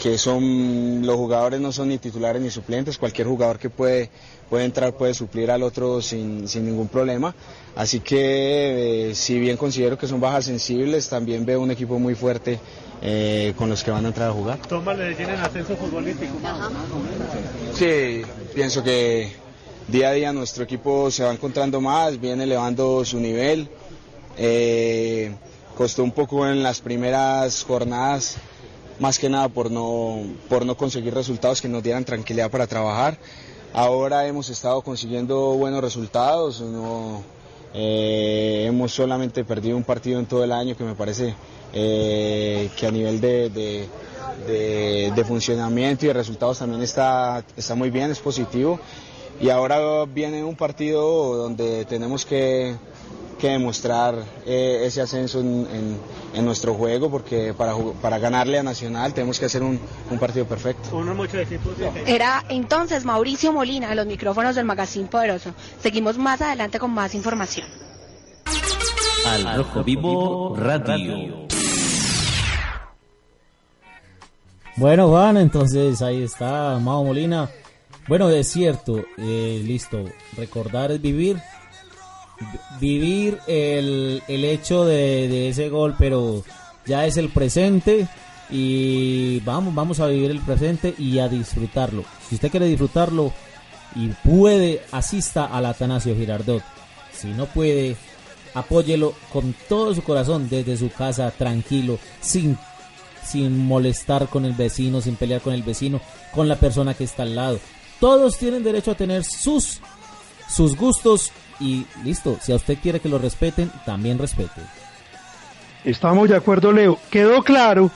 que 0.02 0.18
son 0.18 1.06
los 1.06 1.16
jugadores 1.16 1.60
no 1.60 1.72
son 1.72 1.90
ni 1.90 1.98
titulares 1.98 2.42
ni 2.42 2.50
suplentes, 2.50 2.98
cualquier 2.98 3.28
jugador 3.28 3.60
que 3.60 3.70
puede, 3.70 4.10
puede 4.50 4.66
entrar 4.66 4.94
puede 4.96 5.14
suplir 5.14 5.52
al 5.52 5.64
otro 5.64 6.02
sin, 6.02 6.48
sin 6.48 6.66
ningún 6.66 6.88
problema. 6.88 7.36
Así 7.76 8.00
que 8.02 9.10
eh, 9.10 9.16
si 9.16 9.40
bien 9.40 9.58
considero 9.58 9.98
que 9.98 10.08
son 10.08 10.20
bajas 10.20 10.46
sensibles, 10.46 11.10
también 11.10 11.46
veo 11.46 11.62
un 11.62 11.72
equipo 11.72 11.98
muy 11.98 12.16
fuerte 12.16 12.60
eh, 13.02 13.54
con 13.58 13.70
los 13.70 13.84
que 13.84 13.92
van 13.92 14.06
a 14.06 14.10
entrar 14.10 14.30
a 14.30 14.34
jugar. 14.34 14.60
¿Toma 14.68 14.94
le 14.94 15.12
en 15.12 15.30
ascenso 15.32 15.76
futbolístico? 15.76 16.34
Sí, 17.74 18.22
pienso 18.54 18.84
que 18.84 19.34
día 19.88 20.10
a 20.10 20.14
día 20.14 20.34
nuestro 20.34 20.64
equipo 20.64 21.10
se 21.12 21.24
va 21.24 21.34
encontrando 21.34 21.82
más, 21.82 22.20
viene 22.20 22.44
elevando 22.44 23.04
su 23.04 23.20
nivel. 23.20 23.68
Eh, 24.38 25.32
Costó 25.76 26.04
un 26.04 26.12
poco 26.12 26.48
en 26.48 26.62
las 26.62 26.82
primeras 26.82 27.64
jornadas, 27.64 28.36
más 29.00 29.18
que 29.18 29.28
nada 29.28 29.50
por 29.50 29.72
no, 29.72 30.22
por 30.48 30.66
no 30.66 30.78
conseguir 30.78 31.14
resultados 31.16 31.62
que 31.62 31.68
nos 31.68 31.82
dieran 31.82 32.06
tranquilidad 32.06 32.52
para 32.52 32.68
trabajar. 32.68 33.18
Ahora 33.74 34.28
hemos 34.28 34.50
estado 34.50 34.84
consiguiendo 34.84 35.54
buenos 35.54 35.82
resultados, 35.82 36.62
no, 36.62 37.24
eh, 37.74 38.66
hemos 38.68 38.94
solamente 38.94 39.44
perdido 39.44 39.76
un 39.76 39.84
partido 39.84 40.20
en 40.20 40.28
todo 40.28 40.44
el 40.44 40.52
año 40.52 40.78
que 40.78 40.84
me 40.84 40.94
parece 40.94 41.34
eh, 41.74 42.70
que 42.78 42.86
a 42.86 42.92
nivel 42.92 43.20
de, 43.20 43.50
de, 43.50 45.12
de 45.16 45.26
funcionamiento 45.26 46.06
y 46.06 46.10
de 46.10 46.14
resultados 46.14 46.60
también 46.60 46.84
está, 46.84 47.44
está 47.58 47.74
muy 47.74 47.90
bien, 47.90 48.12
es 48.12 48.20
positivo. 48.20 48.80
Y 49.42 49.50
ahora 49.50 50.06
viene 50.06 50.44
un 50.44 50.56
partido 50.56 51.36
donde 51.36 51.86
tenemos 51.86 52.24
que, 52.26 52.76
que 53.44 53.50
demostrar 53.50 54.16
eh, 54.46 54.84
ese 54.86 55.02
ascenso 55.02 55.42
en, 55.42 55.68
en- 55.70 55.98
en 56.34 56.46
nuestro 56.46 56.74
juego, 56.76 57.12
porque 57.12 57.54
para, 57.54 57.76
para 58.02 58.18
ganarle 58.18 58.58
a 58.58 58.64
Nacional 58.64 59.14
tenemos 59.14 59.38
que 59.38 59.48
hacer 59.48 59.62
un, 59.62 59.78
un 60.10 60.18
partido 60.18 60.46
perfecto. 60.46 60.90
De... 61.78 62.04
Era 62.08 62.46
entonces 62.48 63.04
Mauricio 63.04 63.52
Molina 63.52 63.90
de 63.90 63.96
los 63.96 64.06
micrófonos 64.06 64.56
del 64.56 64.64
Magazine 64.64 65.08
Poderoso. 65.10 65.54
Seguimos 65.82 66.18
más 66.18 66.42
adelante 66.42 66.80
con 66.80 66.92
más 66.92 67.14
información. 67.16 67.68
Al 69.28 69.58
Rojo 69.58 69.84
Vivo 69.84 70.56
Radio. 70.58 71.46
Bueno, 74.78 75.10
Juan, 75.10 75.36
entonces 75.36 76.02
ahí 76.02 76.24
está 76.24 76.80
Mao 76.80 77.04
Molina. 77.04 77.50
Bueno, 78.08 78.30
es 78.30 78.48
cierto, 78.50 79.04
eh, 79.18 79.62
listo. 79.66 80.06
Recordar 80.38 80.92
es 80.94 81.02
vivir. 81.02 81.42
Vi- 82.40 82.60
Vivir 82.80 83.40
el, 83.48 84.22
el 84.28 84.46
hecho 84.46 84.86
de, 84.86 85.28
de 85.28 85.50
ese 85.50 85.70
gol, 85.70 85.96
pero 85.98 86.44
ya 86.86 87.06
es 87.06 87.18
el 87.18 87.30
presente. 87.30 88.08
Y 88.50 89.40
vamos, 89.42 89.74
vamos 89.74 90.00
a 90.00 90.08
vivir 90.08 90.30
el 90.32 90.40
presente 90.42 90.94
y 90.98 91.20
a 91.20 91.28
disfrutarlo. 91.28 92.04
Si 92.28 92.36
usted 92.36 92.52
quiere 92.52 92.68
disfrutarlo 92.68 93.32
y 93.96 94.08
puede, 94.28 94.82
asista 94.92 95.46
al 95.46 95.66
Atanasio 95.66 96.16
Girardot. 96.16 96.62
Si 97.14 97.28
no 97.28 97.46
puede, 97.46 97.96
apóyelo 98.54 99.14
con 99.32 99.56
todo 99.70 99.96
su 99.96 100.04
corazón 100.04 100.50
desde 100.50 100.78
su 100.78 100.90
casa, 100.92 101.32
tranquilo, 101.32 101.98
sin 102.22 102.58
sin 103.26 103.58
molestar 103.66 104.28
con 104.28 104.44
el 104.46 104.52
vecino, 104.54 105.00
sin 105.00 105.16
pelear 105.16 105.40
con 105.40 105.54
el 105.54 105.64
vecino, 105.64 106.02
con 106.34 106.50
la 106.50 106.58
persona 106.58 106.94
que 106.94 107.06
está 107.06 107.24
al 107.24 107.36
lado. 107.36 107.58
Todos 108.02 108.38
tienen 108.38 108.64
derecho 108.64 108.92
a 108.92 108.96
tener 108.96 109.24
sus 109.24 109.80
sus 110.50 110.76
gustos 110.76 111.32
y 111.64 111.88
listo, 112.04 112.38
si 112.42 112.52
a 112.52 112.58
usted 112.58 112.78
quiere 112.82 113.00
que 113.00 113.08
lo 113.08 113.18
respeten, 113.18 113.72
también 113.86 114.20
respete. 114.20 114.60
Estamos 115.86 116.28
de 116.28 116.36
acuerdo, 116.36 116.74
Leo. 116.74 117.00
Quedó 117.10 117.42
claro, 117.42 117.90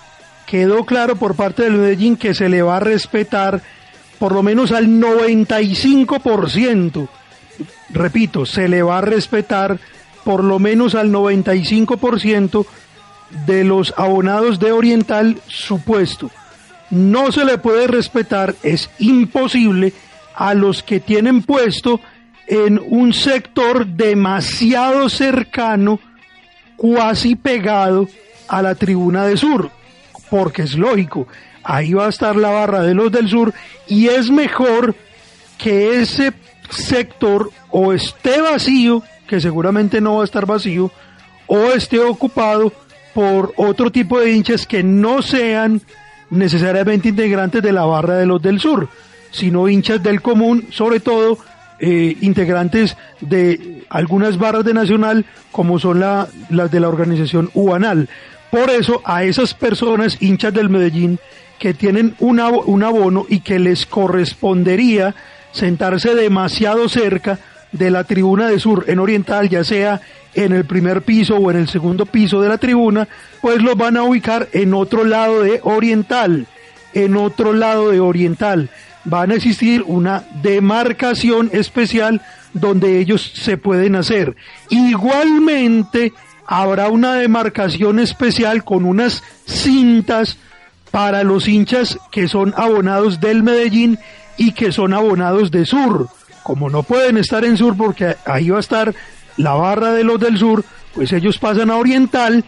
quedó 0.46 0.86
claro 0.86 1.18
por 1.18 1.36
parte 1.36 1.64
del 1.64 1.74
Medellín 1.74 2.16
que 2.16 2.34
se 2.34 2.48
le 2.48 2.62
va 2.62 2.78
a 2.78 2.80
respetar 2.80 3.62
por 4.20 4.32
lo 4.32 4.42
menos 4.42 4.72
al 4.72 4.88
95%. 4.88 7.10
Repito, 7.90 8.46
se 8.46 8.70
le 8.70 8.84
va 8.84 9.00
a 9.00 9.02
respetar 9.02 9.80
por 10.24 10.44
lo 10.44 10.60
menos 10.60 10.94
al 10.96 11.12
95% 11.12 12.66
de 13.46 13.66
los 13.66 13.94
abonados 13.98 14.60
de 14.60 14.72
Oriental 14.72 15.42
su 15.48 15.82
puesto. 15.82 16.32
No 16.90 17.34
se 17.34 17.44
le 17.44 17.58
puede 17.58 17.88
respetar, 17.88 18.56
es 18.64 18.90
imposible, 19.00 19.92
a 20.36 20.54
los 20.54 20.84
que 20.84 21.02
tienen 21.02 21.42
puesto 21.42 22.00
en 22.48 22.80
un 22.80 23.14
sector 23.14 23.86
demasiado 23.86 25.10
cercano 25.10 26.00
cuasi 26.78 27.36
pegado 27.36 28.08
a 28.48 28.62
la 28.62 28.76
tribuna 28.76 29.26
de 29.26 29.36
sur, 29.36 29.70
porque 30.30 30.64
es 30.64 30.76
lógico, 30.76 31.28
ahí 31.64 31.94
va 31.94 32.06
a 32.06 32.10
estar 32.10 32.36
la 32.36 32.50
barra 32.50 32.82
de 32.82 32.94
los 32.94 33.12
del 33.12 33.28
sur 33.28 33.54
y 33.88 34.08
es 34.08 34.30
mejor 34.30 34.96
que 35.58 36.00
ese 36.00 36.34
sector 36.70 37.52
o 37.70 37.94
esté 37.94 38.42
vacío, 38.42 39.04
que 39.28 39.42
seguramente 39.42 40.00
no 40.00 40.16
va 40.16 40.22
a 40.22 40.26
estar 40.26 40.46
vacío, 40.46 40.92
o 41.48 41.72
esté 41.72 42.00
ocupado 42.00 42.72
por 43.14 43.54
otro 43.58 43.92
tipo 43.92 44.20
de 44.20 44.32
hinchas 44.32 44.66
que 44.66 44.84
no 44.84 45.22
sean 45.22 45.82
necesariamente 46.30 47.10
integrantes 47.10 47.64
de 47.64 47.72
la 47.72 47.86
barra 47.86 48.16
de 48.16 48.26
los 48.26 48.42
del 48.42 48.60
sur, 48.60 48.88
sino 49.32 49.68
hinchas 49.68 50.04
del 50.04 50.22
común, 50.22 50.68
sobre 50.72 51.00
todo 51.00 51.40
eh, 51.80 52.16
integrantes 52.22 52.98
de 53.22 53.84
algunas 53.90 54.38
barras 54.38 54.66
de 54.66 54.74
Nacional, 54.74 55.26
como 55.52 55.80
son 55.80 56.00
la- 56.00 56.28
las 56.50 56.72
de 56.72 56.80
la 56.80 56.90
organización 56.90 57.50
UANAL. 57.54 58.10
Por 58.52 58.70
eso, 58.70 59.02
a 59.06 59.24
esas 59.24 59.54
personas, 59.54 60.22
hinchas 60.22 60.54
del 60.54 60.70
Medellín, 60.70 61.20
que 61.60 61.74
tienen 61.74 62.16
un, 62.20 62.40
un 62.40 62.84
abono 62.84 63.26
y 63.28 63.40
que 63.40 63.60
les 63.60 63.86
correspondería 63.86 65.16
sentarse 65.52 66.14
demasiado 66.16 66.88
cerca 66.90 67.40
de 67.72 67.90
la 67.92 68.04
tribuna 68.04 68.48
de 68.48 68.60
sur 68.60 68.86
en 68.88 69.00
Oriental, 69.00 69.50
ya 69.50 69.64
sea 69.64 70.02
en 70.36 70.54
el 70.54 70.66
primer 70.66 71.02
piso 71.02 71.36
o 71.36 71.50
en 71.52 71.58
el 71.58 71.68
segundo 71.68 72.06
piso 72.06 72.40
de 72.42 72.50
la 72.50 72.58
tribuna, 72.58 73.08
pues 73.42 73.62
los 73.62 73.76
van 73.76 73.98
a 73.98 74.04
ubicar 74.04 74.48
en 74.54 74.74
otro 74.74 75.04
lado 75.04 75.42
de 75.42 75.60
Oriental, 75.64 76.46
en 76.94 77.18
otro 77.18 77.54
lado 77.54 77.90
de 77.90 78.00
Oriental. 78.00 78.70
Van 79.10 79.32
a 79.32 79.36
existir 79.36 79.84
una 79.88 80.26
demarcación 80.44 81.50
especial 81.54 82.22
donde 82.54 83.00
ellos 83.00 83.32
se 83.36 83.58
pueden 83.58 83.96
hacer. 83.96 84.36
Igualmente 84.70 86.12
habrá 86.46 86.90
una 86.90 87.16
demarcación 87.16 88.00
especial 88.00 88.66
con 88.66 88.84
unas 88.84 89.24
cintas 89.46 90.38
para 90.92 91.24
los 91.24 91.48
hinchas 91.48 91.98
que 92.12 92.28
son 92.28 92.54
abonados 92.58 93.22
del 93.22 93.44
Medellín 93.44 93.98
y 94.36 94.52
que 94.52 94.74
son 94.74 94.94
abonados 94.94 95.52
de 95.52 95.66
Sur. 95.66 96.10
Como 96.44 96.70
no 96.70 96.84
pueden 96.84 97.18
estar 97.18 97.46
en 97.46 97.56
Sur 97.56 97.78
porque 97.78 98.18
ahí 98.26 98.50
va 98.50 98.58
a 98.58 98.62
estar 98.62 98.94
la 99.38 99.54
barra 99.54 99.94
de 99.94 100.04
los 100.04 100.20
del 100.20 100.38
Sur, 100.38 100.66
pues 100.94 101.14
ellos 101.14 101.38
pasan 101.38 101.72
a 101.72 101.78
Oriental 101.78 102.44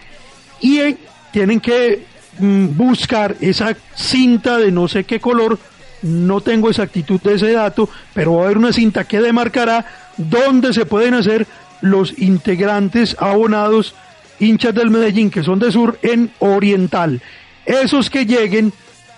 y 0.60 0.80
eh, 0.80 0.98
tienen 1.32 1.62
que 1.62 2.06
mm, 2.40 2.76
buscar 2.76 3.38
esa 3.40 3.78
cinta 3.96 4.58
de 4.58 4.72
no 4.72 4.90
sé 4.90 5.06
qué 5.06 5.22
color, 5.22 5.58
no 6.02 6.42
tengo 6.42 6.70
exactitud 6.70 7.20
de 7.22 7.36
ese 7.36 7.52
dato, 7.52 7.90
pero 8.14 8.36
va 8.36 8.42
a 8.42 8.46
haber 8.46 8.58
una 8.58 8.74
cinta 8.74 9.04
que 9.04 9.22
demarcará 9.22 9.86
dónde 10.18 10.74
se 10.74 10.86
pueden 10.86 11.14
hacer 11.14 11.48
los 11.82 12.18
integrantes 12.18 13.16
abonados 13.20 13.96
hinchas 14.40 14.74
del 14.74 14.90
Medellín 14.90 15.30
que 15.30 15.44
son 15.44 15.60
de 15.60 15.72
sur 15.72 16.00
en 16.02 16.32
Oriental. 16.40 17.22
Esos 17.66 18.10
que 18.10 18.26
lleguen 18.26 18.74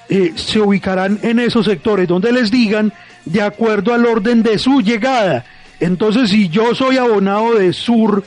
eh, 0.09 0.33
se 0.35 0.59
ubicarán 0.59 1.19
en 1.21 1.39
esos 1.39 1.65
sectores 1.65 2.07
donde 2.07 2.31
les 2.31 2.51
digan 2.51 2.91
de 3.25 3.41
acuerdo 3.41 3.93
al 3.93 4.05
orden 4.05 4.43
de 4.43 4.57
su 4.59 4.81
llegada. 4.81 5.45
Entonces, 5.79 6.29
si 6.29 6.49
yo 6.49 6.75
soy 6.75 6.97
abonado 6.97 7.55
de 7.55 7.73
sur 7.73 8.23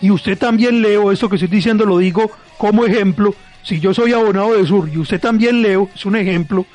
y 0.00 0.10
usted 0.10 0.38
también 0.38 0.80
leo, 0.80 1.10
esto 1.10 1.28
que 1.28 1.36
estoy 1.36 1.48
diciendo 1.48 1.84
lo 1.84 1.98
digo 1.98 2.30
como 2.56 2.84
ejemplo, 2.86 3.34
si 3.62 3.80
yo 3.80 3.92
soy 3.92 4.12
abonado 4.12 4.54
de 4.54 4.66
sur 4.66 4.88
y 4.88 4.98
usted 4.98 5.20
también 5.20 5.60
leo, 5.60 5.90
es 5.94 6.04
un 6.06 6.16
ejemplo, 6.16 6.66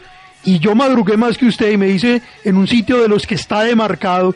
y 0.44 0.60
yo 0.60 0.76
madrugué 0.76 1.18
más 1.18 1.38
que 1.38 1.48
usted 1.48 1.72
y 1.72 1.78
me 1.78 1.88
dice 1.88 2.22
en 2.44 2.58
un 2.58 2.68
sitio 2.68 3.02
de 3.02 3.08
los 3.08 3.28
que 3.28 3.36
está 3.36 3.64
demarcado 3.64 4.36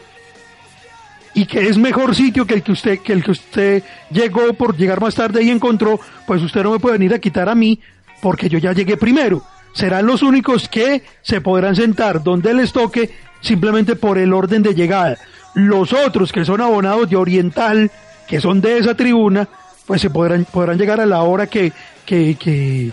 y 1.34 1.46
que 1.46 1.68
es 1.68 1.78
mejor 1.78 2.16
sitio 2.16 2.46
que 2.46 2.54
el 2.56 2.64
que 2.64 2.72
usted 2.72 3.00
que 3.00 3.14
el 3.14 3.24
que 3.24 3.32
usted 3.32 3.84
llegó 4.12 4.54
por 4.54 4.78
llegar 4.78 5.02
más 5.02 5.16
tarde 5.16 5.44
y 5.44 5.50
encontró, 5.50 6.00
pues 6.28 6.42
usted 6.42 6.64
no 6.64 6.72
me 6.72 6.80
puede 6.80 6.98
venir 6.98 7.14
a 7.14 7.20
quitar 7.20 7.50
a 7.50 7.56
mí 7.56 7.80
porque 8.22 8.50
yo 8.50 8.60
ya 8.60 8.74
llegué 8.74 8.98
primero. 8.98 9.44
Serán 9.74 10.06
los 10.06 10.22
únicos 10.22 10.70
que 10.70 11.02
se 11.24 11.42
podrán 11.42 11.76
sentar 11.76 12.24
donde 12.24 12.54
les 12.54 12.72
toque 12.72 13.10
simplemente 13.42 13.96
por 13.96 14.18
el 14.18 14.32
orden 14.32 14.62
de 14.62 14.76
llegada. 14.76 15.18
Los 15.56 15.94
otros 15.94 16.32
que 16.32 16.46
son 16.46 16.62
abonados 16.62 17.10
de 17.10 17.16
Oriental, 17.16 17.92
que 18.28 18.40
son 18.40 18.62
de 18.62 18.78
esa 18.78 18.96
tribuna, 18.96 19.48
pues 19.86 20.02
se 20.02 20.10
podrán, 20.10 20.46
podrán 20.46 20.78
llegar 20.78 21.02
a 21.02 21.06
la 21.06 21.24
hora 21.24 21.48
que, 21.48 21.74
que, 22.06 22.36
que, 22.36 22.92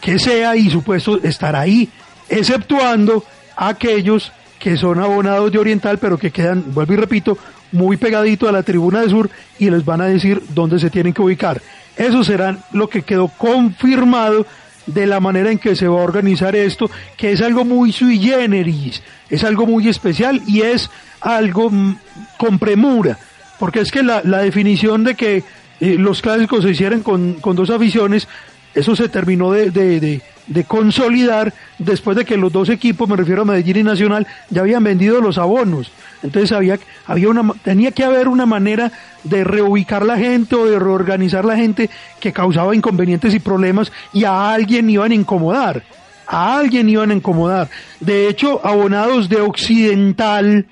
que 0.00 0.18
sea 0.18 0.56
y 0.56 0.68
su 0.68 0.82
puesto 0.82 1.22
estará 1.22 1.60
ahí, 1.60 1.88
exceptuando 2.28 3.24
aquellos 3.56 4.32
que 4.58 4.76
son 4.76 5.00
abonados 5.00 5.52
de 5.52 5.58
Oriental, 5.58 5.98
pero 5.98 6.18
que 6.18 6.30
quedan, 6.30 6.64
vuelvo 6.72 6.94
y 6.94 6.96
repito, 6.96 7.38
muy 7.72 7.96
pegadito 7.96 8.48
a 8.48 8.52
la 8.52 8.62
tribuna 8.62 9.02
de 9.02 9.10
sur 9.10 9.30
y 9.58 9.70
les 9.70 9.84
van 9.84 10.00
a 10.00 10.06
decir 10.06 10.42
dónde 10.50 10.78
se 10.78 10.90
tienen 10.90 11.12
que 11.12 11.22
ubicar. 11.22 11.60
Eso 11.96 12.24
será 12.24 12.58
lo 12.72 12.88
que 12.88 13.02
quedó 13.02 13.28
confirmado 13.28 14.46
de 14.86 15.06
la 15.06 15.20
manera 15.20 15.50
en 15.50 15.58
que 15.58 15.74
se 15.74 15.88
va 15.88 16.00
a 16.00 16.04
organizar 16.04 16.54
esto, 16.54 16.90
que 17.16 17.32
es 17.32 17.42
algo 17.42 17.64
muy 17.64 17.92
sui 17.92 18.18
generis, 18.18 19.02
es 19.28 19.42
algo 19.44 19.66
muy 19.66 19.88
especial 19.88 20.40
y 20.46 20.62
es 20.62 20.90
algo 21.20 21.70
mm, 21.70 21.98
con 22.38 22.58
premura, 22.58 23.18
porque 23.58 23.80
es 23.80 23.90
que 23.90 24.02
la, 24.02 24.22
la 24.22 24.38
definición 24.38 25.02
de 25.02 25.14
que 25.16 25.42
eh, 25.80 25.96
los 25.98 26.22
clásicos 26.22 26.62
se 26.62 26.70
hicieran 26.70 27.02
con, 27.02 27.34
con 27.34 27.56
dos 27.56 27.70
aficiones, 27.70 28.28
eso 28.76 28.94
se 28.94 29.08
terminó 29.08 29.52
de, 29.52 30.20
consolidar 30.68 31.52
después 31.78 32.14
de 32.14 32.26
que 32.26 32.36
los 32.36 32.52
dos 32.52 32.68
equipos, 32.68 33.08
me 33.08 33.16
refiero 33.16 33.42
a 33.42 33.44
Medellín 33.46 33.78
y 33.78 33.82
Nacional, 33.82 34.26
ya 34.50 34.60
habían 34.60 34.84
vendido 34.84 35.20
los 35.22 35.38
abonos. 35.38 35.90
Entonces 36.22 36.52
había, 36.52 36.78
había 37.06 37.30
una, 37.30 37.54
tenía 37.64 37.90
que 37.90 38.04
haber 38.04 38.28
una 38.28 38.44
manera 38.44 38.92
de 39.24 39.44
reubicar 39.44 40.04
la 40.04 40.18
gente 40.18 40.56
o 40.56 40.66
de 40.66 40.78
reorganizar 40.78 41.46
la 41.46 41.56
gente 41.56 41.88
que 42.20 42.34
causaba 42.34 42.76
inconvenientes 42.76 43.34
y 43.34 43.38
problemas 43.38 43.90
y 44.12 44.24
a 44.24 44.52
alguien 44.52 44.90
iban 44.90 45.10
a 45.10 45.14
incomodar. 45.14 45.82
A 46.26 46.58
alguien 46.58 46.88
iban 46.90 47.10
a 47.10 47.14
incomodar. 47.14 47.70
De 48.00 48.28
hecho, 48.28 48.60
abonados 48.62 49.30
de 49.30 49.40
Occidental 49.40 50.66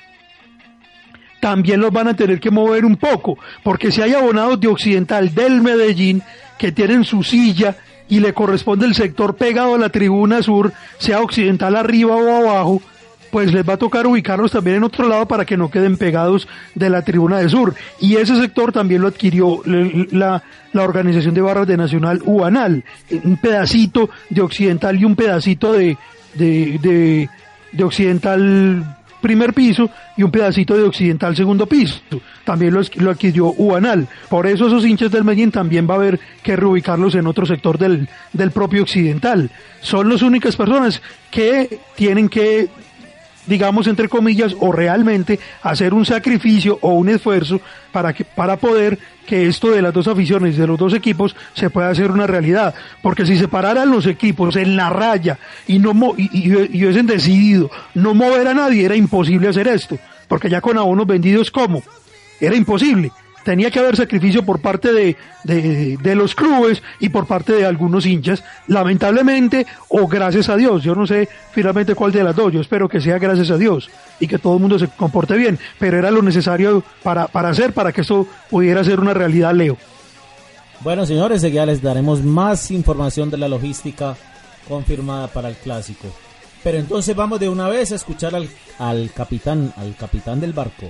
también 1.40 1.80
los 1.80 1.90
van 1.90 2.08
a 2.08 2.16
tener 2.16 2.38
que 2.38 2.50
mover 2.50 2.84
un 2.84 2.96
poco, 2.96 3.38
porque 3.62 3.90
si 3.90 4.02
hay 4.02 4.12
abonados 4.12 4.60
de 4.60 4.68
Occidental 4.68 5.34
del 5.34 5.62
Medellín 5.62 6.22
que 6.58 6.72
tienen 6.72 7.04
su 7.04 7.22
silla 7.22 7.76
y 8.08 8.20
le 8.20 8.34
corresponde 8.34 8.86
el 8.86 8.94
sector 8.94 9.36
pegado 9.36 9.74
a 9.74 9.78
la 9.78 9.88
tribuna 9.88 10.42
sur, 10.42 10.72
sea 10.98 11.20
occidental 11.20 11.76
arriba 11.76 12.16
o 12.16 12.48
abajo, 12.48 12.82
pues 13.30 13.52
les 13.52 13.68
va 13.68 13.72
a 13.72 13.78
tocar 13.78 14.06
ubicarlos 14.06 14.52
también 14.52 14.76
en 14.76 14.84
otro 14.84 15.08
lado 15.08 15.26
para 15.26 15.44
que 15.44 15.56
no 15.56 15.68
queden 15.68 15.96
pegados 15.96 16.46
de 16.76 16.88
la 16.88 17.02
tribuna 17.02 17.38
de 17.38 17.48
sur. 17.48 17.74
Y 17.98 18.14
ese 18.14 18.36
sector 18.36 18.70
también 18.70 19.02
lo 19.02 19.08
adquirió 19.08 19.60
la, 19.64 20.40
la 20.72 20.82
organización 20.84 21.34
de 21.34 21.40
barras 21.40 21.66
de 21.66 21.76
Nacional 21.76 22.22
UANAL, 22.24 22.84
un 23.24 23.36
pedacito 23.38 24.08
de 24.30 24.40
occidental 24.40 25.00
y 25.00 25.04
un 25.04 25.16
pedacito 25.16 25.72
de, 25.72 25.96
de, 26.34 26.78
de, 26.80 27.28
de 27.72 27.84
occidental 27.84 28.98
primer 29.24 29.54
piso 29.54 29.88
y 30.18 30.22
un 30.22 30.30
pedacito 30.30 30.76
de 30.76 30.82
occidental 30.82 31.34
segundo 31.34 31.64
piso. 31.66 31.98
También 32.44 32.74
lo, 32.74 33.10
adquirió 33.10 33.54
UANAL. 33.56 34.06
Por 34.28 34.46
eso 34.46 34.66
esos 34.66 34.84
hinchas 34.84 35.10
del 35.10 35.24
Medellín 35.24 35.50
también 35.50 35.88
va 35.88 35.94
a 35.94 35.96
haber 35.96 36.20
que 36.42 36.54
reubicarlos 36.54 37.14
en 37.14 37.26
otro 37.26 37.46
sector 37.46 37.78
del, 37.78 38.06
del 38.34 38.50
propio 38.50 38.82
occidental. 38.82 39.50
Son 39.80 40.10
las 40.10 40.20
únicas 40.20 40.56
personas 40.56 41.00
que 41.30 41.78
tienen 41.96 42.28
que 42.28 42.68
digamos 43.46 43.86
entre 43.86 44.08
comillas, 44.08 44.54
o 44.60 44.72
realmente 44.72 45.38
hacer 45.62 45.94
un 45.94 46.04
sacrificio 46.04 46.78
o 46.80 46.90
un 46.90 47.08
esfuerzo 47.08 47.60
para 47.92 48.12
que, 48.12 48.24
para 48.24 48.56
poder 48.56 48.98
que 49.26 49.46
esto 49.46 49.70
de 49.70 49.82
las 49.82 49.92
dos 49.92 50.06
aficiones, 50.08 50.56
de 50.56 50.66
los 50.66 50.78
dos 50.78 50.92
equipos, 50.94 51.34
se 51.54 51.70
pueda 51.70 51.90
hacer 51.90 52.10
una 52.10 52.26
realidad. 52.26 52.74
Porque 53.02 53.26
si 53.26 53.36
se 53.36 53.48
pararan 53.48 53.90
los 53.90 54.06
equipos 54.06 54.56
en 54.56 54.76
la 54.76 54.90
raya 54.90 55.38
y 55.66 55.78
no 55.78 55.92
y, 56.16 56.30
y, 56.32 56.54
hubiesen 56.54 57.06
decidido 57.06 57.70
no 57.94 58.14
mover 58.14 58.48
a 58.48 58.54
nadie, 58.54 58.84
era 58.84 58.96
imposible 58.96 59.48
hacer 59.48 59.68
esto. 59.68 59.98
Porque 60.28 60.50
ya 60.50 60.60
con 60.60 60.78
abonos 60.78 61.06
vendidos, 61.06 61.50
¿cómo? 61.50 61.82
Era 62.40 62.56
imposible 62.56 63.12
tenía 63.44 63.70
que 63.70 63.78
haber 63.78 63.96
sacrificio 63.96 64.44
por 64.44 64.60
parte 64.60 64.92
de, 64.92 65.16
de, 65.44 66.14
los 66.14 66.34
clubes 66.34 66.82
y 66.98 67.10
por 67.10 67.26
parte 67.26 67.52
de 67.52 67.66
algunos 67.66 68.06
hinchas, 68.06 68.42
lamentablemente 68.66 69.66
o 69.88 70.08
gracias 70.08 70.48
a 70.48 70.56
Dios, 70.56 70.82
yo 70.82 70.94
no 70.94 71.06
sé 71.06 71.28
finalmente 71.52 71.94
cuál 71.94 72.10
de 72.10 72.24
las 72.24 72.34
dos, 72.34 72.52
yo 72.52 72.60
espero 72.60 72.88
que 72.88 73.00
sea 73.00 73.18
gracias 73.18 73.50
a 73.50 73.58
Dios 73.58 73.90
y 74.18 74.26
que 74.26 74.38
todo 74.38 74.54
el 74.54 74.60
mundo 74.60 74.78
se 74.78 74.88
comporte 74.88 75.36
bien, 75.36 75.58
pero 75.78 75.98
era 75.98 76.10
lo 76.10 76.22
necesario 76.22 76.82
para, 77.02 77.28
para 77.28 77.50
hacer, 77.50 77.72
para 77.72 77.92
que 77.92 78.00
esto 78.00 78.26
pudiera 78.50 78.82
ser 78.82 78.98
una 78.98 79.14
realidad, 79.14 79.54
Leo. 79.54 79.76
Bueno, 80.80 81.06
señores, 81.06 81.42
ya 81.42 81.64
les 81.64 81.80
daremos 81.80 82.22
más 82.22 82.70
información 82.70 83.30
de 83.30 83.38
la 83.38 83.48
logística 83.48 84.16
confirmada 84.68 85.28
para 85.28 85.48
el 85.48 85.56
clásico. 85.56 86.08
Pero 86.62 86.78
entonces 86.78 87.14
vamos 87.14 87.40
de 87.40 87.48
una 87.48 87.68
vez 87.68 87.92
a 87.92 87.96
escuchar 87.96 88.34
al, 88.34 88.48
al 88.78 89.10
capitán, 89.14 89.72
al 89.76 89.94
capitán 89.96 90.40
del 90.40 90.52
barco, 90.52 90.88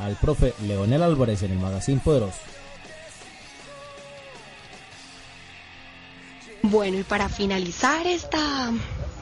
al 0.00 0.16
profe 0.16 0.54
Leonel 0.62 1.02
Álvarez 1.02 1.42
en 1.42 1.52
el 1.52 1.58
Magazine 1.58 2.00
Poderoso. 2.02 2.38
Bueno, 6.62 6.98
y 6.98 7.02
para 7.02 7.28
finalizar 7.28 8.06
esta 8.06 8.70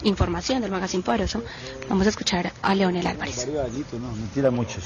información 0.02 0.60
del 0.60 0.70
Magazine 0.70 1.02
Poderoso, 1.02 1.42
vamos 1.88 2.06
a 2.06 2.10
escuchar 2.10 2.52
a 2.62 2.74
Leonel 2.74 3.06
Álvarez. 3.06 3.46
No, 3.92 4.12
mentira 4.12 4.50
muchos. 4.50 4.84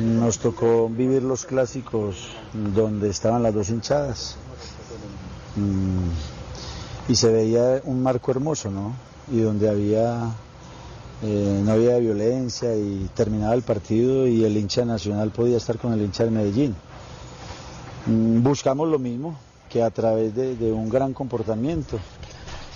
Nos 0.00 0.38
tocó 0.38 0.88
vivir 0.88 1.22
los 1.22 1.46
clásicos 1.46 2.28
donde 2.52 3.08
estaban 3.08 3.42
las 3.42 3.54
dos 3.54 3.70
hinchadas. 3.70 4.36
Mm, 5.56 6.10
y 7.08 7.14
se 7.14 7.28
veía 7.32 7.80
un 7.84 8.02
marco 8.02 8.30
hermoso, 8.30 8.70
¿no? 8.70 8.94
Y 9.30 9.40
donde 9.40 9.68
había 9.68 10.34
eh, 11.26 11.62
no 11.64 11.72
había 11.72 11.96
violencia 11.96 12.76
y 12.76 13.08
terminaba 13.14 13.54
el 13.54 13.62
partido 13.62 14.26
y 14.26 14.44
el 14.44 14.58
hincha 14.58 14.84
nacional 14.84 15.30
podía 15.30 15.56
estar 15.56 15.78
con 15.78 15.94
el 15.94 16.02
hincha 16.02 16.24
de 16.24 16.30
Medellín. 16.30 16.74
Mm, 18.06 18.42
buscamos 18.42 18.88
lo 18.88 18.98
mismo, 18.98 19.34
que 19.70 19.82
a 19.82 19.90
través 19.90 20.34
de, 20.34 20.70
un 20.70 20.90
gran 20.90 21.14
comportamiento 21.14 21.98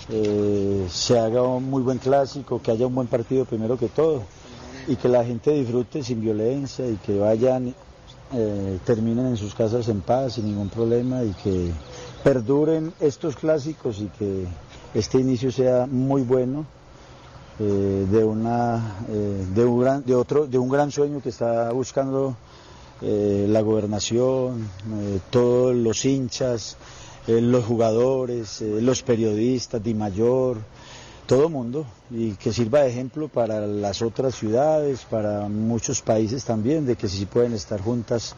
eh, 0.09 0.87
se 0.89 1.19
haga 1.19 1.43
un 1.43 1.69
muy 1.69 1.83
buen 1.83 1.99
clásico, 1.99 2.59
que 2.59 2.71
haya 2.71 2.87
un 2.87 2.95
buen 2.95 3.05
partido 3.05 3.45
primero 3.45 3.77
que 3.77 3.87
todo 3.87 4.23
y 4.87 4.95
que 4.95 5.09
la 5.09 5.23
gente 5.23 5.51
disfrute 5.51 6.01
sin 6.01 6.19
violencia 6.19 6.89
y 6.89 6.95
que 6.95 7.19
vayan, 7.19 7.75
eh, 8.33 8.79
terminen 8.83 9.27
en 9.27 9.37
sus 9.37 9.53
casas 9.53 9.87
en 9.89 10.01
paz 10.01 10.33
sin 10.33 10.45
ningún 10.45 10.69
problema 10.69 11.23
y 11.23 11.33
que 11.33 11.71
perduren 12.23 12.93
estos 12.99 13.35
clásicos 13.35 13.99
y 13.99 14.07
que 14.07 14.45
este 14.95 15.19
inicio 15.19 15.51
sea 15.51 15.85
muy 15.85 16.23
bueno 16.23 16.65
eh, 17.61 18.07
de, 18.09 18.23
una, 18.23 19.03
eh, 19.09 19.45
de, 19.53 19.65
un 19.65 19.81
gran, 19.81 20.05
de, 20.05 20.15
otro, 20.15 20.47
de 20.47 20.57
un 20.57 20.69
gran 20.69 20.91
sueño 20.91 21.21
que 21.21 21.27
está 21.27 21.73
buscando 21.73 22.37
eh, 23.01 23.47
la 23.49 23.59
gobernación, 23.59 24.69
todos 25.29 25.75
los 25.75 26.05
hinchas, 26.05 26.77
los 27.27 27.65
jugadores, 27.65 28.61
los 28.61 29.03
periodistas, 29.03 29.83
Di 29.83 29.93
Mayor, 29.93 30.57
todo 31.27 31.49
mundo, 31.49 31.85
y 32.09 32.31
que 32.31 32.53
sirva 32.53 32.79
de 32.79 32.91
ejemplo 32.91 33.27
para 33.27 33.67
las 33.67 34.01
otras 34.01 34.35
ciudades, 34.35 35.05
para 35.09 35.49
muchos 35.49 36.01
países 36.01 36.45
también, 36.45 36.85
de 36.85 36.95
que 36.95 37.09
sí 37.09 37.25
pueden 37.25 37.53
estar 37.53 37.81
juntas 37.81 38.35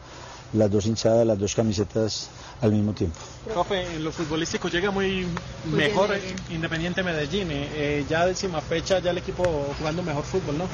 las 0.52 0.70
dos 0.70 0.86
hinchadas, 0.86 1.26
las 1.26 1.38
dos 1.38 1.54
camisetas 1.54 2.28
al 2.60 2.72
mismo 2.72 2.92
tiempo. 2.92 3.18
Profe, 3.52 3.96
en 3.96 4.04
lo 4.04 4.12
futbolístico 4.12 4.68
llega 4.68 4.90
muy 4.90 5.26
mejor 5.72 6.10
Independiente 6.50 7.02
Medellín. 7.02 7.50
Eh, 7.50 7.68
eh, 7.74 8.04
ya 8.08 8.26
décima 8.26 8.60
fecha, 8.60 8.98
ya 9.00 9.10
el 9.10 9.18
equipo 9.18 9.44
jugando 9.78 10.02
mejor 10.02 10.24
fútbol, 10.24 10.58
¿no? 10.58 10.64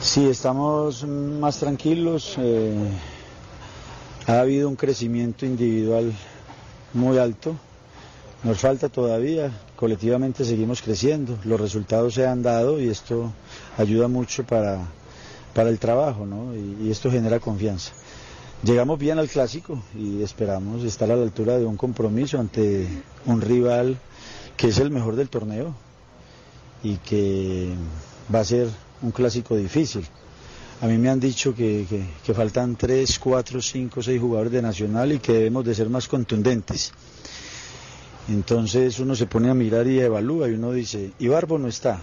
Sí, 0.00 0.28
estamos 0.28 1.04
más 1.04 1.58
tranquilos. 1.58 2.36
Eh, 2.38 2.74
ha 4.26 4.40
habido 4.40 4.68
un 4.68 4.76
crecimiento 4.76 5.44
individual 5.44 6.12
muy 6.92 7.18
alto. 7.18 7.56
Nos 8.42 8.60
falta 8.60 8.88
todavía, 8.88 9.50
colectivamente 9.74 10.44
seguimos 10.44 10.82
creciendo, 10.82 11.38
los 11.44 11.58
resultados 11.58 12.12
se 12.12 12.26
han 12.26 12.42
dado 12.42 12.78
y 12.78 12.90
esto 12.90 13.32
ayuda 13.78 14.06
mucho 14.06 14.44
para, 14.44 14.80
para 15.54 15.70
el 15.70 15.78
trabajo, 15.78 16.26
¿no? 16.26 16.54
y 16.54 16.90
esto 16.90 17.10
genera 17.10 17.40
confianza. 17.40 17.92
Llegamos 18.64 18.98
bien 18.98 19.18
al 19.18 19.28
clásico 19.28 19.82
y 19.94 20.22
esperamos 20.22 20.84
estar 20.84 21.10
a 21.10 21.16
la 21.16 21.22
altura 21.22 21.58
de 21.58 21.66
un 21.66 21.76
compromiso 21.76 22.40
ante 22.40 22.88
un 23.26 23.42
rival 23.42 23.98
que 24.56 24.68
es 24.68 24.78
el 24.78 24.90
mejor 24.90 25.16
del 25.16 25.28
torneo 25.28 25.74
y 26.82 26.96
que 26.96 27.74
va 28.34 28.40
a 28.40 28.44
ser 28.44 28.68
un 29.02 29.10
clásico 29.10 29.54
difícil. 29.54 30.06
A 30.80 30.86
mí 30.86 30.96
me 30.96 31.10
han 31.10 31.20
dicho 31.20 31.54
que, 31.54 32.06
faltan 32.34 32.76
3, 32.76 33.18
4, 33.18 33.60
5, 33.60 34.02
6 34.02 34.18
jugadores 34.18 34.52
de 34.52 34.62
Nacional 34.62 35.12
y 35.12 35.18
que 35.18 35.34
debemos 35.34 35.66
de 35.66 35.74
ser 35.74 35.90
más 35.90 36.08
contundentes. 36.08 36.92
Entonces 38.30 38.98
uno 38.98 39.14
se 39.14 39.26
pone 39.26 39.50
a 39.50 39.54
mirar 39.54 39.86
y 39.88 40.00
evalúa 40.00 40.48
y 40.48 40.52
uno 40.52 40.72
dice, 40.72 41.12
Ibarbo 41.18 41.58
no 41.58 41.68
está, 41.68 42.00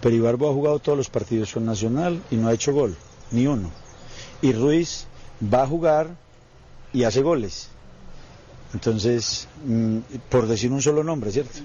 pero 0.00 0.14
Ibarbo 0.14 0.48
ha 0.48 0.54
jugado 0.54 0.78
todos 0.78 0.96
los 0.96 1.10
partidos 1.10 1.52
con 1.52 1.66
Nacional 1.66 2.22
y 2.30 2.36
no 2.36 2.46
ha 2.46 2.54
hecho 2.54 2.72
gol, 2.72 2.94
ni 3.32 3.48
uno. 3.48 3.72
Y 4.42 4.52
Ruiz 4.52 5.08
va 5.42 5.62
a 5.62 5.66
jugar 5.66 6.08
y 6.92 7.04
hace 7.04 7.22
goles. 7.22 7.68
Entonces, 8.72 9.48
mm, 9.64 9.98
por 10.28 10.46
decir 10.46 10.70
un 10.70 10.82
solo 10.82 11.02
nombre, 11.02 11.32
¿cierto? 11.32 11.58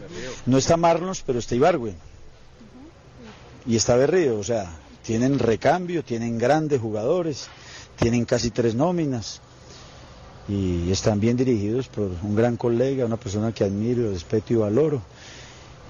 No 0.46 0.58
está 0.58 0.78
Marlos, 0.78 1.24
pero 1.26 1.40
está 1.40 1.56
Ibargüen. 1.56 1.96
Y 3.68 3.76
está 3.76 3.96
Berrío, 3.96 4.40
o 4.40 4.44
sea, 4.44 4.72
tienen 5.04 5.40
recambio, 5.40 6.04
tienen 6.04 6.38
grandes 6.38 6.82
jugadores, 6.82 7.48
tienen 7.98 8.26
casi 8.26 8.52
tres 8.52 8.76
nóminas 8.76 9.42
y 10.48 10.92
están 10.92 11.20
bien 11.20 11.38
dirigidos 11.38 11.88
por 11.88 12.12
un 12.22 12.36
gran 12.36 12.58
colega, 12.58 13.06
una 13.06 13.18
persona 13.18 13.52
que 13.52 13.64
admiro, 13.64 14.12
respeto 14.12 14.54
y 14.54 14.58
valoro. 14.58 15.02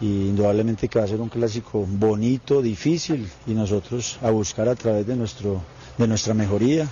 Y 0.02 0.28
indudablemente 0.28 0.90
que 0.90 1.00
va 1.00 1.06
a 1.06 1.08
ser 1.08 1.22
un 1.22 1.30
clásico 1.30 1.86
bonito, 1.88 2.62
difícil 2.62 3.30
y 3.48 3.54
nosotros 3.54 4.20
a 4.22 4.30
buscar 4.30 4.68
a 4.68 4.76
través 4.76 5.08
de, 5.08 5.16
nuestro, 5.16 5.62
de 5.98 6.08
nuestra 6.08 6.34
mejoría 6.34 6.90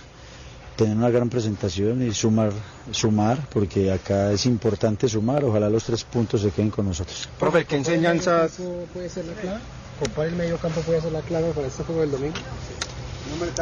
tener 0.76 0.98
una 0.98 1.10
gran 1.10 1.30
presentación 1.30 2.02
y 2.06 2.14
sumar, 2.14 2.52
sumar, 2.92 3.48
porque 3.50 3.92
acá 3.92 4.32
es 4.32 4.46
importante 4.46 5.08
sumar, 5.08 5.44
ojalá 5.44 5.70
los 5.70 5.84
tres 5.84 6.04
puntos 6.04 6.42
se 6.42 6.52
queden 6.52 6.72
con 6.72 6.86
nosotros. 6.86 7.30
Profe, 7.40 7.66
¿qué 7.66 7.76
enseñanzas 7.78 8.58
puede 8.94 9.10
ser 9.10 9.26
la 9.26 9.34
clave? 9.34 9.60
¿Compar 10.00 10.28
el 10.28 10.36
medio 10.36 10.58
campo 10.58 10.82
puede 10.82 11.02
ser 11.02 11.12
la 11.12 11.22
clave 11.22 11.52
para 11.52 11.68
este 11.68 11.84
juego 11.84 12.02
del 12.02 12.12
domingo? 12.12 12.38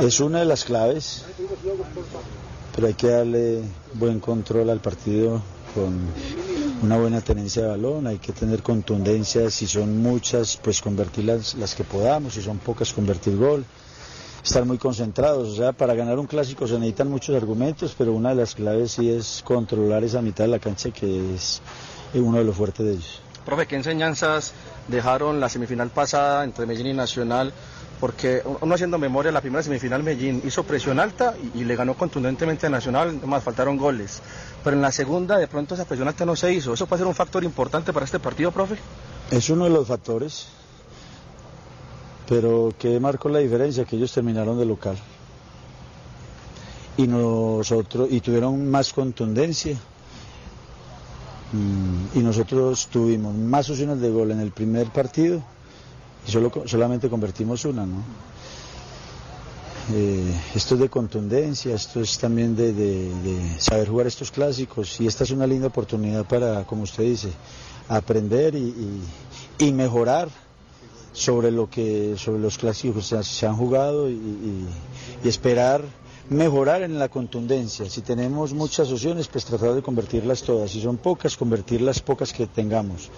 Es 0.01 0.19
una 0.19 0.39
de 0.39 0.45
las 0.45 0.63
claves, 0.63 1.25
pero 2.75 2.87
hay 2.87 2.93
que 2.93 3.07
darle 3.07 3.61
buen 3.93 4.19
control 4.19 4.69
al 4.69 4.79
partido 4.79 5.41
con 5.75 5.99
una 6.81 6.97
buena 6.97 7.21
tenencia 7.21 7.63
de 7.63 7.67
balón, 7.69 8.07
hay 8.07 8.17
que 8.17 8.33
tener 8.33 8.63
contundencia, 8.63 9.51
si 9.51 9.67
son 9.67 10.01
muchas, 10.01 10.57
pues 10.57 10.81
convertir 10.81 11.25
las, 11.25 11.53
las 11.55 11.75
que 11.75 11.83
podamos, 11.83 12.33
si 12.33 12.41
son 12.41 12.57
pocas, 12.57 12.91
convertir 12.91 13.37
gol 13.37 13.65
estar 14.43 14.65
muy 14.65 14.77
concentrados. 14.77 15.49
O 15.49 15.55
sea, 15.55 15.71
para 15.71 15.93
ganar 15.93 16.19
un 16.19 16.27
clásico 16.27 16.67
se 16.67 16.73
necesitan 16.75 17.09
muchos 17.09 17.35
argumentos, 17.35 17.95
pero 17.97 18.13
una 18.13 18.29
de 18.29 18.35
las 18.35 18.55
claves 18.55 18.93
sí 18.93 19.09
es 19.09 19.43
controlar 19.45 20.03
esa 20.03 20.21
mitad 20.21 20.45
de 20.45 20.49
la 20.49 20.59
cancha 20.59 20.91
que 20.91 21.35
es 21.35 21.61
uno 22.13 22.37
de 22.37 22.43
los 22.43 22.55
fuertes 22.55 22.85
de 22.85 22.93
ellos. 22.93 23.21
Profe, 23.45 23.65
¿qué 23.65 23.75
enseñanzas 23.75 24.53
dejaron 24.87 25.39
la 25.39 25.49
semifinal 25.49 25.89
pasada 25.89 26.43
entre 26.43 26.65
Medellín 26.65 26.87
y 26.87 26.93
Nacional 26.93 27.53
porque 28.01 28.41
uno 28.61 28.73
haciendo 28.73 28.97
memoria, 28.97 29.31
la 29.31 29.41
primera 29.41 29.61
semifinal 29.61 30.01
Medellín 30.01 30.41
hizo 30.43 30.63
presión 30.63 30.99
alta 30.99 31.35
y, 31.53 31.59
y 31.59 31.63
le 31.65 31.75
ganó 31.75 31.93
contundentemente 31.93 32.65
a 32.65 32.69
Nacional, 32.71 33.19
más 33.25 33.43
faltaron 33.43 33.77
goles. 33.77 34.23
Pero 34.63 34.75
en 34.75 34.81
la 34.81 34.91
segunda 34.91 35.37
de 35.37 35.47
pronto 35.47 35.75
esa 35.75 35.85
presión 35.85 36.07
alta 36.07 36.25
no 36.25 36.35
se 36.35 36.51
hizo. 36.51 36.73
¿Eso 36.73 36.87
puede 36.87 37.01
ser 37.01 37.07
un 37.07 37.13
factor 37.13 37.43
importante 37.43 37.93
para 37.93 38.05
este 38.05 38.19
partido, 38.19 38.51
profe? 38.51 38.77
Es 39.29 39.51
uno 39.51 39.65
de 39.65 39.69
los 39.69 39.87
factores, 39.87 40.47
pero 42.31 42.73
¿qué 42.79 42.97
marcó 43.01 43.27
la 43.27 43.39
diferencia? 43.39 43.83
Que 43.83 43.97
ellos 43.97 44.13
terminaron 44.13 44.57
de 44.57 44.63
local. 44.65 44.95
Y 46.95 47.05
nosotros, 47.05 48.07
y 48.09 48.21
tuvieron 48.21 48.69
más 48.71 48.93
contundencia. 48.93 49.73
Mm, 51.51 52.17
Y 52.17 52.23
nosotros 52.23 52.87
tuvimos 52.87 53.35
más 53.35 53.69
opciones 53.69 53.99
de 53.99 54.09
gol 54.11 54.31
en 54.31 54.39
el 54.39 54.51
primer 54.51 54.87
partido 54.93 55.41
y 56.25 56.31
solo, 56.31 56.49
solamente 56.67 57.09
convertimos 57.09 57.65
una, 57.65 57.85
¿no? 57.85 58.01
Eh, 59.93 60.33
esto 60.55 60.75
es 60.75 60.79
de 60.79 60.87
contundencia, 60.89 61.75
esto 61.75 61.99
es 61.99 62.17
también 62.17 62.55
de, 62.55 62.71
de- 62.71 63.59
saber 63.59 63.89
jugar 63.89 64.07
estos 64.07 64.31
clásicos 64.31 65.01
y 65.01 65.07
esta 65.07 65.25
es 65.25 65.31
una 65.31 65.45
linda 65.45 65.67
oportunidad 65.67 66.23
para, 66.23 66.63
como 66.63 66.83
usted 66.83 67.03
dice, 67.03 67.27
aprender 67.89 68.55
y- 68.55 69.01
y 69.59 69.73
mejorar 69.73 70.29
sobre 71.13 71.51
lo 71.51 71.69
que 71.69 72.15
sobre 72.17 72.39
los 72.39 72.57
clásicos 72.57 73.09
que 73.09 73.23
se, 73.23 73.45
han 73.45 73.55
jugado 73.55 74.09
y, 74.09 74.67
esperar 75.23 75.81
mejorar 76.29 76.81
en 76.81 76.97
la 76.97 77.09
contundencia. 77.09 77.89
Si 77.89 78.01
tenemos 78.01 78.53
muchas 78.53 78.89
opciones, 78.89 79.27
pues 79.27 79.43
tratar 79.43 79.73
de 79.73 79.81
convertirlas 79.81 80.43
todas. 80.43 80.71
Si 80.71 80.81
son 80.81 80.95
pocas, 80.95 81.35
convertir 81.35 81.81
las 81.81 81.99
pocas 81.99 82.31
que 82.31 82.47
tengamos. 82.47 83.09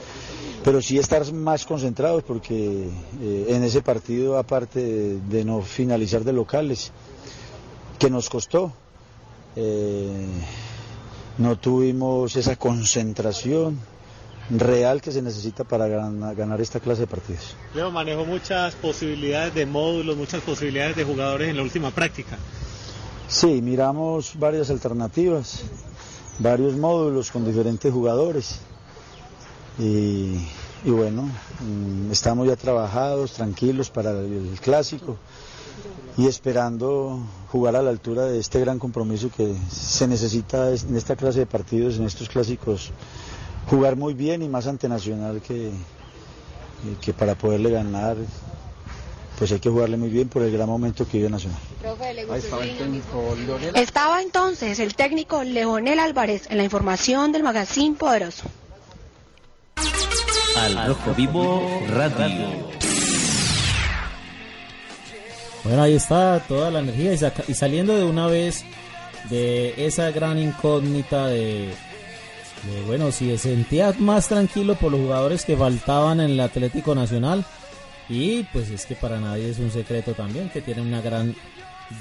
Pero 0.64 0.82
sí 0.82 0.98
estar 0.98 1.32
más 1.32 1.64
concentrados 1.66 2.24
porque 2.24 2.90
eh, 3.22 3.46
en 3.50 3.64
ese 3.64 3.84
partido, 3.84 4.40
aparte 4.40 4.80
de, 4.80 5.20
de 5.20 5.46
no 5.46 5.62
finalizar 5.62 6.24
de 6.24 6.34
locales, 6.34 6.92
que 8.00 8.10
nos 8.10 8.30
costó, 8.30 8.74
eh, 9.56 10.26
no 11.38 11.58
tuvimos 11.58 12.36
esa 12.36 12.56
concentración 12.56 13.78
real 14.50 15.02
que 15.02 15.12
se 15.12 15.22
necesita 15.22 15.64
para 15.64 15.88
gan- 15.88 16.36
ganar 16.36 16.60
esta 16.62 16.80
clase 16.80 17.02
de 17.02 17.08
partidos. 17.08 17.56
Leo 17.74 17.92
manejó 17.92 18.26
muchas 18.26 18.76
posibilidades 18.76 19.54
de 19.54 19.66
módulos, 19.66 20.18
muchas 20.18 20.42
posibilidades 20.42 20.96
de 20.96 21.04
jugadores 21.04 21.50
en 21.50 21.58
la 21.58 21.64
última 21.64 21.92
práctica. 21.92 22.38
Sí, 23.28 23.62
miramos 23.62 24.34
varias 24.38 24.70
alternativas, 24.70 25.62
varios 26.40 26.76
módulos 26.76 27.32
con 27.32 27.46
diferentes 27.46 27.92
jugadores 27.92 28.60
y, 29.80 30.38
y 30.84 30.90
bueno, 30.92 31.24
mm, 31.62 32.12
estamos 32.12 32.48
ya 32.48 32.56
trabajados, 32.56 33.32
tranquilos 33.34 33.90
para 33.90 34.12
el 34.12 34.58
clásico 34.62 35.18
y 36.18 36.28
esperando 36.28 37.20
jugar 37.52 37.76
a 37.76 37.82
la 37.82 37.90
altura 37.90 38.26
de 38.26 38.40
este 38.40 38.60
gran 38.60 38.78
compromiso 38.78 39.32
que 39.36 39.56
se 39.72 40.08
necesita 40.08 40.70
es- 40.72 40.84
en 40.84 40.96
esta 40.96 41.16
clase 41.16 41.40
de 41.40 41.46
partidos, 41.48 41.96
en 41.98 42.04
estos 42.04 42.30
clásicos, 42.30 42.92
jugar 43.68 43.96
muy 43.96 44.14
bien 44.14 44.42
y 44.42 44.50
más 44.50 44.68
ante 44.68 44.88
Nacional 44.90 45.42
que, 45.42 45.72
que 47.02 47.14
para 47.14 47.36
poderle 47.36 47.70
ganar 47.72 48.18
pues 49.38 49.52
hay 49.52 49.60
que 49.60 49.70
jugarle 49.70 49.98
muy 49.98 50.10
bien 50.10 50.30
por 50.30 50.44
el 50.44 50.52
gran 50.52 50.68
momento 50.70 51.08
que 51.08 51.18
vive 51.18 51.30
Nacional. 51.30 51.58
Profe, 51.82 52.14
¿le 52.14 52.22
estaba 52.22 52.64
el 52.64 52.78
técnico. 52.78 53.36
Estaba 53.74 54.22
entonces 54.22 54.80
el 54.80 54.96
técnico 54.96 55.44
Leonel 55.44 56.00
Álvarez 56.00 56.44
en 56.52 56.58
la 56.58 56.64
información 56.64 57.32
del 57.32 57.42
Magazine 57.44 57.96
Poderoso. 57.96 58.44
Al 60.56 60.88
Rojo 60.88 61.14
Vivo 61.16 61.82
Radio. 61.90 62.48
Bueno, 65.64 65.82
ahí 65.82 65.96
está 65.96 66.40
toda 66.48 66.70
la 66.70 66.80
energía 66.80 67.14
y, 67.14 67.18
saca- 67.18 67.44
y 67.48 67.54
saliendo 67.56 67.96
de 67.98 68.04
una 68.04 68.28
vez 68.28 68.64
de 69.30 69.74
esa 69.88 70.12
gran 70.12 70.38
incógnita 70.38 71.28
de, 71.28 71.74
de, 72.66 72.82
bueno, 72.84 73.12
si 73.12 73.30
se 73.32 73.38
sentía 73.38 73.94
más 74.00 74.28
tranquilo 74.28 74.76
por 74.76 74.92
los 74.92 75.02
jugadores 75.02 75.46
que 75.46 75.58
faltaban 75.58 76.20
en 76.20 76.32
el 76.32 76.40
Atlético 76.40 76.96
Nacional 76.96 77.46
y 78.10 78.44
pues 78.44 78.70
es 78.70 78.86
que 78.86 78.96
para 78.96 79.20
nadie 79.20 79.50
es 79.50 79.60
un 79.60 79.72
secreto 79.72 80.14
también 80.14 80.50
que 80.50 80.62
tiene 80.62 80.82
una 80.82 81.02
gran 81.02 81.36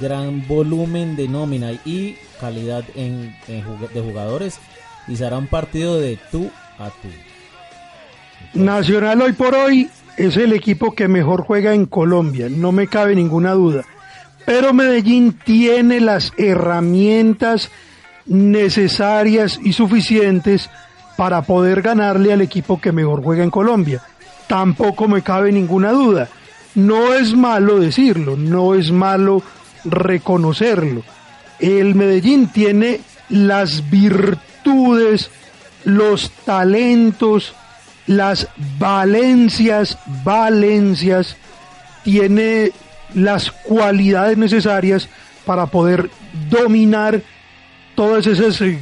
gran 0.00 0.46
volumen 0.46 1.16
de 1.16 1.28
nómina 1.28 1.72
y 1.84 2.16
calidad 2.40 2.84
en, 2.94 3.36
en 3.48 3.64
de 3.92 4.00
jugadores 4.00 4.58
y 5.08 5.16
será 5.16 5.38
un 5.38 5.48
partido 5.48 5.98
de 5.98 6.18
tú 6.30 6.50
a 6.78 6.90
tú. 6.90 7.08
Nacional 8.54 9.22
hoy 9.22 9.32
por 9.32 9.54
hoy 9.54 9.88
es 10.16 10.36
el 10.36 10.52
equipo 10.52 10.94
que 10.94 11.08
mejor 11.08 11.42
juega 11.42 11.74
en 11.74 11.86
Colombia, 11.86 12.48
no 12.48 12.72
me 12.72 12.86
cabe 12.86 13.14
ninguna 13.14 13.52
duda. 13.52 13.84
Pero 14.44 14.72
Medellín 14.72 15.38
tiene 15.44 16.00
las 16.00 16.32
herramientas 16.36 17.70
necesarias 18.26 19.58
y 19.62 19.72
suficientes 19.72 20.70
para 21.16 21.42
poder 21.42 21.82
ganarle 21.82 22.32
al 22.32 22.40
equipo 22.40 22.80
que 22.80 22.92
mejor 22.92 23.22
juega 23.22 23.44
en 23.44 23.50
Colombia. 23.50 24.02
Tampoco 24.46 25.08
me 25.08 25.22
cabe 25.22 25.52
ninguna 25.52 25.92
duda. 25.92 26.28
No 26.74 27.14
es 27.14 27.34
malo 27.34 27.78
decirlo, 27.78 28.36
no 28.36 28.74
es 28.74 28.90
malo 28.90 29.42
reconocerlo. 29.84 31.02
El 31.58 31.94
Medellín 31.94 32.48
tiene 32.48 33.00
las 33.28 33.88
virtudes, 33.90 35.30
los 35.84 36.30
talentos, 36.44 37.54
las 38.06 38.48
valencias, 38.78 39.98
valencias, 40.24 41.36
tiene 42.02 42.72
las 43.14 43.50
cualidades 43.50 44.38
necesarias 44.38 45.08
para 45.44 45.66
poder 45.66 46.10
dominar 46.50 47.22
todas 47.94 48.26
esas 48.26 48.60
eh, 48.60 48.78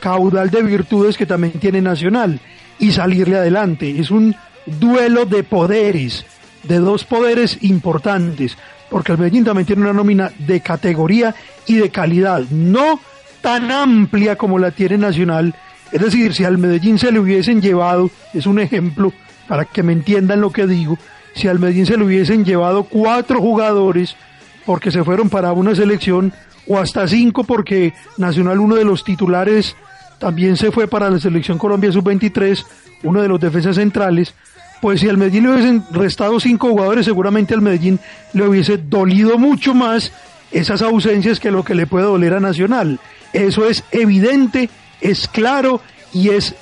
caudal 0.00 0.50
de 0.50 0.62
virtudes 0.62 1.16
que 1.16 1.26
también 1.26 1.54
tiene 1.54 1.80
Nacional 1.80 2.40
y 2.78 2.92
salirle 2.92 3.38
adelante. 3.38 3.98
Es 3.98 4.10
un 4.10 4.34
duelo 4.66 5.26
de 5.26 5.42
poderes, 5.42 6.24
de 6.62 6.78
dos 6.78 7.04
poderes 7.04 7.58
importantes, 7.62 8.56
porque 8.90 9.12
el 9.12 9.18
Medellín 9.18 9.44
también 9.44 9.66
tiene 9.66 9.82
una 9.82 9.92
nómina 9.92 10.32
de 10.38 10.60
categoría 10.60 11.34
y 11.66 11.76
de 11.76 11.90
calidad, 11.90 12.42
no 12.50 13.00
tan 13.40 13.70
amplia 13.70 14.36
como 14.36 14.58
la 14.58 14.70
tiene 14.70 14.98
Nacional. 14.98 15.54
Es 15.92 16.00
decir, 16.00 16.34
si 16.34 16.44
al 16.44 16.58
Medellín 16.58 16.98
se 16.98 17.12
le 17.12 17.20
hubiesen 17.20 17.60
llevado, 17.60 18.10
es 18.32 18.46
un 18.46 18.58
ejemplo 18.58 19.12
para 19.46 19.64
que 19.64 19.82
me 19.82 19.92
entiendan 19.92 20.40
lo 20.40 20.50
que 20.50 20.66
digo, 20.66 20.98
si 21.34 21.48
al 21.48 21.58
Medellín 21.58 21.86
se 21.86 21.96
le 21.96 22.04
hubiesen 22.04 22.44
llevado 22.44 22.84
cuatro 22.84 23.40
jugadores 23.40 24.16
porque 24.64 24.90
se 24.90 25.04
fueron 25.04 25.28
para 25.28 25.52
una 25.52 25.74
selección 25.74 26.32
o 26.66 26.78
hasta 26.78 27.06
cinco 27.06 27.44
porque 27.44 27.92
Nacional 28.16 28.60
uno 28.60 28.76
de 28.76 28.84
los 28.84 29.04
titulares 29.04 29.76
también 30.18 30.56
se 30.56 30.70
fue 30.70 30.86
para 30.88 31.10
la 31.10 31.18
selección 31.18 31.58
Colombia 31.58 31.92
sub-23, 31.92 32.64
uno 33.02 33.20
de 33.20 33.28
los 33.28 33.40
defensas 33.40 33.76
centrales, 33.76 34.34
pues 34.80 35.00
si 35.00 35.08
al 35.08 35.16
Medellín 35.16 35.44
le 35.44 35.50
hubiesen 35.50 35.84
restado 35.90 36.38
cinco 36.40 36.68
jugadores, 36.68 37.04
seguramente 37.04 37.54
al 37.54 37.62
Medellín 37.62 37.98
le 38.32 38.48
hubiese 38.48 38.78
dolido 38.78 39.38
mucho 39.38 39.74
más 39.74 40.12
esas 40.50 40.82
ausencias 40.82 41.40
que 41.40 41.50
lo 41.50 41.64
que 41.64 41.74
le 41.74 41.86
puede 41.86 42.06
doler 42.06 42.34
a 42.34 42.40
Nacional. 42.40 43.00
Eso 43.32 43.68
es 43.68 43.84
evidente, 43.90 44.70
es 45.00 45.26
claro 45.26 45.80
y 46.12 46.30
es 46.30 46.54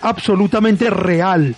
absolutamente 0.00 0.90
real. 0.90 1.54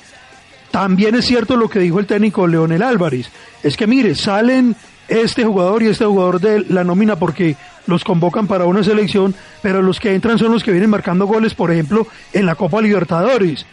También 0.70 1.14
es 1.14 1.24
cierto 1.24 1.56
lo 1.56 1.68
que 1.68 1.78
dijo 1.78 2.00
el 2.00 2.06
técnico 2.06 2.46
Leonel 2.46 2.82
Álvarez. 2.82 3.30
Es 3.62 3.76
que 3.76 3.86
mire, 3.86 4.14
salen 4.14 4.76
este 5.08 5.44
jugador 5.44 5.82
y 5.82 5.88
este 5.88 6.04
jugador 6.04 6.40
de 6.40 6.64
la 6.68 6.84
nómina 6.84 7.16
porque 7.16 7.56
los 7.86 8.04
convocan 8.04 8.46
para 8.46 8.64
una 8.64 8.82
selección, 8.82 9.34
pero 9.62 9.82
los 9.82 10.00
que 10.00 10.14
entran 10.14 10.38
son 10.38 10.52
los 10.52 10.62
que 10.62 10.70
vienen 10.70 10.90
marcando 10.90 11.26
goles, 11.26 11.54
por 11.54 11.70
ejemplo, 11.70 12.06
en 12.32 12.46
la 12.46 12.54
Copa 12.54 12.80
Libertadores. 12.80 13.66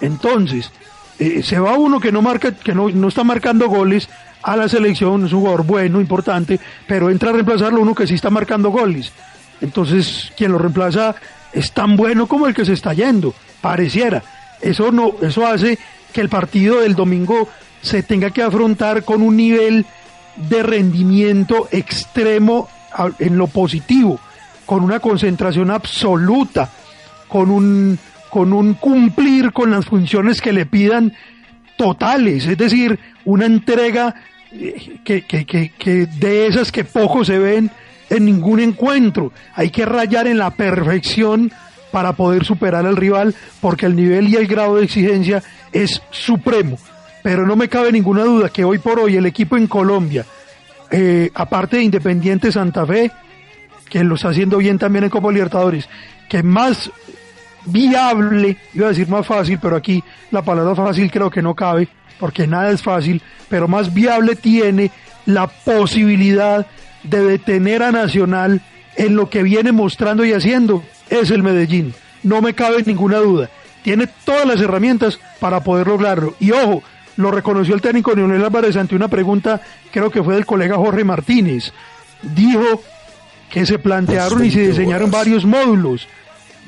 Entonces, 0.00 0.70
eh, 1.18 1.42
se 1.42 1.58
va 1.58 1.76
uno 1.76 2.00
que 2.00 2.12
no 2.12 2.22
marca, 2.22 2.52
que 2.52 2.74
no, 2.74 2.88
no 2.88 3.08
está 3.08 3.24
marcando 3.24 3.68
goles 3.68 4.08
a 4.42 4.56
la 4.56 4.68
selección, 4.68 5.26
es 5.26 5.32
un 5.32 5.40
jugador 5.40 5.66
bueno, 5.66 6.00
importante, 6.00 6.58
pero 6.86 7.10
entra 7.10 7.30
a 7.30 7.34
reemplazarlo 7.34 7.80
uno 7.82 7.94
que 7.94 8.06
sí 8.06 8.14
está 8.14 8.30
marcando 8.30 8.70
goles. 8.70 9.12
Entonces, 9.60 10.32
quien 10.36 10.52
lo 10.52 10.58
reemplaza 10.58 11.14
es 11.52 11.72
tan 11.72 11.96
bueno 11.96 12.26
como 12.26 12.46
el 12.46 12.54
que 12.54 12.64
se 12.64 12.72
está 12.72 12.94
yendo, 12.94 13.34
pareciera. 13.60 14.22
Eso 14.62 14.92
no, 14.92 15.14
eso 15.20 15.46
hace 15.46 15.78
que 16.12 16.20
el 16.20 16.28
partido 16.28 16.80
del 16.80 16.94
domingo 16.94 17.48
se 17.82 18.02
tenga 18.02 18.30
que 18.30 18.42
afrontar 18.42 19.04
con 19.04 19.22
un 19.22 19.36
nivel 19.36 19.86
de 20.48 20.62
rendimiento 20.62 21.68
extremo 21.70 22.68
en 23.18 23.38
lo 23.38 23.46
positivo, 23.46 24.18
con 24.66 24.82
una 24.82 25.00
concentración 25.00 25.70
absoluta, 25.70 26.70
con 27.28 27.50
un, 27.50 27.98
con 28.28 28.52
un 28.52 28.74
cumplir 28.74 29.52
con 29.52 29.70
las 29.70 29.86
funciones 29.86 30.40
que 30.40 30.52
le 30.52 30.66
pidan 30.66 31.12
totales, 31.76 32.46
es 32.46 32.58
decir, 32.58 32.98
una 33.24 33.46
entrega 33.46 34.14
eh, 34.52 34.98
que, 35.04 35.22
que, 35.22 35.46
que, 35.46 35.72
que 35.78 36.06
de 36.06 36.46
esas 36.46 36.72
que 36.72 36.84
poco 36.84 37.24
se 37.24 37.38
ven 37.38 37.70
en 38.10 38.24
ningún 38.24 38.60
encuentro. 38.60 39.32
Hay 39.54 39.70
que 39.70 39.86
rayar 39.86 40.26
en 40.26 40.38
la 40.38 40.50
perfección 40.50 41.52
para 41.90 42.12
poder 42.12 42.44
superar 42.44 42.86
al 42.86 42.96
rival 42.96 43.34
porque 43.60 43.86
el 43.86 43.96
nivel 43.96 44.28
y 44.28 44.36
el 44.36 44.46
grado 44.46 44.76
de 44.76 44.84
exigencia 44.84 45.42
es 45.72 46.02
supremo. 46.10 46.78
Pero 47.22 47.46
no 47.46 47.56
me 47.56 47.68
cabe 47.68 47.92
ninguna 47.92 48.24
duda 48.24 48.48
que 48.48 48.64
hoy 48.64 48.78
por 48.78 48.98
hoy 48.98 49.16
el 49.16 49.26
equipo 49.26 49.56
en 49.56 49.66
Colombia, 49.66 50.24
eh, 50.90 51.30
aparte 51.34 51.76
de 51.76 51.84
Independiente 51.84 52.52
Santa 52.52 52.86
Fe, 52.86 53.10
que 53.88 54.04
lo 54.04 54.14
está 54.14 54.28
haciendo 54.28 54.58
bien 54.58 54.78
también 54.78 55.04
en 55.04 55.10
Copa 55.10 55.32
Libertadores, 55.32 55.88
que 56.28 56.42
más 56.42 56.90
viable, 57.66 58.56
iba 58.72 58.86
a 58.86 58.90
decir 58.90 59.08
más 59.08 59.26
fácil, 59.26 59.58
pero 59.60 59.76
aquí 59.76 60.02
la 60.30 60.42
palabra 60.42 60.74
fácil 60.74 61.10
creo 61.10 61.30
que 61.30 61.42
no 61.42 61.54
cabe, 61.54 61.88
porque 62.18 62.46
nada 62.46 62.70
es 62.70 62.82
fácil, 62.82 63.22
pero 63.48 63.68
más 63.68 63.92
viable 63.92 64.36
tiene 64.36 64.90
la 65.26 65.46
posibilidad 65.46 66.66
de 67.02 67.22
detener 67.24 67.82
a 67.82 67.92
Nacional 67.92 68.60
en 68.96 69.16
lo 69.16 69.30
que 69.30 69.42
viene 69.42 69.72
mostrando 69.72 70.24
y 70.24 70.32
haciendo, 70.32 70.82
es 71.08 71.30
el 71.30 71.42
Medellín. 71.42 71.94
No 72.22 72.42
me 72.42 72.54
cabe 72.54 72.82
ninguna 72.84 73.18
duda. 73.18 73.48
Tiene 73.82 74.06
todas 74.24 74.46
las 74.46 74.60
herramientas 74.60 75.18
para 75.38 75.62
poder 75.64 75.86
lograrlo. 75.86 76.34
Y 76.38 76.50
ojo, 76.50 76.82
lo 77.20 77.30
reconoció 77.30 77.74
el 77.74 77.80
técnico 77.80 78.14
Leonel 78.14 78.44
Álvarez 78.44 78.76
ante 78.76 78.96
una 78.96 79.08
pregunta, 79.08 79.60
creo 79.92 80.10
que 80.10 80.22
fue 80.22 80.34
del 80.34 80.46
colega 80.46 80.76
Jorge 80.76 81.04
Martínez. 81.04 81.72
Dijo 82.22 82.82
que 83.50 83.66
se 83.66 83.78
plantearon 83.78 84.44
y 84.44 84.50
se 84.50 84.68
diseñaron 84.68 85.10
varios 85.10 85.44
módulos, 85.44 86.08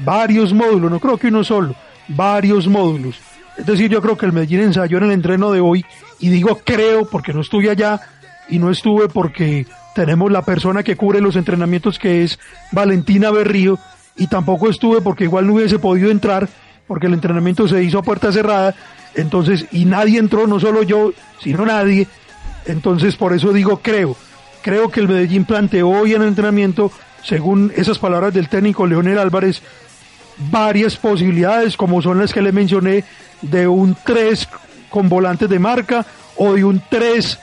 varios 0.05 0.53
módulos, 0.53 0.90
no 0.90 1.00
creo 1.00 1.18
que 1.18 1.28
uno 1.28 1.44
solo, 1.44 1.74
varios 2.09 2.66
módulos. 2.66 3.18
Es 3.57 3.66
decir, 3.66 3.90
yo 3.90 4.00
creo 4.00 4.16
que 4.16 4.26
el 4.26 4.32
Medellín 4.32 4.61
ensayó 4.61 4.98
en 4.98 5.05
el 5.05 5.12
entreno 5.12 5.53
de 5.53 5.61
hoy, 5.61 5.84
y 6.18 6.28
digo 6.28 6.61
creo 6.64 7.07
porque 7.09 7.32
no 7.32 7.40
estuve 7.40 7.70
allá 7.70 8.00
y 8.48 8.59
no 8.59 8.70
estuve 8.70 9.09
porque 9.09 9.66
tenemos 9.94 10.32
la 10.32 10.42
persona 10.42 10.82
que 10.82 10.96
cubre 10.96 11.20
los 11.20 11.36
entrenamientos 11.36 11.98
que 11.98 12.24
es 12.24 12.38
Valentina 12.70 13.30
Berrío, 13.30 13.78
y 14.16 14.26
tampoco 14.26 14.68
estuve 14.68 15.00
porque 15.00 15.24
igual 15.24 15.46
no 15.46 15.55
hubiese 15.55 15.78
podido 15.78 16.11
entrar 16.11 16.48
porque 16.86 17.07
el 17.07 17.14
entrenamiento 17.14 17.68
se 17.68 17.82
hizo 17.82 17.98
a 17.98 18.03
puerta 18.03 18.32
cerrada, 18.32 18.74
entonces, 19.14 19.66
y 19.72 19.84
nadie 19.84 20.18
entró, 20.18 20.46
no 20.46 20.60
solo 20.60 20.82
yo, 20.82 21.12
sino 21.40 21.64
nadie, 21.66 22.06
entonces 22.66 23.16
por 23.16 23.32
eso 23.32 23.52
digo 23.52 23.80
creo, 23.82 24.16
creo 24.62 24.90
que 24.90 25.00
el 25.00 25.08
Medellín 25.08 25.44
planteó 25.44 25.88
hoy 25.88 26.14
en 26.14 26.22
el 26.22 26.28
entrenamiento, 26.28 26.90
según 27.22 27.72
esas 27.76 27.98
palabras 27.98 28.34
del 28.34 28.48
técnico 28.48 28.86
Leonel 28.86 29.18
Álvarez, 29.18 29.62
varias 30.50 30.96
posibilidades, 30.96 31.76
como 31.76 32.02
son 32.02 32.18
las 32.18 32.32
que 32.32 32.42
le 32.42 32.52
mencioné, 32.52 33.04
de 33.42 33.66
un 33.66 33.96
3 34.04 34.48
con 34.88 35.08
volantes 35.08 35.48
de 35.48 35.58
marca, 35.58 36.06
o 36.36 36.54
de 36.54 36.64
un 36.64 36.82
3 36.88 37.38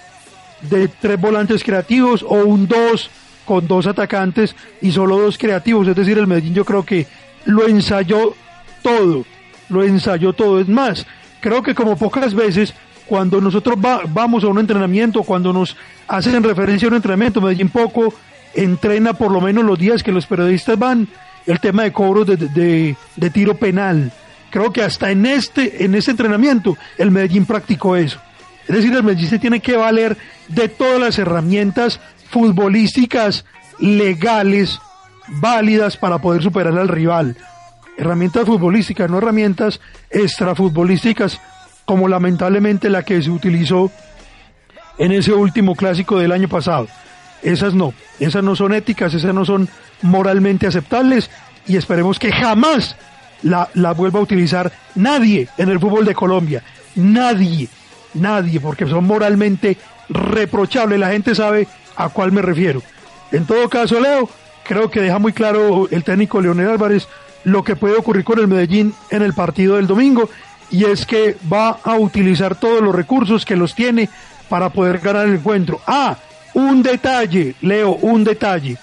de 0.61 0.87
tres 0.87 1.19
volantes 1.19 1.63
creativos, 1.63 2.23
o 2.23 2.35
un 2.45 2.67
2 2.67 3.09
con 3.49 3.67
dos 3.67 3.87
atacantes 3.87 4.55
y 4.79 4.91
solo 4.91 5.17
dos 5.17 5.37
creativos. 5.37 5.87
Es 5.87 5.95
decir, 5.95 6.19
el 6.19 6.27
Medellín 6.27 6.53
yo 6.53 6.63
creo 6.63 6.85
que 6.85 7.07
lo 7.45 7.67
ensayó 7.67 8.35
todo, 8.83 9.25
lo 9.69 9.83
ensayó 9.83 10.33
todo. 10.33 10.59
Es 10.59 10.67
más, 10.67 11.07
creo 11.39 11.63
que 11.63 11.75
como 11.75 11.97
pocas 11.97 12.33
veces, 12.33 12.73
cuando 13.05 13.41
nosotros 13.41 13.77
vamos 14.09 14.43
a 14.43 14.47
un 14.47 14.59
entrenamiento, 14.59 15.23
cuando 15.23 15.51
nos 15.51 15.75
hacen 16.07 16.43
referencia 16.43 16.87
a 16.87 16.89
un 16.89 16.95
entrenamiento, 16.95 17.41
Medellín 17.41 17.69
poco 17.69 18.13
entrena 18.53 19.13
por 19.13 19.31
lo 19.31 19.41
menos 19.41 19.63
los 19.63 19.77
días 19.77 20.03
que 20.03 20.11
los 20.11 20.25
periodistas 20.25 20.77
van 20.77 21.07
el 21.45 21.59
tema 21.59 21.83
de 21.83 21.91
cobros 21.91 22.27
de 22.27 22.95
tiro 23.33 23.55
penal. 23.55 24.11
Creo 24.49 24.73
que 24.73 24.81
hasta 24.81 25.11
en 25.11 25.25
este, 25.25 25.85
en 25.85 25.95
este 25.95 26.11
entrenamiento 26.11 26.77
el 26.97 27.11
Medellín 27.11 27.45
practicó 27.45 27.95
eso. 27.95 28.19
Es 28.67 28.75
decir, 28.75 28.93
el 28.93 29.03
Medellín 29.03 29.29
se 29.29 29.39
tiene 29.39 29.59
que 29.59 29.77
valer 29.77 30.17
de 30.47 30.69
todas 30.69 30.99
las 30.99 31.17
herramientas 31.19 31.99
futbolísticas 32.29 33.45
legales, 33.79 34.79
válidas 35.27 35.97
para 35.97 36.19
poder 36.19 36.43
superar 36.43 36.77
al 36.77 36.87
rival. 36.87 37.35
Herramientas 37.99 38.45
futbolísticas, 38.45 39.11
no 39.11 39.17
herramientas 39.17 39.81
extrafutbolísticas 40.09 41.41
como 41.83 42.07
lamentablemente 42.07 42.89
la 42.89 43.03
que 43.03 43.21
se 43.21 43.29
utilizó 43.29 43.91
en 44.97 45.11
ese 45.11 45.33
último 45.33 45.75
clásico 45.75 46.17
del 46.17 46.31
año 46.31 46.47
pasado. 46.47 46.87
Esas 47.43 47.73
no, 47.73 47.93
esas 48.17 48.41
no 48.41 48.55
son 48.55 48.73
éticas, 48.73 49.13
esas 49.13 49.35
no 49.35 49.43
son 49.43 49.67
moralmente 50.01 50.65
aceptables 50.65 51.29
y 51.67 51.75
esperemos 51.75 52.19
que 52.19 52.31
jamás 52.31 52.95
la, 53.43 53.67
la 53.73 53.91
vuelva 53.91 54.19
a 54.19 54.23
utilizar 54.23 54.71
nadie 54.95 55.49
en 55.57 55.67
el 55.67 55.81
fútbol 55.81 56.05
de 56.05 56.15
Colombia. 56.15 56.63
Nadie, 56.95 57.67
nadie, 58.13 58.61
porque 58.61 58.87
son 58.87 59.03
moralmente 59.03 59.75
reprochables. 60.07 60.97
La 60.97 61.11
gente 61.11 61.35
sabe 61.35 61.67
a 61.97 62.07
cuál 62.07 62.31
me 62.31 62.41
refiero. 62.41 62.81
En 63.33 63.45
todo 63.45 63.67
caso, 63.67 63.99
Leo, 63.99 64.29
creo 64.63 64.89
que 64.89 65.01
deja 65.01 65.19
muy 65.19 65.33
claro 65.33 65.89
el 65.91 66.05
técnico 66.05 66.39
Leonel 66.39 66.69
Álvarez 66.69 67.09
lo 67.43 67.63
que 67.63 67.75
puede 67.75 67.97
ocurrir 67.97 68.23
con 68.23 68.39
el 68.39 68.47
Medellín 68.47 68.93
en 69.09 69.21
el 69.21 69.33
partido 69.33 69.75
del 69.75 69.87
domingo 69.87 70.29
y 70.71 70.85
es 70.85 71.05
que 71.05 71.37
va 71.51 71.79
a 71.83 71.95
utilizar 71.95 72.55
todos 72.55 72.81
los 72.81 72.93
recursos 72.93 73.45
que 73.45 73.55
los 73.55 73.73
tiene 73.73 74.09
para 74.49 74.69
poder 74.69 74.99
ganar 74.99 75.27
el 75.27 75.35
encuentro. 75.35 75.81
Ah, 75.87 76.17
un 76.53 76.81
detalle, 76.83 77.55
Leo, 77.61 77.91
un 77.91 78.23
detalle. 78.23 78.77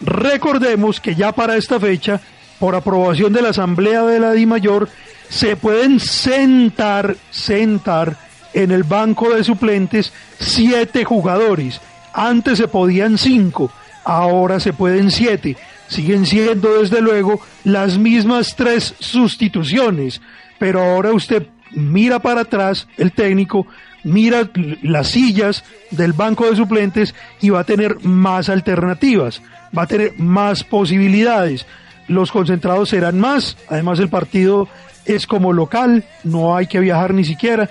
Recordemos 0.00 1.00
que 1.00 1.14
ya 1.14 1.32
para 1.32 1.56
esta 1.56 1.78
fecha, 1.78 2.20
por 2.58 2.74
aprobación 2.74 3.32
de 3.32 3.42
la 3.42 3.50
Asamblea 3.50 4.02
de 4.02 4.20
la 4.20 4.32
DIMAYOR, 4.32 4.88
se 5.28 5.56
pueden 5.56 6.00
sentar, 6.00 7.16
sentar 7.30 8.16
en 8.52 8.70
el 8.70 8.82
banco 8.82 9.30
de 9.30 9.44
suplentes 9.44 10.12
siete 10.38 11.04
jugadores. 11.04 11.80
Antes 12.12 12.58
se 12.58 12.68
podían 12.68 13.18
cinco, 13.18 13.70
ahora 14.04 14.58
se 14.58 14.72
pueden 14.72 15.10
siete. 15.10 15.56
Siguen 15.90 16.24
siendo 16.24 16.80
desde 16.80 17.00
luego 17.00 17.40
las 17.64 17.98
mismas 17.98 18.54
tres 18.54 18.94
sustituciones, 19.00 20.20
pero 20.60 20.80
ahora 20.80 21.12
usted 21.12 21.48
mira 21.72 22.20
para 22.20 22.42
atrás, 22.42 22.86
el 22.96 23.10
técnico, 23.10 23.66
mira 24.04 24.48
las 24.82 25.08
sillas 25.08 25.64
del 25.90 26.12
banco 26.12 26.48
de 26.48 26.54
suplentes 26.54 27.12
y 27.40 27.50
va 27.50 27.60
a 27.60 27.64
tener 27.64 28.04
más 28.04 28.48
alternativas, 28.48 29.42
va 29.76 29.82
a 29.82 29.88
tener 29.88 30.16
más 30.16 30.62
posibilidades. 30.62 31.66
Los 32.06 32.30
concentrados 32.30 32.90
serán 32.90 33.18
más, 33.18 33.56
además 33.68 33.98
el 33.98 34.10
partido 34.10 34.68
es 35.06 35.26
como 35.26 35.52
local, 35.52 36.04
no 36.22 36.56
hay 36.56 36.68
que 36.68 36.78
viajar 36.78 37.14
ni 37.14 37.24
siquiera, 37.24 37.68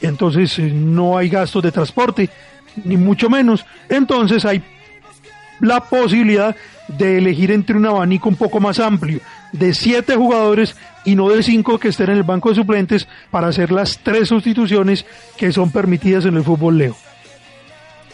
entonces 0.00 0.58
eh, 0.58 0.72
no 0.74 1.16
hay 1.16 1.28
gastos 1.28 1.62
de 1.62 1.70
transporte, 1.70 2.30
ni 2.84 2.96
mucho 2.96 3.30
menos. 3.30 3.64
Entonces 3.88 4.44
hay 4.44 4.60
la 5.60 5.80
posibilidad 5.80 6.56
de 6.88 7.18
elegir 7.18 7.50
entre 7.50 7.76
un 7.76 7.86
abanico 7.86 8.28
un 8.28 8.36
poco 8.36 8.60
más 8.60 8.78
amplio 8.80 9.20
de 9.52 9.74
siete 9.74 10.16
jugadores 10.16 10.76
y 11.04 11.14
no 11.14 11.28
de 11.28 11.42
cinco 11.42 11.78
que 11.78 11.88
estén 11.88 12.10
en 12.10 12.18
el 12.18 12.22
banco 12.22 12.50
de 12.50 12.56
suplentes 12.56 13.08
para 13.30 13.48
hacer 13.48 13.72
las 13.72 13.98
tres 13.98 14.28
sustituciones 14.28 15.06
que 15.36 15.52
son 15.52 15.70
permitidas 15.70 16.24
en 16.24 16.36
el 16.36 16.44
fútbol 16.44 16.78
Leo. 16.78 16.96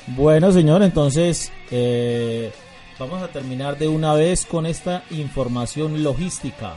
Bueno, 0.08 0.52
señor, 0.52 0.82
entonces 0.82 1.52
eh, 1.70 2.52
vamos 2.98 3.22
a 3.22 3.28
terminar 3.28 3.76
de 3.76 3.88
una 3.88 4.14
vez 4.14 4.46
con 4.46 4.66
esta 4.66 5.02
información 5.10 6.02
logística. 6.02 6.74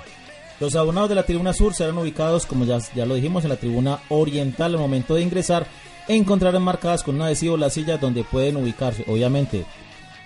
Los 0.59 0.75
abonados 0.75 1.09
de 1.09 1.15
la 1.15 1.23
tribuna 1.23 1.53
sur 1.53 1.73
serán 1.73 1.97
ubicados, 1.97 2.45
como 2.45 2.65
ya, 2.65 2.79
ya 2.93 3.05
lo 3.05 3.15
dijimos, 3.15 3.43
en 3.43 3.49
la 3.49 3.55
tribuna 3.55 3.99
oriental. 4.09 4.73
Al 4.73 4.79
momento 4.79 5.15
de 5.15 5.21
ingresar, 5.21 5.67
encontrarán 6.07 6.63
marcadas 6.63 7.03
con 7.03 7.15
un 7.15 7.21
adhesivo 7.21 7.55
las 7.55 7.73
sillas 7.73 8.01
donde 8.01 8.23
pueden 8.23 8.57
ubicarse. 8.57 9.05
Obviamente, 9.07 9.63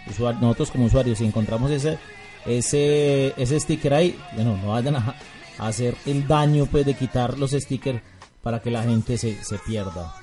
nosotros 0.08 0.72
como 0.72 0.86
usuarios, 0.86 1.18
si 1.18 1.26
encontramos 1.26 1.72
ese, 1.72 1.97
ese, 2.45 3.34
ese 3.38 3.60
sticker 3.60 3.93
ahí, 3.93 4.18
bueno, 4.36 4.58
no 4.58 4.70
vayan 4.70 4.95
a, 4.95 5.16
hacer 5.60 5.95
el 6.06 6.28
daño 6.28 6.66
pues 6.66 6.86
de 6.86 6.95
quitar 6.95 7.38
los 7.38 7.51
stickers 7.51 8.01
para 8.41 8.60
que 8.60 8.72
la 8.72 8.84
gente 8.84 9.18
se, 9.18 9.43
se 9.43 9.58
pierda. 9.60 10.16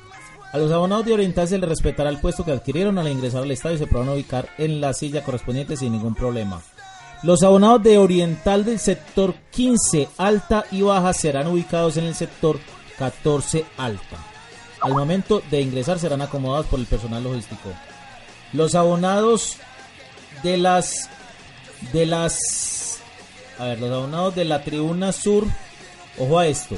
A 0.53 0.59
los 0.59 0.73
abonados 0.73 1.07
de 1.07 1.13
Oriental 1.13 1.47
se 1.47 1.59
les 1.59 1.69
respetará 1.69 2.11
el 2.11 2.19
puesto 2.19 2.45
que 2.45 2.51
adquirieron 2.51 2.99
al 2.99 3.09
ingresar 3.09 3.45
al 3.45 3.51
estadio 3.53 3.77
y 3.77 3.79
se 3.79 3.87
podrán 3.87 4.09
ubicar 4.09 4.49
en 4.59 4.81
la 4.81 4.93
silla 4.93 5.23
correspondiente 5.23 5.77
sin 5.77 5.93
ningún 5.93 6.15
problema. 6.15 6.61
Los 7.23 7.43
abonados 7.43 7.83
de 7.83 7.99
Oriental 7.99 8.65
del 8.65 8.79
sector 8.79 9.35
15 9.51 10.09
alta 10.17 10.65
y 10.73 10.83
baja 10.83 11.13
serán 11.13 11.47
ubicados 11.47 11.97
en 11.99 12.05
el 12.05 12.15
sector 12.15 12.59
14 12.99 13.65
alta. 13.77 14.17
Al 14.81 14.93
momento 14.93 15.43
de 15.51 15.61
ingresar 15.61 15.99
serán 15.99 16.23
acomodados 16.23 16.67
por 16.67 16.81
el 16.81 16.87
personal 16.87 17.23
logístico. 17.23 17.71
Los 18.53 18.75
abonados 18.75 19.59
de 20.43 20.57
las 20.57 21.09
de 21.93 22.07
las 22.07 23.01
a 23.59 23.67
ver, 23.67 23.81
los 23.81 23.93
abonados 23.93 24.35
de 24.35 24.45
la 24.45 24.63
tribuna 24.63 25.13
sur, 25.13 25.45
ojo 26.19 26.39
a 26.39 26.47
esto. 26.47 26.77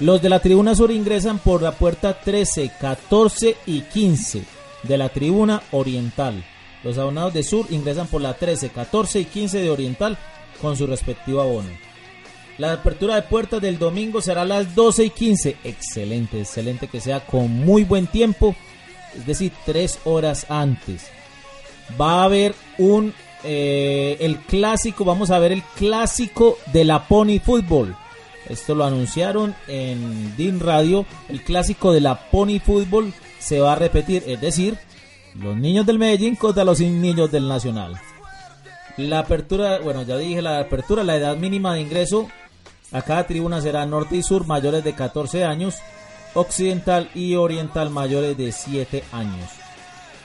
Los 0.00 0.22
de 0.22 0.28
la 0.28 0.40
tribuna 0.40 0.74
sur 0.74 0.90
ingresan 0.90 1.38
por 1.38 1.62
la 1.62 1.72
puerta 1.72 2.20
13, 2.20 2.70
14 2.80 3.56
y 3.66 3.80
15 3.80 4.44
de 4.82 4.98
la 4.98 5.08
tribuna 5.08 5.62
oriental. 5.72 6.44
Los 6.84 6.98
abonados 6.98 7.34
de 7.34 7.42
Sur 7.42 7.66
ingresan 7.70 8.06
por 8.06 8.20
la 8.20 8.34
13, 8.34 8.70
14 8.70 9.20
y 9.20 9.24
15 9.24 9.60
de 9.60 9.70
Oriental 9.70 10.16
con 10.60 10.76
su 10.76 10.86
respectivo 10.86 11.40
abono. 11.40 11.70
La 12.56 12.72
apertura 12.72 13.16
de 13.16 13.22
puertas 13.22 13.60
del 13.60 13.78
domingo 13.78 14.20
será 14.20 14.42
a 14.42 14.46
las 14.46 14.74
12 14.74 15.04
y 15.04 15.10
15. 15.10 15.56
Excelente, 15.64 16.40
excelente 16.40 16.88
que 16.88 17.00
sea 17.00 17.20
con 17.20 17.50
muy 17.50 17.84
buen 17.84 18.06
tiempo. 18.06 18.54
Es 19.16 19.26
decir, 19.26 19.52
tres 19.64 19.98
horas 20.04 20.46
antes. 20.48 21.10
Va 22.00 22.20
a 22.20 22.24
haber 22.24 22.54
un 22.78 23.14
eh, 23.44 24.16
el 24.20 24.38
clásico, 24.38 25.04
vamos 25.04 25.30
a 25.30 25.38
ver 25.38 25.52
el 25.52 25.62
clásico 25.62 26.58
de 26.72 26.84
la 26.84 27.06
Pony 27.06 27.38
Football. 27.42 27.96
Esto 28.48 28.74
lo 28.74 28.84
anunciaron 28.84 29.54
en 29.66 30.36
DIN 30.36 30.60
Radio. 30.60 31.06
El 31.28 31.42
clásico 31.42 31.92
de 31.92 32.00
la 32.00 32.30
Pony 32.30 32.58
Fútbol 32.64 33.12
se 33.38 33.60
va 33.60 33.72
a 33.72 33.76
repetir, 33.76 34.24
es 34.26 34.40
decir, 34.40 34.78
los 35.34 35.56
niños 35.56 35.86
del 35.86 35.98
Medellín 35.98 36.34
contra 36.34 36.64
los 36.64 36.80
niños 36.80 37.30
del 37.30 37.46
Nacional. 37.46 38.00
La 38.96 39.20
apertura, 39.20 39.78
bueno, 39.78 40.02
ya 40.02 40.16
dije 40.16 40.42
la 40.42 40.60
apertura, 40.60 41.04
la 41.04 41.16
edad 41.16 41.36
mínima 41.36 41.74
de 41.74 41.82
ingreso 41.82 42.28
a 42.90 43.02
cada 43.02 43.26
tribuna 43.26 43.60
será 43.60 43.84
norte 43.86 44.16
y 44.16 44.22
sur 44.22 44.46
mayores 44.46 44.82
de 44.82 44.94
14 44.94 45.44
años, 45.44 45.76
occidental 46.34 47.10
y 47.14 47.34
oriental 47.34 47.90
mayores 47.90 48.36
de 48.36 48.50
7 48.50 49.04
años. 49.12 49.57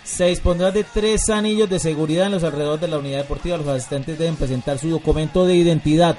Se 0.04 0.26
dispondrá 0.26 0.72
de 0.72 0.84
tres 0.84 1.30
anillos 1.30 1.70
de 1.70 1.80
seguridad 1.80 2.26
en 2.26 2.34
los 2.34 2.44
alrededores 2.44 2.82
de 2.82 2.88
la 2.88 2.98
unidad 2.98 3.20
deportiva. 3.20 3.58
Los 3.58 3.68
asistentes 3.68 4.20
deben 4.20 4.36
presentar 4.36 4.78
su 4.78 4.90
documento 4.90 5.46
de 5.46 5.56
identidad. 5.56 6.18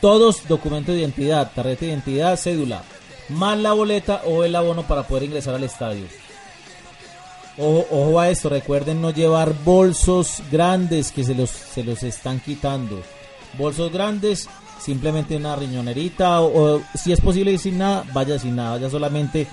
Todos 0.00 0.46
documentos 0.48 0.94
de 0.94 1.00
identidad, 1.00 1.50
tarjeta 1.54 1.86
de 1.86 1.92
identidad, 1.92 2.36
cédula, 2.36 2.82
más 3.28 3.58
la 3.58 3.72
boleta 3.72 4.22
o 4.26 4.44
el 4.44 4.54
abono 4.54 4.82
para 4.82 5.04
poder 5.04 5.24
ingresar 5.24 5.54
al 5.54 5.64
estadio. 5.64 6.06
Ojo, 7.56 7.86
ojo 7.90 8.20
a 8.20 8.28
esto, 8.28 8.48
recuerden 8.48 9.00
no 9.00 9.10
llevar 9.10 9.54
bolsos 9.64 10.42
grandes 10.50 11.12
que 11.12 11.22
se 11.22 11.34
los, 11.34 11.50
se 11.50 11.84
los 11.84 12.02
están 12.02 12.40
quitando. 12.40 13.02
Bolsos 13.56 13.92
grandes, 13.92 14.48
simplemente 14.80 15.36
una 15.36 15.54
riñonerita 15.54 16.40
o, 16.40 16.76
o 16.76 16.82
si 16.94 17.12
es 17.12 17.20
posible 17.20 17.52
ir 17.52 17.58
sin 17.58 17.78
nada, 17.78 18.04
vaya 18.12 18.38
sin 18.38 18.56
nada, 18.56 18.72
vaya 18.72 18.90
solamente 18.90 19.46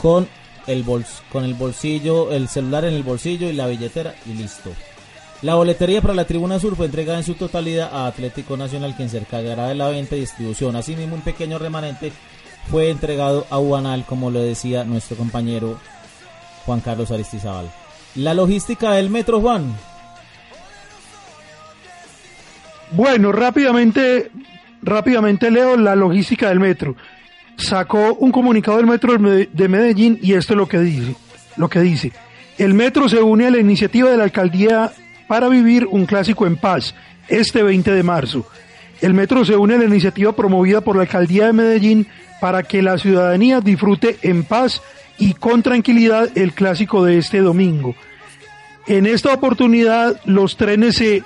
con 0.00 0.26
el 0.66 0.82
bols 0.82 1.22
con 1.30 1.44
el 1.44 1.54
bolsillo, 1.54 2.32
el 2.32 2.48
celular 2.48 2.84
en 2.84 2.94
el 2.94 3.02
bolsillo 3.02 3.48
y 3.48 3.52
la 3.52 3.66
billetera 3.66 4.14
y 4.26 4.34
listo. 4.34 4.70
La 5.42 5.56
boletería 5.56 6.00
para 6.00 6.14
la 6.14 6.24
Tribuna 6.24 6.58
Sur 6.58 6.74
fue 6.74 6.86
entregada 6.86 7.18
en 7.18 7.24
su 7.24 7.34
totalidad 7.34 7.90
a 7.92 8.06
Atlético 8.06 8.56
Nacional, 8.56 8.94
quien 8.96 9.10
se 9.10 9.18
encargará 9.18 9.68
de 9.68 9.74
la 9.74 9.88
venta 9.88 10.16
y 10.16 10.20
distribución. 10.20 10.74
Asimismo, 10.76 11.16
un 11.16 11.20
pequeño 11.20 11.58
remanente 11.58 12.12
fue 12.70 12.88
entregado 12.88 13.46
a 13.50 13.58
Ubanal, 13.58 14.04
como 14.06 14.30
lo 14.30 14.40
decía 14.40 14.84
nuestro 14.84 15.16
compañero 15.16 15.78
Juan 16.64 16.80
Carlos 16.80 17.10
Aristizábal. 17.10 17.70
La 18.14 18.32
logística 18.32 18.92
del 18.92 19.10
Metro, 19.10 19.40
Juan. 19.40 19.74
Bueno, 22.92 23.32
rápidamente, 23.32 24.30
rápidamente 24.82 25.50
leo 25.50 25.76
la 25.76 25.96
logística 25.96 26.48
del 26.48 26.60
metro. 26.60 26.94
Sacó 27.56 28.14
un 28.14 28.32
comunicado 28.32 28.78
del 28.78 28.86
metro 28.86 29.16
de 29.18 29.68
Medellín 29.68 30.18
y 30.20 30.34
esto 30.34 30.54
es 30.54 30.56
lo 30.56 30.68
que 30.68 30.78
dice. 30.80 31.14
Lo 31.56 31.68
que 31.68 31.80
dice. 31.80 32.12
El 32.58 32.74
metro 32.74 33.08
se 33.08 33.22
une 33.22 33.46
a 33.46 33.50
la 33.50 33.58
iniciativa 33.58 34.10
de 34.10 34.16
la 34.16 34.24
alcaldía 34.24 34.92
para 35.26 35.48
vivir 35.48 35.86
un 35.86 36.06
clásico 36.06 36.46
en 36.46 36.56
paz 36.56 36.94
este 37.28 37.62
20 37.62 37.90
de 37.92 38.02
marzo. 38.02 38.46
El 39.00 39.14
metro 39.14 39.44
se 39.44 39.56
une 39.56 39.74
a 39.74 39.78
la 39.78 39.84
iniciativa 39.84 40.34
promovida 40.34 40.80
por 40.80 40.96
la 40.96 41.02
alcaldía 41.02 41.46
de 41.46 41.52
Medellín 41.52 42.06
para 42.40 42.62
que 42.62 42.82
la 42.82 42.98
ciudadanía 42.98 43.60
disfrute 43.60 44.18
en 44.22 44.44
paz 44.44 44.82
y 45.18 45.34
con 45.34 45.62
tranquilidad 45.62 46.28
el 46.36 46.52
clásico 46.52 47.04
de 47.04 47.18
este 47.18 47.38
domingo. 47.40 47.94
En 48.86 49.06
esta 49.06 49.32
oportunidad 49.32 50.20
los 50.24 50.56
trenes 50.56 50.96
se 50.96 51.22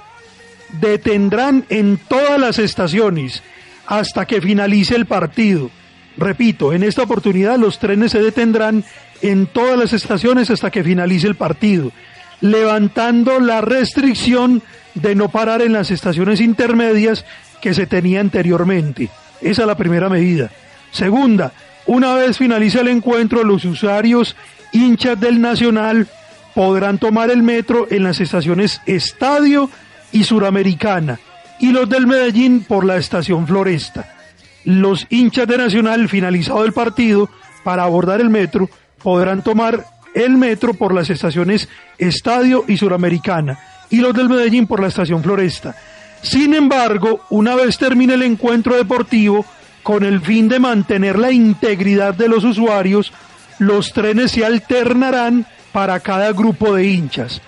detendrán 0.81 1.65
en 1.69 1.99
todas 2.09 2.39
las 2.39 2.59
estaciones 2.59 3.43
hasta 3.87 4.27
que 4.27 4.41
finalice 4.41 4.95
el 4.95 5.07
partido. 5.07 5.71
Repito, 6.19 6.73
en 6.73 6.83
esta 6.83 7.05
oportunidad 7.05 7.59
los 7.59 7.79
trenes 7.79 8.11
se 8.13 8.21
detendrán 8.21 8.85
en 9.23 9.47
todas 9.47 9.79
las 9.79 9.93
estaciones 9.93 10.51
hasta 10.51 10.71
que 10.71 10.83
finalice 10.83 11.29
el 11.29 11.37
partido, 11.37 11.93
levantando 12.41 13.39
la 13.39 13.61
restricción 13.61 14.63
de 14.95 15.15
no 15.15 15.29
parar 15.29 15.63
en 15.63 15.73
las 15.73 15.93
estaciones 15.93 16.41
intermedias 16.41 17.25
que 17.63 17.73
se 17.73 17.87
tenía 17.87 18.21
anteriormente. 18.21 19.11
Esa 19.41 19.63
es 19.63 19.69
la 19.69 19.77
primera 19.77 20.09
medida. 20.09 20.51
Segunda, 20.91 21.53
una 21.87 22.15
vez 22.17 22.37
finalice 22.37 22.81
el 22.81 22.89
encuentro, 22.89 23.45
los 23.45 23.65
usuarios 23.65 24.35
hinchas 24.73 25.19
del 25.21 25.41
Nacional 25.41 26.09
podrán 26.55 26.99
tomar 26.99 27.31
el 27.31 27.45
metro 27.45 27.87
en 27.91 28.03
las 28.03 28.21
estaciones 28.21 28.81
Estadio 28.87 29.71
y 30.11 30.25
Suramericana 30.25 31.21
y 31.61 31.71
los 31.71 31.89
del 31.89 32.09
Medellín 32.09 32.65
por 32.65 32.85
la 32.85 32.97
estación 32.97 33.47
Floresta. 33.47 34.18
Los 34.65 35.07
hinchas 35.11 35.47
de 35.47 35.59
Nacional, 35.59 36.09
finalizado 36.09 36.65
el 36.65 36.73
partido, 36.73 37.31
para 37.65 37.85
abordar 37.85 38.21
el 38.21 38.31
metro, 38.31 38.69
podrán 39.03 39.43
tomar 39.43 39.87
el 40.15 40.37
metro 40.37 40.75
por 40.75 40.95
las 40.95 41.11
estaciones 41.11 41.69
Estadio 41.99 42.65
y 42.67 42.77
Suramericana 42.77 43.59
y 43.91 43.99
los 43.99 44.15
del 44.15 44.29
Medellín 44.29 44.67
por 44.67 44.81
la 44.81 44.89
estación 44.89 45.23
Floresta. 45.23 45.77
Sin 46.23 46.55
embargo, 46.55 47.21
una 47.31 47.55
vez 47.55 47.79
termine 47.79 48.15
el 48.15 48.23
encuentro 48.23 48.77
deportivo, 48.77 49.45
con 49.83 50.05
el 50.05 50.21
fin 50.21 50.49
de 50.49 50.59
mantener 50.59 51.19
la 51.19 51.33
integridad 51.33 52.15
de 52.15 52.29
los 52.29 52.45
usuarios, 52.45 53.13
los 53.59 53.93
trenes 53.93 54.33
se 54.33 54.45
alternarán 54.45 55.47
para 55.73 56.01
cada 56.01 56.33
grupo 56.33 56.75
de 56.75 56.87
hinchas. 56.87 57.41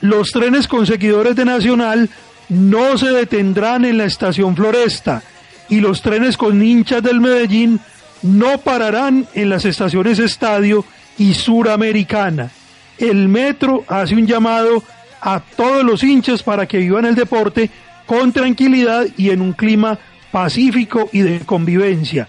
Los 0.00 0.30
trenes 0.30 0.66
con 0.66 0.86
seguidores 0.86 1.36
de 1.36 1.44
Nacional 1.44 2.10
no 2.48 2.98
se 2.98 3.10
detendrán 3.10 3.84
en 3.84 3.98
la 3.98 4.04
estación 4.04 4.56
Floresta 4.56 5.22
y 5.68 5.80
los 5.80 6.02
trenes 6.02 6.36
con 6.36 6.62
hinchas 6.62 7.02
del 7.02 7.20
Medellín 7.20 7.80
no 8.22 8.58
pararán 8.58 9.26
en 9.34 9.50
las 9.50 9.64
estaciones 9.64 10.18
Estadio 10.18 10.84
y 11.18 11.34
Suramericana. 11.34 12.50
El 12.98 13.28
metro 13.28 13.84
hace 13.88 14.14
un 14.14 14.26
llamado 14.26 14.82
a 15.20 15.40
todos 15.40 15.84
los 15.84 16.02
hinchas 16.02 16.42
para 16.42 16.66
que 16.66 16.78
vivan 16.78 17.04
el 17.04 17.14
deporte 17.14 17.70
con 18.06 18.32
tranquilidad 18.32 19.06
y 19.16 19.30
en 19.30 19.40
un 19.40 19.52
clima 19.52 19.98
pacífico 20.30 21.08
y 21.12 21.20
de 21.20 21.40
convivencia. 21.40 22.28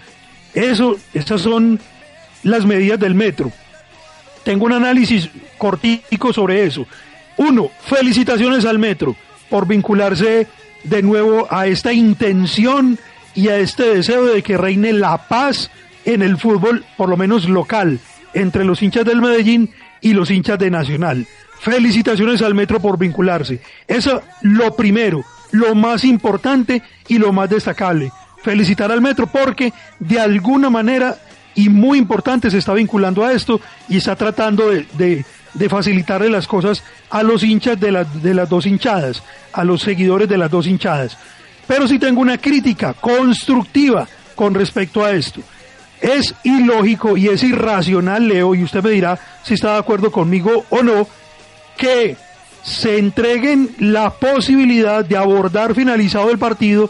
Eso, 0.54 0.98
estas 1.14 1.42
son 1.42 1.80
las 2.44 2.66
medidas 2.66 3.00
del 3.00 3.16
metro. 3.16 3.52
Tengo 4.44 4.66
un 4.66 4.74
análisis 4.74 5.30
cortico 5.58 6.32
sobre 6.32 6.66
eso. 6.66 6.86
Uno, 7.38 7.70
felicitaciones 7.86 8.64
al 8.66 8.80
metro 8.80 9.16
por 9.50 9.68
vincularse 9.68 10.48
de 10.84 11.02
nuevo 11.02 11.48
a 11.50 11.68
esta 11.68 11.92
intención 11.92 12.98
y 13.36 13.50
a 13.50 13.58
este 13.58 13.96
deseo 13.96 14.26
de 14.26 14.42
que 14.42 14.58
reine 14.58 14.94
la 14.94 15.28
paz 15.28 15.70
en 16.06 16.22
el 16.22 16.38
fútbol, 16.38 16.84
por 16.98 17.10
lo 17.10 17.18
menos 17.18 17.48
local, 17.48 18.00
entre 18.34 18.64
los 18.64 18.82
hinchas 18.82 19.06
del 19.06 19.22
Medellín 19.22 19.72
y 20.02 20.14
los 20.14 20.32
hinchas 20.32 20.58
de 20.58 20.72
Nacional. 20.72 21.28
Felicitaciones 21.60 22.42
al 22.42 22.54
metro 22.54 22.80
por 22.80 22.98
vincularse. 22.98 23.62
Eso 23.88 24.22
lo 24.42 24.76
primero 24.76 25.24
lo 25.52 25.74
más 25.74 26.04
importante 26.04 26.84
y 27.08 27.18
lo 27.18 27.34
más 27.34 27.50
destacable. 27.50 28.12
Felicitar 28.44 28.92
al 28.92 29.02
metro 29.02 29.28
porque 29.28 29.74
de 30.00 30.20
alguna 30.20 30.70
manera 30.70 31.18
y 31.56 31.70
muy 31.70 31.98
importante 31.98 32.52
se 32.52 32.58
está 32.58 32.74
vinculando 32.74 33.26
a 33.26 33.32
esto 33.32 33.62
y 33.88 33.98
está 33.98 34.16
tratando 34.16 34.70
de, 34.70 35.26
facilitarle 35.70 36.30
las 36.30 36.48
cosas 36.48 36.84
a 37.10 37.24
los 37.24 37.42
hinchas 37.44 37.80
de 37.80 37.92
las 37.92 38.50
dos 38.50 38.66
hinchadas, 38.66 39.24
a 39.54 39.64
los 39.64 39.82
seguidores 39.82 40.28
de 40.28 40.38
las 40.38 40.52
dos 40.52 40.68
hinchadas. 40.68 41.18
Pero 41.68 41.88
si 41.88 42.00
tengo 42.00 42.22
una 42.22 42.38
crítica 42.38 42.94
constructiva 42.94 44.08
con 44.36 44.54
respecto 44.54 45.04
a 45.04 45.14
esto. 45.14 45.42
Es 46.02 46.36
ilógico 46.44 47.18
y 47.18 47.30
es 47.30 47.42
irracional, 47.42 48.28
Leo, 48.28 48.54
y 48.54 48.64
usted 48.64 48.84
me 48.84 48.92
dirá 48.92 49.18
si 49.44 49.56
está 49.56 49.74
de 49.74 49.80
acuerdo 49.80 50.12
conmigo 50.12 50.66
o 50.70 50.84
no, 50.84 51.08
que 51.78 52.18
se 52.62 52.98
entreguen 52.98 53.76
la 53.80 54.12
posibilidad 54.12 55.06
de 55.06 55.18
abordar 55.18 55.74
finalizado 55.74 56.32
el 56.32 56.38
partido 56.38 56.90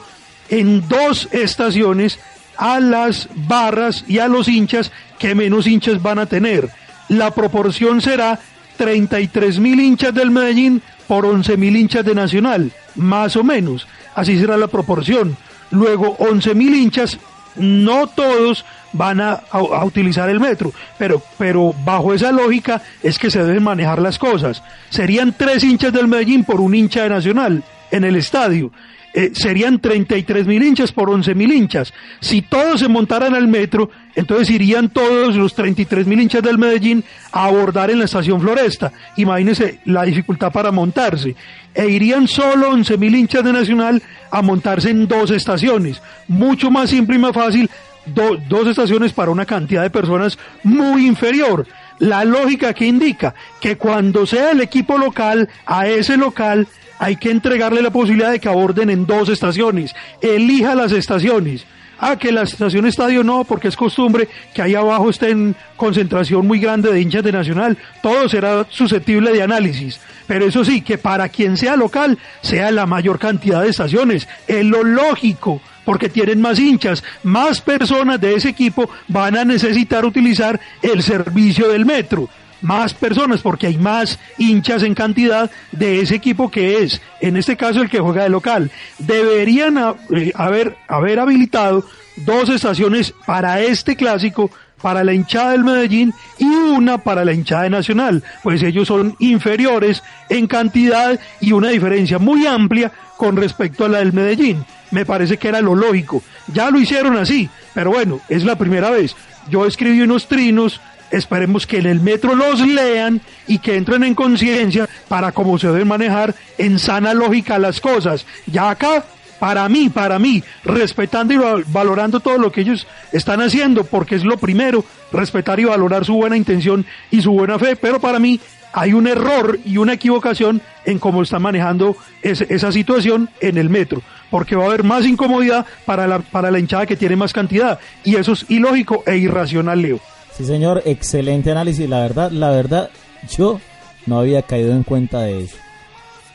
en 0.50 0.88
dos 0.88 1.28
estaciones 1.32 2.20
a 2.58 2.80
las 2.80 3.30
barras 3.34 4.06
y 4.08 4.20
a 4.20 4.28
los 4.28 4.48
hinchas 4.48 4.92
que 5.20 5.36
menos 5.36 5.68
hinchas 5.68 6.02
van 6.02 6.20
a 6.20 6.26
tener. 6.26 6.70
La 7.10 7.32
proporción 7.32 8.02
será 8.02 8.40
33 8.78 9.60
mil 9.60 9.80
hinchas 9.80 10.14
del 10.14 10.32
Medellín 10.32 10.82
por 11.08 11.26
11 11.26 11.58
mil 11.58 11.76
hinchas 11.76 12.06
de 12.06 12.16
Nacional, 12.16 12.72
más 12.96 13.36
o 13.36 13.44
menos. 13.44 13.88
Así 14.16 14.40
será 14.40 14.58
la 14.58 14.68
proporción. 14.68 15.38
Luego 15.72 16.16
11 16.20 16.56
mil 16.56 16.74
hinchas, 16.74 17.20
no 17.58 18.08
todos 18.08 18.66
van 18.94 19.22
a, 19.22 19.42
utilizar 19.84 20.30
el 20.30 20.40
metro. 20.40 20.72
Pero, 20.98 21.22
pero 21.38 21.76
bajo 21.84 22.14
esa 22.14 22.32
lógica 22.32 22.82
es 23.04 23.20
que 23.20 23.30
se 23.30 23.44
deben 23.44 23.64
manejar 23.64 24.02
las 24.02 24.18
cosas. 24.18 24.64
Serían 24.90 25.34
tres 25.38 25.64
hinchas 25.64 25.94
del 25.94 26.08
Medellín 26.08 26.44
por 26.44 26.62
un 26.62 26.74
hincha 26.74 27.04
de 27.04 27.10
Nacional 27.10 27.64
en 27.92 28.04
el 28.04 28.16
estadio. 28.16 28.72
Eh, 29.18 29.32
serían 29.34 29.80
33 29.80 30.46
mil 30.46 30.62
hinchas 30.62 30.92
por 30.92 31.10
11 31.10 31.36
mil 31.36 31.50
hinchas. 31.54 31.94
Si 32.20 32.42
todos 32.42 32.82
se 32.82 32.90
montaran 32.90 33.34
al 33.34 33.48
metro, 33.48 33.90
entonces 34.14 34.50
irían 34.50 34.90
todos 34.90 35.38
los 35.38 35.56
33 35.56 36.06
mil 36.06 36.20
hinchas 36.20 36.44
del 36.44 36.58
Medellín 36.58 37.02
a 37.32 37.46
abordar 37.46 37.90
en 37.90 38.00
la 38.00 38.06
estación 38.06 38.42
Floresta. 38.42 38.92
Imagínense 39.16 39.80
la 39.86 40.04
dificultad 40.04 40.52
para 40.52 40.70
montarse. 40.70 41.34
E 41.74 41.88
irían 41.88 42.28
solo 42.28 42.72
11 42.72 42.98
mil 42.98 43.16
hinchas 43.16 43.46
de 43.46 43.54
Nacional 43.54 44.04
a 44.30 44.42
montarse 44.42 44.90
en 44.90 45.08
dos 45.08 45.32
estaciones. 45.32 46.02
Mucho 46.28 46.70
más 46.70 46.90
simple 46.90 47.16
y 47.16 47.20
más 47.20 47.32
fácil 47.32 47.70
dos 48.06 48.68
estaciones 48.68 49.14
para 49.14 49.32
una 49.32 49.46
cantidad 49.46 49.82
de 49.82 49.90
personas 49.90 50.38
muy 50.62 51.08
inferior. 51.08 51.66
La 52.00 52.26
lógica 52.26 52.74
que 52.74 52.86
indica 52.86 53.34
que 53.62 53.78
cuando 53.78 54.26
sea 54.26 54.52
el 54.52 54.62
equipo 54.62 54.98
local, 54.98 55.50
a 55.66 55.88
ese 55.88 56.18
local 56.18 56.68
hay 57.00 57.16
que 57.18 57.32
entregarle 57.32 57.82
la 57.82 57.92
posibilidad 57.92 58.32
de 58.32 58.40
que 58.40 58.50
aborden 58.50 58.90
en 58.90 59.06
dos 59.06 59.30
estaciones. 59.30 59.96
Elija 60.22 60.76
las 60.76 60.92
estaciones. 60.92 61.66
Ah, 61.98 62.18
que 62.18 62.32
la 62.32 62.44
estación 62.44 62.86
estadio 62.86 63.24
no, 63.24 63.46
porque 63.46 63.70
es 63.70 63.78
costumbre 63.78 64.28
que 64.54 64.62
ahí 64.62 64.76
abajo 64.76 65.10
esté 65.10 65.30
en 65.30 65.56
concentración 65.78 66.46
muy 66.46 66.60
grande 66.60 66.92
de 66.92 67.00
hinchas 67.00 67.24
de 67.24 67.32
Nacional. 67.32 67.78
Todo 68.02 68.28
será 68.28 68.66
susceptible 68.70 69.32
de 69.32 69.44
análisis. 69.44 70.00
Pero 70.28 70.46
eso 70.46 70.66
sí, 70.66 70.82
que 70.82 70.98
para 70.98 71.30
quien 71.30 71.56
sea 71.56 71.78
local, 71.78 72.18
sea 72.42 72.72
la 72.72 72.86
mayor 72.86 73.18
cantidad 73.18 73.62
de 73.62 73.70
estaciones. 73.70 74.28
Es 74.48 74.66
lo 74.66 74.84
lógico 74.84 75.62
porque 75.86 76.10
tienen 76.10 76.42
más 76.42 76.60
hinchas, 76.60 77.04
más 77.24 77.62
personas 77.62 78.20
de 78.20 78.36
ese 78.36 78.50
equipo 78.50 78.90
van 79.08 79.38
a 79.38 79.46
necesitar 79.46 80.04
utilizar 80.04 80.60
el 80.82 81.04
servicio 81.04 81.70
del 81.70 81.86
metro 81.86 82.28
más 82.62 82.94
personas 82.94 83.42
porque 83.42 83.68
hay 83.68 83.78
más 83.78 84.20
hinchas 84.38 84.82
en 84.84 84.96
cantidad 84.96 85.52
de 85.72 86.02
ese 86.02 86.16
equipo 86.16 86.50
que 86.50 86.84
es, 86.84 87.02
en 87.22 87.38
este 87.38 87.56
caso 87.56 87.82
el 87.82 87.90
que 87.90 88.00
juega 88.00 88.24
de 88.24 88.30
local. 88.30 88.72
Deberían 88.98 89.78
eh, 89.78 90.32
haber, 90.36 90.76
haber 90.88 91.20
habilitado 91.20 91.86
dos 92.18 92.50
estaciones 92.50 93.14
para 93.26 93.62
este 93.62 93.96
clásico, 93.96 94.50
para 94.82 95.04
la 95.04 95.14
hinchada 95.14 95.52
del 95.52 95.64
Medellín 95.64 96.14
y 96.38 96.46
una 96.46 96.98
para 96.98 97.26
la 97.26 97.34
hinchada 97.34 97.70
Nacional, 97.70 98.24
pues 98.44 98.62
ellos 98.62 98.88
son 98.88 99.16
inferiores 99.20 100.04
en 100.30 100.48
cantidad 100.48 101.20
y 101.42 101.54
una 101.54 101.70
diferencia 101.70 102.20
muy 102.20 102.46
amplia 102.46 102.92
con 103.18 103.36
respecto 103.36 103.86
a 103.86 103.90
la 103.90 104.00
del 104.00 104.14
Medellín. 104.14 104.66
Me 104.92 105.06
parece 105.06 105.38
que 105.38 105.48
era 105.48 105.62
lo 105.62 105.76
lógico. 105.76 106.24
Ya 106.54 106.70
lo 106.70 106.80
hicieron 106.80 107.18
así, 107.18 107.50
pero 107.74 107.92
bueno, 107.92 108.22
es 108.30 108.44
la 108.44 108.58
primera 108.58 108.90
vez. 108.90 109.16
Yo 109.50 109.66
escribí 109.66 110.02
unos 110.02 110.28
trinos 110.28 110.82
Esperemos 111.12 111.68
que 111.68 111.78
en 111.78 111.86
el 111.86 112.02
metro 112.02 112.36
los 112.36 112.60
lean 112.60 113.22
y 113.48 113.60
que 113.60 113.76
entren 113.76 114.04
en 114.04 114.16
conciencia 114.16 114.90
para 115.08 115.32
cómo 115.32 115.58
se 115.58 115.68
deben 115.68 115.88
manejar 115.88 116.36
en 116.58 116.80
sana 116.80 117.14
lógica 117.14 117.60
las 117.60 117.80
cosas. 117.80 118.26
Ya 118.48 118.70
acá, 118.70 119.06
para 119.40 119.70
mí, 119.70 119.90
para 119.90 120.18
mí, 120.20 120.44
respetando 120.64 121.34
y 121.34 121.64
valorando 121.68 122.20
todo 122.20 122.38
lo 122.38 122.52
que 122.52 122.62
ellos 122.62 122.88
están 123.12 123.42
haciendo, 123.42 123.84
porque 123.84 124.16
es 124.16 124.26
lo 124.26 124.38
primero, 124.38 124.84
respetar 125.12 125.60
y 125.60 125.66
valorar 125.66 126.06
su 126.06 126.16
buena 126.16 126.38
intención 126.38 126.86
y 127.12 127.22
su 127.22 127.32
buena 127.32 127.60
fe, 127.60 127.76
pero 127.76 128.00
para 128.00 128.20
mí 128.20 128.40
hay 128.76 128.92
un 128.94 129.08
error 129.08 129.58
y 129.64 129.78
una 129.78 129.94
equivocación 129.94 130.62
en 130.84 131.00
cómo 131.00 131.24
están 131.24 131.42
manejando 131.42 131.96
esa 132.22 132.72
situación 132.74 133.30
en 133.40 133.58
el 133.58 133.70
metro, 133.70 134.02
porque 134.30 134.58
va 134.58 134.66
a 134.66 134.68
haber 134.68 134.84
más 134.84 135.06
incomodidad 135.06 135.66
para 135.86 136.06
la, 136.08 136.20
para 136.20 136.52
la 136.52 136.60
hinchada 136.60 136.86
que 136.86 136.98
tiene 136.98 137.16
más 137.16 137.32
cantidad, 137.32 137.80
y 138.04 138.18
eso 138.18 138.34
es 138.34 138.46
ilógico 138.50 139.02
e 139.08 139.16
irracional, 139.16 139.82
Leo. 139.82 140.00
Sí, 140.36 140.44
señor, 140.44 140.84
excelente 140.86 141.50
análisis. 141.52 141.88
La 141.88 142.02
verdad, 142.02 142.30
la 142.32 142.50
verdad, 142.50 142.90
yo 143.36 143.62
no 144.06 144.20
había 144.20 144.42
caído 144.42 144.74
en 144.74 144.84
cuenta 144.84 145.22
de 145.22 145.46
eso. 145.46 145.56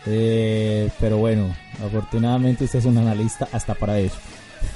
Eh, 0.06 0.88
pero 0.98 1.18
bueno, 1.18 1.54
afortunadamente 1.84 2.64
usted 2.64 2.78
es 2.78 2.86
un 2.86 2.96
analista 2.96 3.48
hasta 3.52 3.74
para 3.74 3.98
eso. 3.98 4.16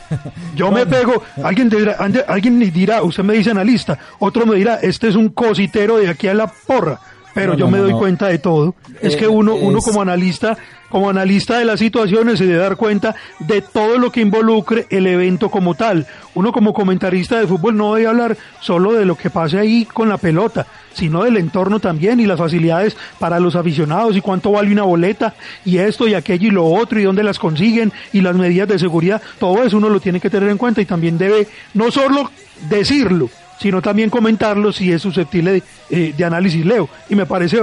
Yo 0.55 0.71
me 0.71 0.87
pego, 0.87 1.23
alguien 1.43 1.69
dirá, 1.69 1.97
alguien 2.27 2.59
dirá, 2.59 3.03
usted 3.03 3.23
me 3.23 3.35
dice 3.35 3.51
analista, 3.51 3.99
otro 4.19 4.47
me 4.47 4.57
dirá, 4.57 4.77
este 4.77 5.09
es 5.09 5.15
un 5.15 5.31
cositero 5.31 5.99
de 5.99 6.09
aquí 6.09 6.29
a 6.29 6.35
la 6.35 6.47
porra, 6.47 7.01
pero 7.35 7.57
yo 7.57 7.69
me 7.69 7.79
doy 7.79 7.93
cuenta 7.93 8.29
de 8.29 8.39
todo. 8.39 8.75
Es 9.03 9.17
que 9.17 9.29
uno, 9.29 9.55
uno 9.55 9.81
como 9.81 10.01
analista 10.01 10.57
como 10.95 11.11
analista 11.11 11.59
de 11.59 11.65
las 11.65 11.81
situaciones 11.81 12.39
se 12.39 12.47
debe 12.47 12.61
dar 12.61 12.77
cuenta 12.77 13.17
de 13.41 13.63
todo 13.63 13.99
lo 13.99 14.13
que 14.13 14.21
involucre 14.21 14.87
el 14.91 15.09
evento 15.09 15.51
como 15.51 15.75
tal. 15.75 16.07
Uno 16.35 16.53
como 16.53 16.73
comentarista 16.73 17.41
de 17.41 17.49
fútbol 17.49 17.77
no 17.77 17.97
debe 17.97 18.07
hablar 18.07 18.37
solo 18.61 18.93
de 18.93 19.05
lo 19.05 19.17
que 19.17 19.29
pase 19.29 19.59
ahí 19.59 19.87
con 19.87 20.09
la 20.09 20.19
pelota, 20.19 20.69
sino 20.93 21.25
del 21.25 21.37
entorno 21.39 21.81
también 21.81 22.21
y 22.21 22.27
las 22.27 22.39
facilidades 22.39 22.97
para 23.19 23.41
los 23.41 23.57
aficionados 23.57 24.17
y 24.17 24.21
cuánto 24.21 24.53
vale 24.53 24.71
una 24.71 24.85
boleta 24.85 25.35
y 25.65 25.79
esto 25.79 26.07
y 26.07 26.15
aquello 26.15 26.47
y 26.47 26.53
lo 26.53 26.67
otro 26.67 27.01
y 27.01 27.03
dónde 27.03 27.25
las 27.25 27.41
consiguen 27.41 27.93
y 28.13 28.21
las 28.21 28.37
medidas 28.37 28.69
de 28.69 28.79
seguridad. 28.79 29.21
Todo 29.41 29.65
eso 29.65 29.79
uno 29.79 29.89
lo 29.89 29.99
tiene 29.99 30.21
que 30.21 30.31
tener 30.31 30.49
en 30.49 30.59
cuenta 30.59 30.81
y 30.81 30.87
también 30.87 31.19
debe 31.19 31.49
no 31.73 31.91
solo 31.91 32.31
decirlo, 32.69 33.31
sino 33.59 33.81
también 33.83 34.11
comentarlo 34.11 34.73
si 34.73 34.93
es 34.93 35.03
susceptible 35.03 35.53
de, 35.53 35.63
eh, 35.91 36.15
de 36.17 36.25
análisis, 36.25 36.65
Leo. 36.65 36.89
Y 37.09 37.15
me 37.15 37.27
parece 37.27 37.59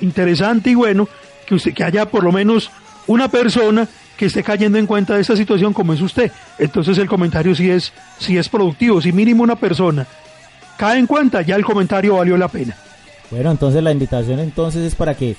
interesante 0.00 0.70
y 0.70 0.74
bueno 0.74 1.08
que, 1.46 1.54
usted, 1.54 1.72
que 1.72 1.84
haya 1.84 2.06
por 2.06 2.24
lo 2.24 2.32
menos 2.32 2.70
una 3.06 3.28
persona 3.28 3.88
que 4.16 4.26
esté 4.26 4.42
cayendo 4.42 4.78
en 4.78 4.86
cuenta 4.86 5.14
de 5.14 5.20
esta 5.20 5.36
situación 5.36 5.72
como 5.72 5.92
es 5.92 6.00
usted. 6.00 6.32
Entonces 6.58 6.98
el 6.98 7.08
comentario 7.08 7.54
sí 7.54 7.70
es, 7.70 7.92
sí 8.18 8.36
es 8.36 8.48
productivo. 8.48 9.00
Si 9.00 9.12
mínimo 9.12 9.42
una 9.42 9.56
persona 9.56 10.06
cae 10.76 10.98
en 10.98 11.06
cuenta, 11.06 11.42
ya 11.42 11.56
el 11.56 11.64
comentario 11.64 12.16
valió 12.16 12.36
la 12.36 12.48
pena. 12.48 12.76
Bueno, 13.30 13.50
entonces 13.50 13.82
la 13.82 13.92
invitación 13.92 14.38
entonces 14.40 14.82
es 14.82 14.94
para 14.94 15.14
que, 15.14 15.36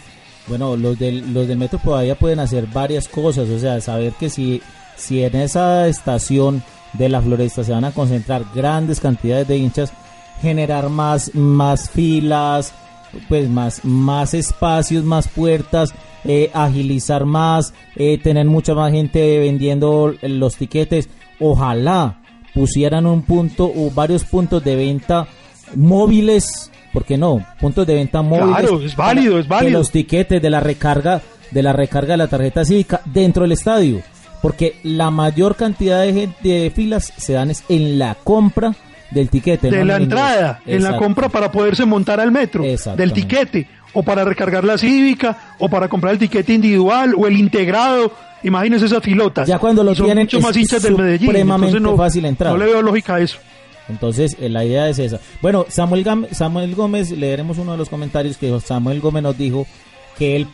bueno, 0.47 0.75
los 0.75 0.99
del, 0.99 1.33
los 1.33 1.47
del 1.47 1.57
metro 1.57 1.79
todavía 1.83 2.15
pueden 2.15 2.39
hacer 2.39 2.67
varias 2.67 3.07
cosas, 3.07 3.49
o 3.49 3.59
sea, 3.59 3.79
saber 3.81 4.13
que 4.13 4.29
si, 4.29 4.61
si 4.95 5.23
en 5.23 5.35
esa 5.35 5.87
estación 5.87 6.63
de 6.93 7.09
la 7.09 7.21
floresta 7.21 7.63
se 7.63 7.71
van 7.71 7.85
a 7.85 7.91
concentrar 7.91 8.43
grandes 8.53 8.99
cantidades 8.99 9.47
de 9.47 9.57
hinchas, 9.57 9.93
generar 10.41 10.89
más, 10.89 11.33
más 11.35 11.89
filas, 11.89 12.73
pues 13.29 13.49
más, 13.49 13.83
más 13.83 14.33
espacios, 14.33 15.03
más 15.03 15.27
puertas, 15.27 15.93
eh, 16.23 16.51
agilizar 16.53 17.25
más, 17.25 17.73
eh, 17.95 18.17
tener 18.17 18.45
mucha 18.45 18.73
más 18.73 18.91
gente 18.91 19.39
vendiendo 19.39 20.13
los 20.21 20.55
tiquetes. 20.55 21.09
Ojalá 21.39 22.21
pusieran 22.53 23.05
un 23.05 23.21
punto 23.21 23.71
o 23.73 23.91
varios 23.91 24.23
puntos 24.23 24.63
de 24.63 24.75
venta 24.75 25.27
móviles, 25.75 26.71
¿por 26.91 27.05
qué 27.05 27.17
no? 27.17 27.45
Puntos 27.59 27.85
de 27.85 27.93
venta 27.95 28.21
móviles. 28.21 28.57
Claro, 28.57 28.81
es 28.81 28.95
válido, 28.95 29.39
es 29.39 29.47
válido. 29.47 29.71
De 29.71 29.77
los 29.77 29.91
tiquetes, 29.91 30.41
de 30.41 30.49
la 30.49 30.59
recarga, 30.59 31.21
de 31.51 31.63
la 31.63 31.73
recarga 31.73 32.13
de 32.13 32.17
la 32.17 32.27
tarjeta 32.27 32.65
cívica 32.65 33.01
dentro 33.05 33.43
del 33.43 33.51
estadio. 33.53 34.01
Porque 34.47 34.77
la 34.83 35.11
mayor 35.11 35.57
cantidad 35.57 35.99
de, 36.03 36.13
gente, 36.13 36.47
de 36.47 36.71
filas 36.71 37.11
se 37.17 37.33
dan 37.33 37.51
es 37.51 37.65
en 37.67 37.99
la 37.99 38.15
compra 38.15 38.73
del 39.11 39.27
tiquete. 39.27 39.69
De 39.69 39.83
la 39.83 39.97
entrada, 39.97 40.61
en 40.65 40.83
la 40.83 40.95
compra 40.95 41.27
para 41.27 41.51
poderse 41.51 41.83
montar 41.83 42.21
al 42.21 42.31
metro, 42.31 42.63
del 42.95 43.11
tiquete, 43.11 43.67
o 43.91 44.03
para 44.03 44.23
recargar 44.23 44.63
la 44.63 44.77
cívica, 44.77 45.55
o 45.59 45.67
para 45.67 45.89
comprar 45.89 46.13
el 46.13 46.19
tiquete 46.19 46.53
individual, 46.53 47.13
o 47.17 47.27
el 47.27 47.35
integrado. 47.35 48.09
Imagínense 48.41 48.85
esas 48.85 49.03
filotas. 49.03 49.49
Ya 49.49 49.59
cuando 49.59 49.83
lo 49.83 49.93
tienen 49.93 50.19
mucho 50.19 50.39
más 50.39 50.55
hinchas 50.55 50.81
del 50.81 50.95
Medellín. 50.95 51.27
Supremamente 51.27 51.81
no, 51.81 51.97
fácil 51.97 52.23
entrar. 52.23 52.53
No 52.53 52.57
le 52.57 52.67
veo 52.67 52.81
lógica 52.81 53.15
a 53.15 53.19
eso. 53.19 53.39
Entonces, 53.89 54.37
eh, 54.39 54.47
la 54.47 54.63
idea 54.63 54.87
es 54.87 54.97
esa. 54.97 55.19
Bueno, 55.41 55.65
Samuel, 55.67 56.05
Samuel 56.31 56.73
Gómez, 56.73 57.11
leeremos 57.11 57.57
uno 57.57 57.73
de 57.73 57.79
los 57.79 57.89
comentarios 57.89 58.37
que 58.37 58.57
Samuel 58.61 59.01
Gómez 59.01 59.23
nos 59.23 59.37
dijo 59.37 59.67
que 60.17 60.37
él 60.37 60.47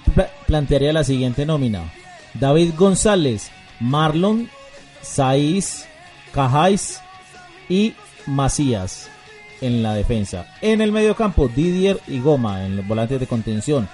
plantearía 0.48 0.92
la 0.94 1.04
siguiente 1.04 1.46
nómina. 1.46 1.94
David 2.34 2.72
González, 2.76 3.52
Marlon, 3.80 4.50
Saiz, 5.02 5.86
Cajáis 6.34 7.02
y 7.70 7.94
Macías 8.26 9.10
en 9.62 9.82
la 9.82 9.94
defensa. 9.94 10.46
En 10.62 10.82
el 10.82 10.92
medio 10.92 11.16
campo, 11.16 11.48
Didier 11.48 12.00
y 12.08 12.20
Goma 12.20 12.66
en 12.66 12.76
los 12.76 12.88
volantes 12.88 13.20
de 13.20 13.28
contención. 13.28 13.88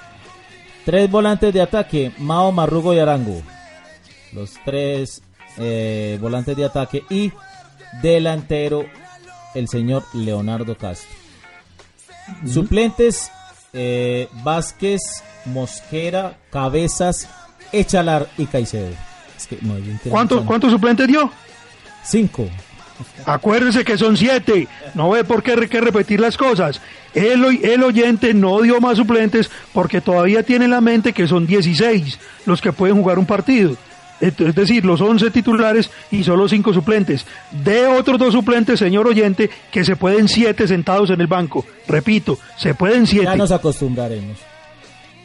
Tres 0.86 1.10
volantes 1.12 1.54
de 1.54 1.62
ataque, 1.62 2.12
Mao, 2.18 2.52
Marrugo 2.52 2.94
y 2.94 3.00
Arango. 3.00 3.42
Los 4.34 4.54
tres 4.66 5.22
eh, 5.58 6.18
volantes 6.20 6.58
de 6.58 6.66
ataque 6.66 7.04
y 7.10 7.32
delantero, 8.02 8.86
el 9.54 9.68
señor 9.68 10.04
Leonardo 10.14 10.76
Castro. 10.76 11.10
Suplentes, 12.48 13.32
eh, 13.74 14.28
Vázquez, 14.44 15.02
Mosquera, 15.46 16.38
Cabezas, 16.50 17.28
Echalar 17.72 18.28
y 18.38 18.46
Caicedo. 18.48 19.09
¿Cuántos 20.10 20.72
suplentes 20.72 21.08
dio? 21.08 21.32
Cinco. 22.04 22.50
Acuérdense 23.26 23.86
que 23.86 23.98
son 23.98 24.18
siete, 24.18 24.68
no 24.94 25.10
ve 25.12 25.24
por 25.24 25.42
qué 25.42 25.54
hay 25.54 25.68
que 25.68 25.80
repetir 25.82 26.20
las 26.20 26.38
cosas. 26.38 26.82
El, 27.14 27.46
el 27.64 27.84
oyente 27.84 28.34
no 28.34 28.62
dio 28.62 28.82
más 28.82 28.98
suplentes 28.98 29.50
porque 29.74 30.02
todavía 30.02 30.44
tiene 30.44 30.66
en 30.66 30.72
la 30.72 30.82
mente 30.82 31.14
que 31.14 31.28
son 31.28 31.48
16 31.48 32.20
los 32.46 32.62
que 32.62 32.74
pueden 32.74 32.98
jugar 32.98 33.18
un 33.18 33.26
partido. 33.26 33.76
Es 34.20 34.56
decir, 34.56 34.84
los 34.84 35.00
11 35.00 35.32
titulares 35.32 35.90
y 36.12 36.24
solo 36.26 36.50
5 36.50 36.74
suplentes. 36.74 37.26
De 37.52 37.88
otros 37.88 38.20
dos 38.20 38.34
suplentes, 38.34 38.78
señor 38.80 39.08
oyente, 39.08 39.50
que 39.72 39.86
se 39.86 39.96
pueden 39.96 40.28
7 40.28 40.68
sentados 40.68 41.10
en 41.10 41.22
el 41.22 41.28
banco. 41.28 41.66
Repito, 41.88 42.38
se 42.58 42.74
pueden 42.74 43.08
7. 43.08 43.26
Ya 43.26 43.36
nos 43.38 43.52
acostumbraremos. 43.52 44.38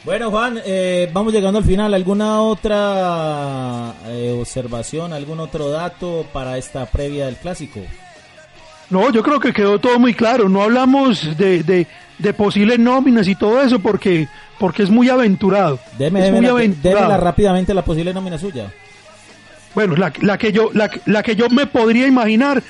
Bueno, 0.05 0.31
Juan, 0.31 0.61
eh, 0.67 1.09
vamos 1.15 1.33
llegando 1.33 1.59
al 1.59 1.65
final. 1.65 1.95
¿Alguna 1.95 2.43
otra 2.43 3.95
eh, 4.07 4.37
observación, 4.39 5.15
algún 5.15 5.41
otro 5.41 5.71
dato 5.71 6.27
para 6.31 6.59
esta 6.59 6.85
previa 6.85 7.25
del 7.25 7.37
clásico? 7.37 7.81
No, 8.91 9.11
yo 9.11 9.23
creo 9.23 9.41
que 9.41 9.55
quedó 9.55 9.79
todo 9.79 9.99
muy 9.99 10.13
claro. 10.13 10.51
No 10.51 10.63
hablamos 10.63 11.37
de, 11.39 11.87
de, 12.19 12.33
posibles 12.35 12.79
nóminas 12.79 13.27
y 13.29 13.35
todo 13.35 13.63
eso 13.63 13.79
porque, 13.79 14.29
porque 14.59 14.83
es 14.83 14.91
muy 14.91 15.09
aventurado. 15.09 15.79
Deme, 15.97 16.27
es 16.27 16.33
muy 16.33 16.47
aventurado. 16.47 17.17
rápidamente 17.17 17.73
la 17.73 17.83
posible 17.83 18.13
nómina 18.13 18.37
suya. 18.37 18.71
Bueno, 19.75 19.97
la, 19.97 20.13
la, 20.21 20.37
que 20.37 20.53
yo, 20.53 20.71
la, 20.75 20.91
la 21.07 21.23
que 21.23 21.35
yo 21.35 21.49
me 21.49 21.67
podría 21.67 22.07
imaginar, 22.07 22.63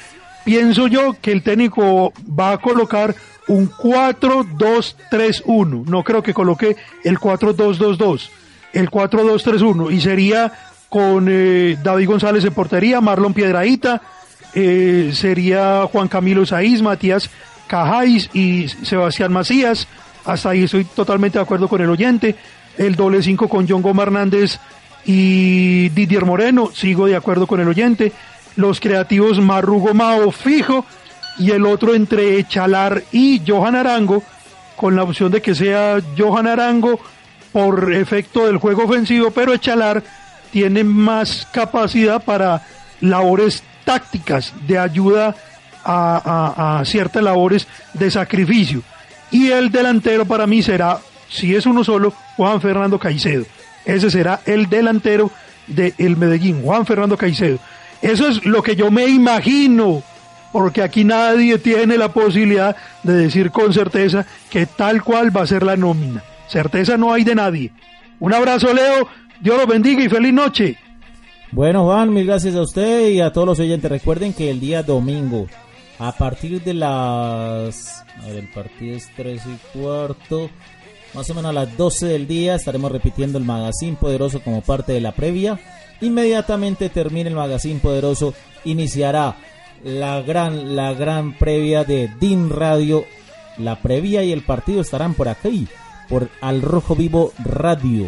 pienso 0.45 0.87
yo 0.87 1.17
que 1.21 1.33
el 1.33 1.43
técnico 1.43 2.13
va 2.39 2.53
a 2.53 2.59
colocar 2.59 3.15
un 3.49 3.71
4-2-3-1. 3.71 5.87
No 5.87 6.03
creo 6.03 6.23
que 6.23 6.35
coloque 6.35 6.77
el 7.03 7.19
4-2-2-2, 7.19 8.29
el 8.73 8.91
4-2-3-1. 8.91 9.93
Y 9.93 10.01
sería 10.01 10.53
con 10.89 11.27
eh, 11.29 11.77
David 11.83 12.09
González 12.09 12.45
en 12.45 12.55
portería, 12.55 13.01
Marlon 13.01 13.35
Piedraíta, 13.35 14.01
eh, 14.55 15.11
sería 15.13 15.87
Juan 15.91 16.07
Camilo 16.09 16.47
Saiz, 16.47 16.81
Matías 16.81 17.29
Cajáis 17.67 18.31
y 18.33 18.69
Sebastián 18.69 19.33
Macías. 19.33 19.89
Hasta 20.25 20.51
ahí 20.51 20.63
estoy 20.65 20.85
totalmente 20.85 21.39
de 21.39 21.43
acuerdo 21.43 21.69
con 21.69 21.81
el 21.81 21.91
oyente. 21.91 22.37
El 22.79 22.95
doble 22.95 23.23
5 23.23 23.49
con 23.49 23.69
John 23.69 23.83
Goma 23.83 24.05
Hernández 24.05 24.59
y 25.05 25.89
Didier 25.91 26.25
Moreno, 26.25 26.71
sigo 26.73 27.07
de 27.07 27.17
acuerdo 27.17 27.47
con 27.47 27.61
el 27.61 27.69
oyente. 27.69 28.13
Los 28.57 28.81
creativos 28.81 29.41
Marrugo 29.41 29.95
Mao 29.95 30.31
fijo 30.31 30.85
y 31.39 31.51
el 31.51 31.67
otro 31.67 31.95
entre 31.95 32.47
Chalar 32.47 33.03
y 33.13 33.43
Johan 33.47 33.77
Arango, 33.77 34.23
con 34.77 34.97
la 34.97 35.03
opción 35.03 35.31
de 35.31 35.43
que 35.43 35.55
sea 35.55 36.01
Johan 36.17 36.47
Arango 36.47 36.99
por 37.53 37.93
efecto 37.93 38.47
del 38.47 38.59
juego 38.59 38.85
ofensivo, 38.85 39.31
pero 39.31 39.55
Echalar 39.55 40.03
tiene 40.51 40.85
más 40.85 41.47
capacidad 41.53 42.23
para 42.23 42.63
labores 43.01 43.63
tácticas 43.85 44.53
de 44.67 44.79
ayuda 44.79 45.35
a, 45.85 46.79
a 46.81 46.85
ciertas 46.85 47.23
labores 47.23 47.67
de 47.93 48.11
sacrificio. 48.11 48.83
Y 49.31 49.51
el 49.51 49.71
delantero 49.71 50.25
para 50.25 50.47
mí 50.47 50.63
será, 50.63 50.99
si 51.29 51.55
es 51.55 51.67
uno 51.67 51.85
solo, 51.85 52.13
Juan 52.37 52.61
Fernando 52.61 52.99
Caicedo. 52.99 53.45
Ese 53.85 54.11
será 54.11 54.41
el 54.47 54.69
delantero 54.69 55.31
del 55.67 56.17
Medellín, 56.17 56.63
Juan 56.63 56.87
Fernando 56.87 57.17
Caicedo. 57.17 57.59
Eso 58.01 58.29
es 58.29 58.45
lo 58.45 58.63
que 58.63 58.77
yo 58.77 58.91
me 58.91 59.07
imagino, 59.07 60.03
porque 60.55 60.83
aquí 60.83 61.03
nadie 61.03 61.59
tiene 61.59 61.99
la 61.99 62.13
posibilidad 62.13 62.77
de 63.03 63.15
decir 63.15 63.51
con 63.51 63.73
certeza 63.75 64.25
que 64.51 64.67
tal 64.67 65.03
cual 65.03 65.37
va 65.37 65.43
a 65.43 65.47
ser 65.49 65.65
la 65.65 65.77
nómina. 65.77 66.23
Certeza 66.47 66.97
no 66.97 67.13
hay 67.13 67.25
de 67.25 67.35
nadie. 67.35 67.73
Un 68.21 68.33
abrazo, 68.33 68.73
Leo. 68.73 69.09
Dios 69.41 69.59
los 69.59 69.67
bendiga 69.67 70.05
y 70.05 70.09
feliz 70.09 70.33
noche. 70.33 70.79
Bueno, 71.51 71.87
Juan, 71.87 72.15
mil 72.15 72.25
gracias 72.25 72.55
a 72.55 72.63
usted 72.63 73.09
y 73.09 73.21
a 73.21 73.33
todos 73.33 73.49
los 73.49 73.59
oyentes. 73.59 73.91
Recuerden 73.91 74.33
que 74.33 74.49
el 74.49 74.61
día 74.61 74.85
domingo, 74.85 75.49
a 75.99 76.13
partir 76.13 76.63
de 76.63 76.75
las. 76.75 78.05
A 78.23 78.27
ver, 78.29 78.37
el 78.37 78.49
partido 78.53 78.97
es 78.97 79.11
3 79.17 79.43
y 79.47 79.77
cuarto. 79.77 80.51
Más 81.15 81.29
o 81.31 81.35
menos 81.35 81.51
a 81.51 81.53
las 81.53 81.77
12 81.77 82.07
del 82.07 82.29
día 82.29 82.55
estaremos 82.55 82.93
repitiendo 82.93 83.39
el 83.39 83.45
Magazine 83.45 83.97
Poderoso 84.01 84.41
como 84.41 84.61
parte 84.61 84.93
de 84.93 85.01
la 85.01 85.11
previa. 85.11 85.59
Inmediatamente 86.01 86.91
termine 86.91 87.31
el 87.31 87.35
Magazine 87.35 87.81
Poderoso, 87.81 88.35
iniciará 88.65 89.35
la 89.85 90.23
gran, 90.23 90.75
la 90.75 90.95
gran 90.95 91.35
previa 91.35 91.85
de 91.85 92.11
DIN 92.19 92.51
Radio. 92.51 93.05
La 93.59 93.81
previa 93.81 94.25
y 94.25 94.33
el 94.33 94.43
partido 94.43 94.81
estarán 94.81 95.15
por 95.15 95.29
aquí, 95.29 95.69
por 96.09 96.29
Al 96.41 96.63
Rojo 96.63 96.97
Vivo 96.97 97.33
Radio. 97.45 98.07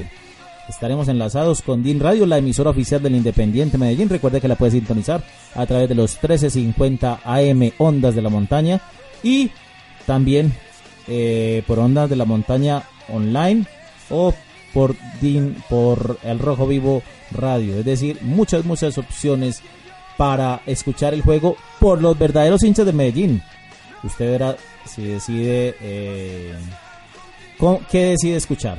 Estaremos 0.68 1.06
enlazados 1.06 1.62
con 1.62 1.84
DIN 1.84 2.00
Radio, 2.00 2.26
la 2.26 2.38
emisora 2.38 2.70
oficial 2.70 3.00
del 3.00 3.14
Independiente 3.14 3.78
Medellín. 3.78 4.08
Recuerde 4.08 4.40
que 4.40 4.48
la 4.48 4.56
puede 4.56 4.72
sintonizar 4.72 5.22
a 5.54 5.64
través 5.66 5.88
de 5.88 5.94
los 5.94 6.14
1350 6.14 7.20
AM 7.22 7.70
Ondas 7.78 8.16
de 8.16 8.22
la 8.22 8.30
Montaña 8.30 8.80
y 9.22 9.52
también 10.06 10.52
eh, 11.06 11.62
por 11.68 11.78
Ondas 11.78 12.10
de 12.10 12.16
la 12.16 12.24
Montaña 12.24 12.82
online 13.08 13.66
o 14.10 14.34
por 14.74 14.96
DIN, 15.20 15.56
por 15.68 16.18
El 16.24 16.40
Rojo 16.40 16.66
Vivo 16.66 17.02
Radio. 17.30 17.78
Es 17.78 17.84
decir, 17.84 18.18
muchas, 18.22 18.64
muchas 18.64 18.98
opciones 18.98 19.62
para 20.16 20.62
escuchar 20.66 21.14
el 21.14 21.22
juego 21.22 21.56
por 21.80 22.00
los 22.00 22.18
verdaderos 22.18 22.62
hinchas 22.62 22.86
de 22.86 22.92
Medellín. 22.92 23.42
Usted 24.02 24.30
verá 24.30 24.56
si 24.84 25.04
decide 25.04 25.76
eh, 25.80 26.54
qué 27.90 28.04
decide 28.04 28.36
escuchar. 28.36 28.78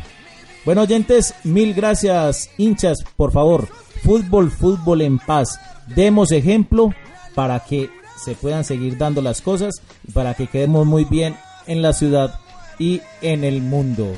Bueno, 0.66 0.82
oyentes, 0.82 1.34
mil 1.44 1.74
gracias, 1.74 2.50
hinchas, 2.58 3.00
por 3.16 3.32
favor. 3.32 3.68
Fútbol, 4.04 4.52
fútbol 4.52 5.02
en 5.02 5.18
paz. 5.18 5.60
Demos 5.88 6.32
ejemplo 6.32 6.94
para 7.36 7.60
que 7.62 7.90
se 8.24 8.36
puedan 8.36 8.66
seguir 8.66 8.98
dando 8.98 9.22
las 9.22 9.42
cosas 9.42 9.76
y 10.08 10.12
para 10.12 10.34
que 10.34 10.48
quedemos 10.48 10.86
muy 10.86 11.06
bien 11.06 11.38
en 11.68 11.82
la 11.82 11.94
ciudad 11.94 12.40
y 12.80 13.02
en 13.22 13.44
el 13.44 13.62
mundo. 13.62 14.14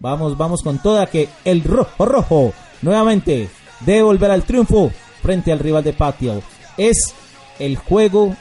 Vamos, 0.00 0.36
vamos 0.36 0.62
con 0.62 0.78
toda 0.78 1.06
que 1.06 1.28
el 1.44 1.62
rojo 1.62 2.04
rojo 2.04 2.52
nuevamente 2.82 3.48
debe 3.80 4.02
volver 4.02 4.30
al 4.30 4.42
triunfo 4.42 4.90
frente 5.22 5.52
al 5.52 5.60
rival 5.60 5.84
de 5.84 5.92
patio. 5.92 6.42
Es 6.76 7.14
el 7.58 7.76
juego 7.76 8.36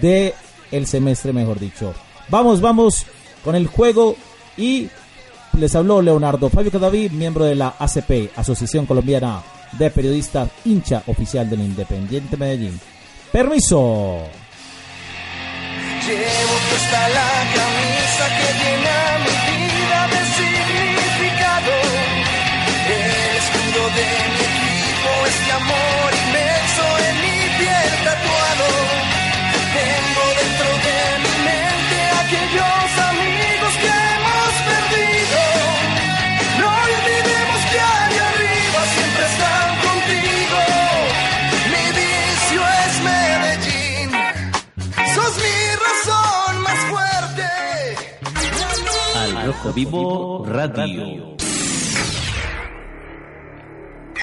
de 0.00 0.34
el 0.70 0.86
semestre, 0.86 1.32
mejor 1.32 1.58
dicho. 1.58 1.94
Vamos, 2.28 2.60
vamos 2.60 3.06
con 3.44 3.54
el 3.54 3.66
juego 3.66 4.16
y 4.56 4.88
les 5.58 5.74
habló 5.74 6.00
Leonardo 6.00 6.48
Fabio 6.48 6.70
Cadavid, 6.70 7.10
miembro 7.12 7.44
de 7.44 7.54
la 7.54 7.74
ACP, 7.78 8.30
Asociación 8.36 8.86
Colombiana 8.86 9.42
de 9.72 9.90
Periodistas, 9.90 10.48
hincha 10.64 11.02
oficial 11.06 11.48
del 11.48 11.60
Independiente 11.60 12.36
Medellín. 12.36 12.78
Permiso. 13.32 14.24
Llevo 16.06 16.54
puesta 16.68 17.08
la 17.10 17.30
camisa 17.54 18.24
que 18.36 18.48
llena 18.58 18.96
mi 19.24 19.64
vida 19.66 20.08
de 20.08 20.20
significado. 20.36 21.72
Escudo 23.38 23.82
de 23.96 24.06
mi 24.34 24.42
equipo, 24.50 25.10
este 25.26 25.52
amor 25.52 26.29
piel 27.60 27.90
tatuado. 28.06 28.68
Tengo 29.78 30.24
dentro 30.40 30.70
de 30.86 30.98
mi 31.24 31.34
mente 31.48 31.98
aquellos 32.22 32.88
amigos 33.10 33.72
que 33.82 33.90
hemos 34.10 34.52
perdido. 34.70 35.40
No 36.60 36.68
olvidemos 36.86 37.60
que 37.70 37.78
allá 37.98 38.24
arriba 38.32 38.80
siempre 38.94 39.24
están 39.32 39.68
contigo. 39.86 40.60
Mi 41.72 41.84
vicio 42.00 42.60
es 42.82 42.94
Medellín. 43.08 44.08
Sos 45.14 45.34
mi 45.44 45.58
razón 45.86 46.52
más 46.66 46.80
fuerte. 46.92 47.48
Al 49.22 49.32
Rojo 49.46 49.68
Vivo 49.72 50.44
Radio. 50.46 51.40